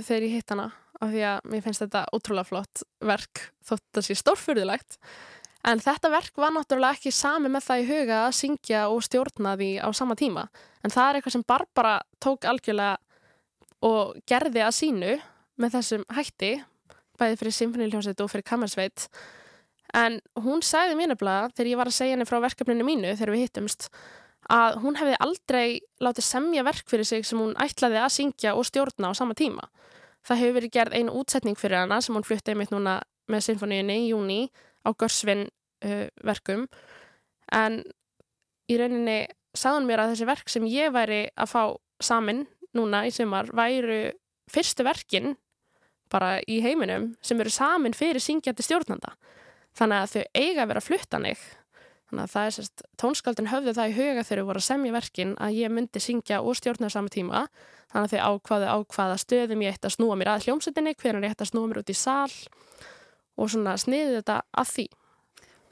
þegar 0.00 0.26
ég 0.26 0.34
hitt 0.34 0.56
hana 0.56 0.66
af 0.98 1.14
því 1.14 1.24
að 1.30 1.48
mér 1.52 1.64
finnst 1.68 1.86
þetta 1.86 2.04
ótrúlega 2.10 2.50
flott 2.50 2.84
verk 3.12 3.46
þótt 3.70 3.86
það 3.94 4.08
sé 4.08 4.20
stórfyrðilegt. 4.24 5.00
En 5.70 5.86
þetta 5.86 6.14
verk 6.18 6.42
var 6.42 6.58
náttúrulega 6.58 6.98
ekki 6.98 7.14
sami 7.14 7.54
með 7.54 7.68
það 7.70 7.84
í 7.84 7.90
huga 7.92 8.22
að 8.26 8.38
syngja 8.42 8.86
og 8.90 9.04
stjórna 9.06 9.58
því 9.60 9.74
á 9.78 9.88
sama 9.94 10.18
tíma. 10.18 10.48
En 10.82 10.90
það 10.90 11.12
er 11.12 11.20
eitthvað 11.20 11.38
sem 11.38 11.50
Barbara 11.54 11.98
tók 12.18 12.50
algjörlega 12.50 12.96
og 13.94 14.16
gerði 14.26 14.66
að 14.66 14.80
sínu 14.82 15.18
með 15.54 15.78
þessum 15.78 16.10
hætti 16.16 16.56
bæði 17.18 17.40
fyrir 17.40 17.56
symfóniljónsveit 17.56 18.22
og 18.22 18.30
fyrir 18.32 18.46
kammersveit 18.46 19.08
en 19.96 20.20
hún 20.42 20.62
sagði 20.64 20.96
mér 20.98 21.12
nefnilega 21.12 21.50
þegar 21.54 21.70
ég 21.70 21.80
var 21.80 21.90
að 21.90 21.98
segja 21.98 22.16
henni 22.16 22.28
frá 22.28 22.38
verkefninu 22.44 22.86
mínu 22.86 23.14
þegar 23.16 23.34
við 23.34 23.44
hittumst 23.46 23.90
að 24.52 24.78
hún 24.84 24.98
hefði 24.98 25.18
aldrei 25.24 25.66
látið 26.02 26.26
semja 26.26 26.64
verk 26.66 26.86
fyrir 26.90 27.08
sig 27.08 27.26
sem 27.26 27.40
hún 27.40 27.56
ætlaði 27.62 27.98
að 28.02 28.14
syngja 28.14 28.54
og 28.54 28.66
stjórna 28.68 29.10
á 29.10 29.12
sama 29.18 29.34
tíma. 29.34 29.66
Það 30.26 30.40
hefur 30.42 30.56
verið 30.58 30.74
gerð 30.76 30.96
einu 30.98 31.14
útsetning 31.18 31.58
fyrir 31.58 31.82
hana 31.82 32.00
sem 32.02 32.14
hún 32.14 32.26
flutti 32.26 32.52
einmitt 32.52 32.74
núna 32.74 33.00
með 33.30 33.46
symfóníunni 33.48 33.96
í 34.04 34.10
júni 34.12 34.40
á 34.86 34.94
Görsvinn 34.94 35.46
uh, 35.46 36.06
verkum 36.22 36.66
en 37.54 37.80
í 38.70 38.78
rauninni 38.78 39.24
sagðan 39.56 39.88
mér 39.88 40.04
að 40.04 40.14
þessi 40.14 40.28
verk 40.28 40.52
sem 40.52 40.68
ég 40.70 40.94
væri 40.94 41.24
að 41.34 41.50
fá 41.50 41.62
samin 42.02 42.44
núna 42.76 43.04
í 43.08 43.12
sumar 43.14 43.50
væru 43.56 44.12
fyrstu 44.52 44.86
verkin 44.86 45.34
bara 46.12 46.36
í 46.46 46.60
heiminum 46.64 47.12
sem 47.24 47.40
eru 47.42 47.52
samin 47.52 47.96
fyrir 47.96 48.22
syngjandi 48.22 48.64
stjórnanda. 48.64 49.14
Þannig 49.76 50.02
að 50.02 50.12
þau 50.12 50.24
eiga 50.40 50.64
að 50.64 50.70
vera 50.72 50.84
fluttanig. 50.84 51.40
Þannig 52.06 52.22
að 52.22 52.32
það 52.32 52.48
er 52.48 52.54
sérst, 52.54 52.84
tónskaldin 53.02 53.50
höfðu 53.50 53.74
það 53.76 53.90
í 53.90 53.96
huga 53.96 54.22
þegar 54.22 54.40
þau 54.40 54.48
voru 54.50 54.62
að 54.62 54.68
semja 54.68 54.94
verkin 54.94 55.32
að 55.42 55.56
ég 55.58 55.72
myndi 55.74 56.02
syngja 56.02 56.38
og 56.38 56.56
stjórna 56.56 56.88
á 56.88 56.94
sama 56.94 57.12
tíma. 57.12 57.42
Þannig 57.90 58.06
að 58.06 58.14
þau 58.14 58.36
ákvaðu 58.36 58.70
ákvaða 58.76 59.18
stöðum 59.22 59.64
ég 59.66 59.74
ætti 59.74 59.90
að 59.90 59.96
snúa 59.96 60.18
mér 60.18 60.32
að 60.32 60.46
hljómsettinni, 60.46 60.94
hvernig 60.94 61.26
ég 61.26 61.34
ætti 61.34 61.46
að 61.46 61.50
snúa 61.50 61.70
mér 61.70 61.82
út 61.82 61.92
í 61.92 61.98
sál 61.98 62.30
og 63.36 63.52
svona 63.52 63.76
sniði 63.80 64.20
þetta 64.20 64.40
að 64.54 64.72
því. 64.72 64.86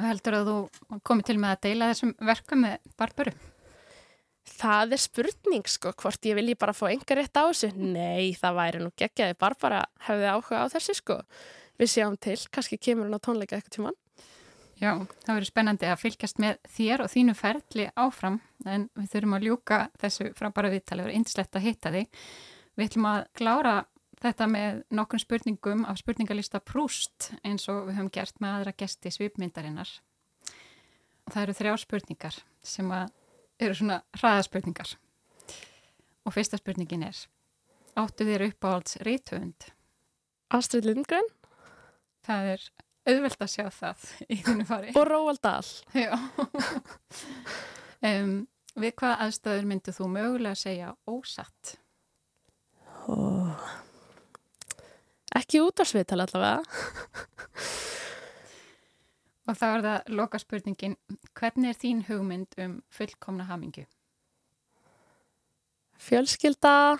Heldur 0.04 0.36
að 0.40 0.50
þú 0.50 1.00
komið 1.06 1.28
til 1.30 1.38
með 1.38 1.54
að 1.54 1.64
deila 1.68 1.90
þessum 1.92 2.14
verkum 2.28 2.64
með 2.66 2.94
Barbaru? 2.98 3.36
Það 4.54 4.94
er 4.94 5.02
spurning 5.02 5.66
sko, 5.66 5.90
hvort 5.98 6.28
ég 6.28 6.36
vilji 6.38 6.54
bara 6.58 6.74
fá 6.76 6.86
enga 6.92 7.16
rétt 7.18 7.34
á 7.34 7.42
þessu. 7.48 7.72
Nei, 7.74 8.34
það 8.38 8.58
væri 8.60 8.82
nú 8.84 8.92
geggjaði, 8.94 9.36
Barbara 9.40 9.82
hefði 10.06 10.30
áhuga 10.30 10.62
á 10.62 10.66
þessu 10.70 10.94
sko. 11.00 11.18
Við 11.80 11.90
sjáum 11.90 12.16
til, 12.22 12.38
kannski 12.54 12.78
kemur 12.78 13.08
hún 13.08 13.18
á 13.18 13.24
tónleika 13.24 13.58
eitthvað 13.58 13.76
tíman. 13.78 13.98
Já, 14.78 14.92
það 15.24 15.32
verður 15.32 15.48
spennandi 15.48 15.88
að 15.90 16.00
fylgjast 16.02 16.40
með 16.42 16.60
þér 16.76 17.02
og 17.04 17.10
þínu 17.10 17.34
ferli 17.38 17.88
áfram, 17.98 18.38
en 18.66 18.86
við 18.98 19.10
þurfum 19.12 19.36
að 19.38 19.48
ljúka 19.48 19.80
þessu 20.02 20.30
frábæra 20.38 20.70
viðtali, 20.72 21.02
það 21.02 21.08
verður 21.08 21.18
einslegt 21.18 21.58
að 21.58 21.66
hitta 21.66 21.92
þig. 21.94 22.22
Við 22.74 22.88
ætlum 22.88 23.10
að 23.10 23.20
klára 23.38 23.74
þetta 24.24 24.48
með 24.50 24.80
nokkrum 24.94 25.22
spurningum 25.22 25.84
af 25.90 26.00
spurningalista 26.00 26.62
Prúst 26.62 27.30
eins 27.42 27.66
og 27.70 27.88
við 27.88 27.98
höfum 27.98 28.12
gert 28.14 28.40
með 28.42 28.58
aðra 28.58 28.74
gesti 28.82 29.12
svipmyndarinnar. 29.14 29.90
Það 31.30 31.42
eru 31.42 31.56
þrjá 31.58 31.74
spurningar 31.84 32.40
sem 32.64 32.90
að 32.94 33.12
eru 33.60 33.76
svona 33.76 34.00
hraðaspurningar. 34.18 34.94
Og 36.24 36.34
fyrsta 36.34 36.58
spurningin 36.58 37.04
er, 37.04 37.18
áttu 38.00 38.26
þér 38.26 38.48
uppáhalds 38.48 38.96
rítöfund? 39.04 39.68
Astrid 40.54 40.86
Lindgren. 40.88 41.28
Það 42.24 42.50
er 42.54 42.66
auðvelt 43.10 43.44
að 43.44 43.52
sjá 43.52 43.66
það 43.74 44.08
í 44.32 44.40
þínu 44.46 44.66
fari. 44.68 44.92
Og 44.96 45.06
Róald 45.08 45.42
Dahl. 45.44 45.70
Já. 45.92 46.14
um, 48.08 48.34
við 48.80 48.94
hvaða 49.00 49.16
aðstöður 49.26 49.70
myndu 49.70 49.94
þú 49.94 50.10
mögulega 50.16 50.54
að 50.56 50.62
segja 50.62 50.92
ósatt? 51.10 51.74
Oh. 53.12 53.52
Ekki 55.36 55.60
út 55.60 55.82
á 55.82 55.84
sviðtal 55.84 56.22
allavega. 56.24 56.62
Og 59.44 59.58
þá 59.60 59.64
er 59.68 59.82
það 59.84 60.14
loka 60.16 60.40
spurningin, 60.40 60.94
hvernig 61.36 61.74
er 61.74 61.80
þín 61.80 62.04
hugmynd 62.08 62.56
um 62.64 62.78
fullkomna 62.92 63.44
hamingu? 63.50 63.84
Fjölskylda, 66.00 66.96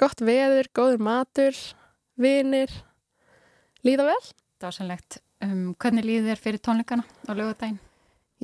gott 0.00 0.24
veður, 0.24 0.70
góður 0.76 1.04
matur, 1.04 1.58
vinir, 2.20 2.72
líða 3.84 4.08
vel. 4.08 4.22
Dásanlegt. 4.60 5.20
Um, 5.40 5.72
hvernig 5.80 6.04
líður 6.04 6.32
þér 6.32 6.42
fyrir 6.44 6.64
tónleikana 6.64 7.04
á 7.28 7.32
lögadaginn? 7.32 7.78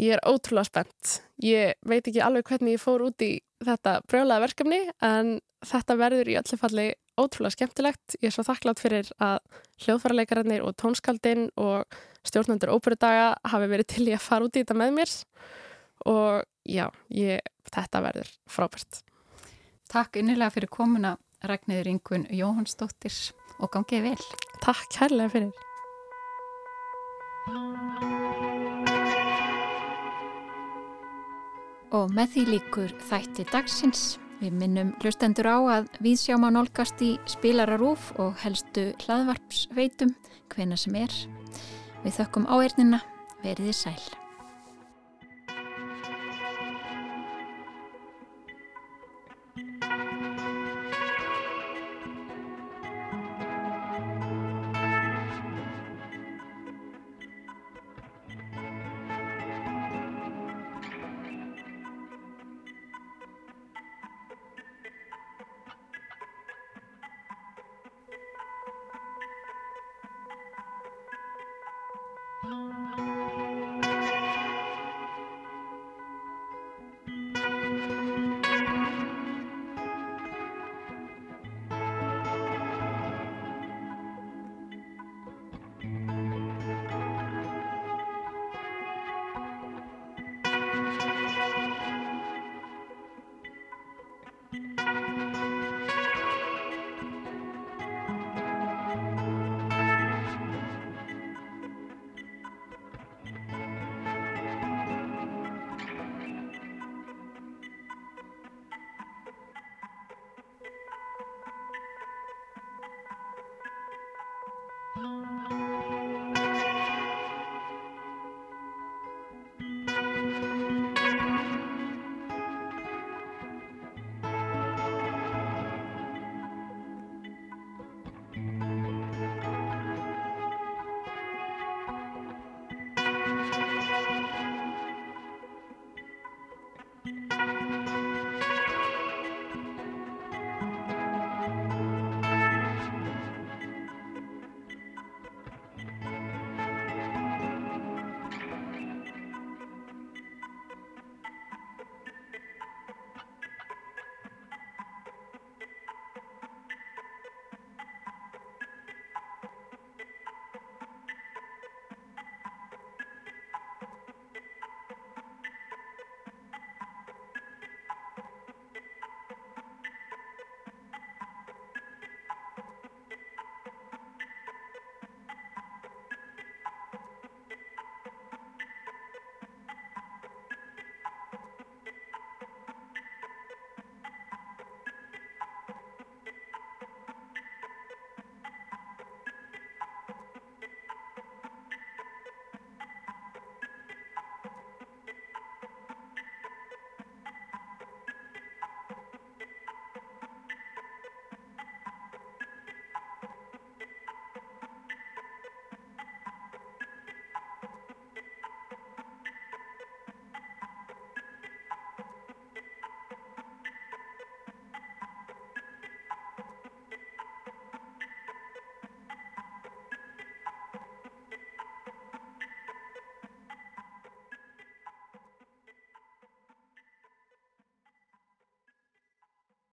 Ég 0.00 0.16
er 0.16 0.22
ótrúlega 0.28 0.68
spennt. 0.68 1.18
Ég 1.40 1.76
veit 1.88 2.04
ekki 2.04 2.20
alveg 2.24 2.48
hvernig 2.48 2.76
ég 2.76 2.82
fór 2.82 3.04
út 3.04 3.22
í 3.24 3.38
þetta 3.64 3.98
brjólaða 4.08 4.44
verkefni 4.44 4.80
en 5.04 5.38
þetta 5.64 5.96
verður 5.96 6.30
í 6.32 6.36
öllu 6.40 6.58
falli 6.60 6.86
ótrúlega 7.16 7.56
skemmtilegt. 7.56 8.16
Ég 8.20 8.28
er 8.28 8.34
svo 8.36 8.44
þakklátt 8.44 8.82
fyrir 8.82 9.08
að 9.24 9.38
hljóðfærarleikararnir 9.84 10.64
og 10.64 10.76
tónskaldin 10.80 11.48
og 11.56 11.84
stjórnendur 12.30 12.74
óperudaga 12.74 13.34
hafi 13.52 13.70
verið 13.70 13.90
til 13.94 14.06
í 14.08 14.14
að 14.16 14.24
fara 14.26 14.48
út 14.48 14.56
í 14.56 14.62
þetta 14.64 14.78
með 14.78 14.96
mér 15.00 15.14
og 16.06 16.42
já, 16.66 16.86
ég, 17.14 17.40
þetta 17.72 18.02
verður 18.04 18.32
frábært. 18.50 19.02
Takk 19.90 20.18
innilega 20.20 20.54
fyrir 20.54 20.70
komuna 20.72 21.14
Ragnæður 21.46 21.92
Ingun 21.92 22.26
Jóhannsdóttir 22.34 23.14
og 23.62 23.70
gangið 23.74 24.10
vel. 24.10 24.28
Takk 24.64 24.90
kærlega 24.94 25.32
fyrir. 25.36 25.64
Og 31.96 32.10
með 32.12 32.32
því 32.34 32.42
líkur 32.50 32.94
þætti 33.08 33.46
dagsins. 33.52 34.16
Við 34.36 34.52
minnum 34.58 34.90
hlustendur 35.00 35.46
á 35.48 35.58
að 35.78 35.86
við 36.04 36.18
sjáum 36.20 36.44
á 36.44 36.50
nálgast 36.52 37.00
í 37.00 37.14
spilararúf 37.30 38.10
og 38.20 38.34
helstu 38.42 38.90
hlaðvarpsveitum 39.06 40.12
hvena 40.52 40.76
sem 40.76 40.98
er. 40.98 41.14
Við 42.06 42.20
þökkum 42.20 42.44
áernina, 42.46 43.00
veriði 43.42 43.72
sæl. 43.74 44.25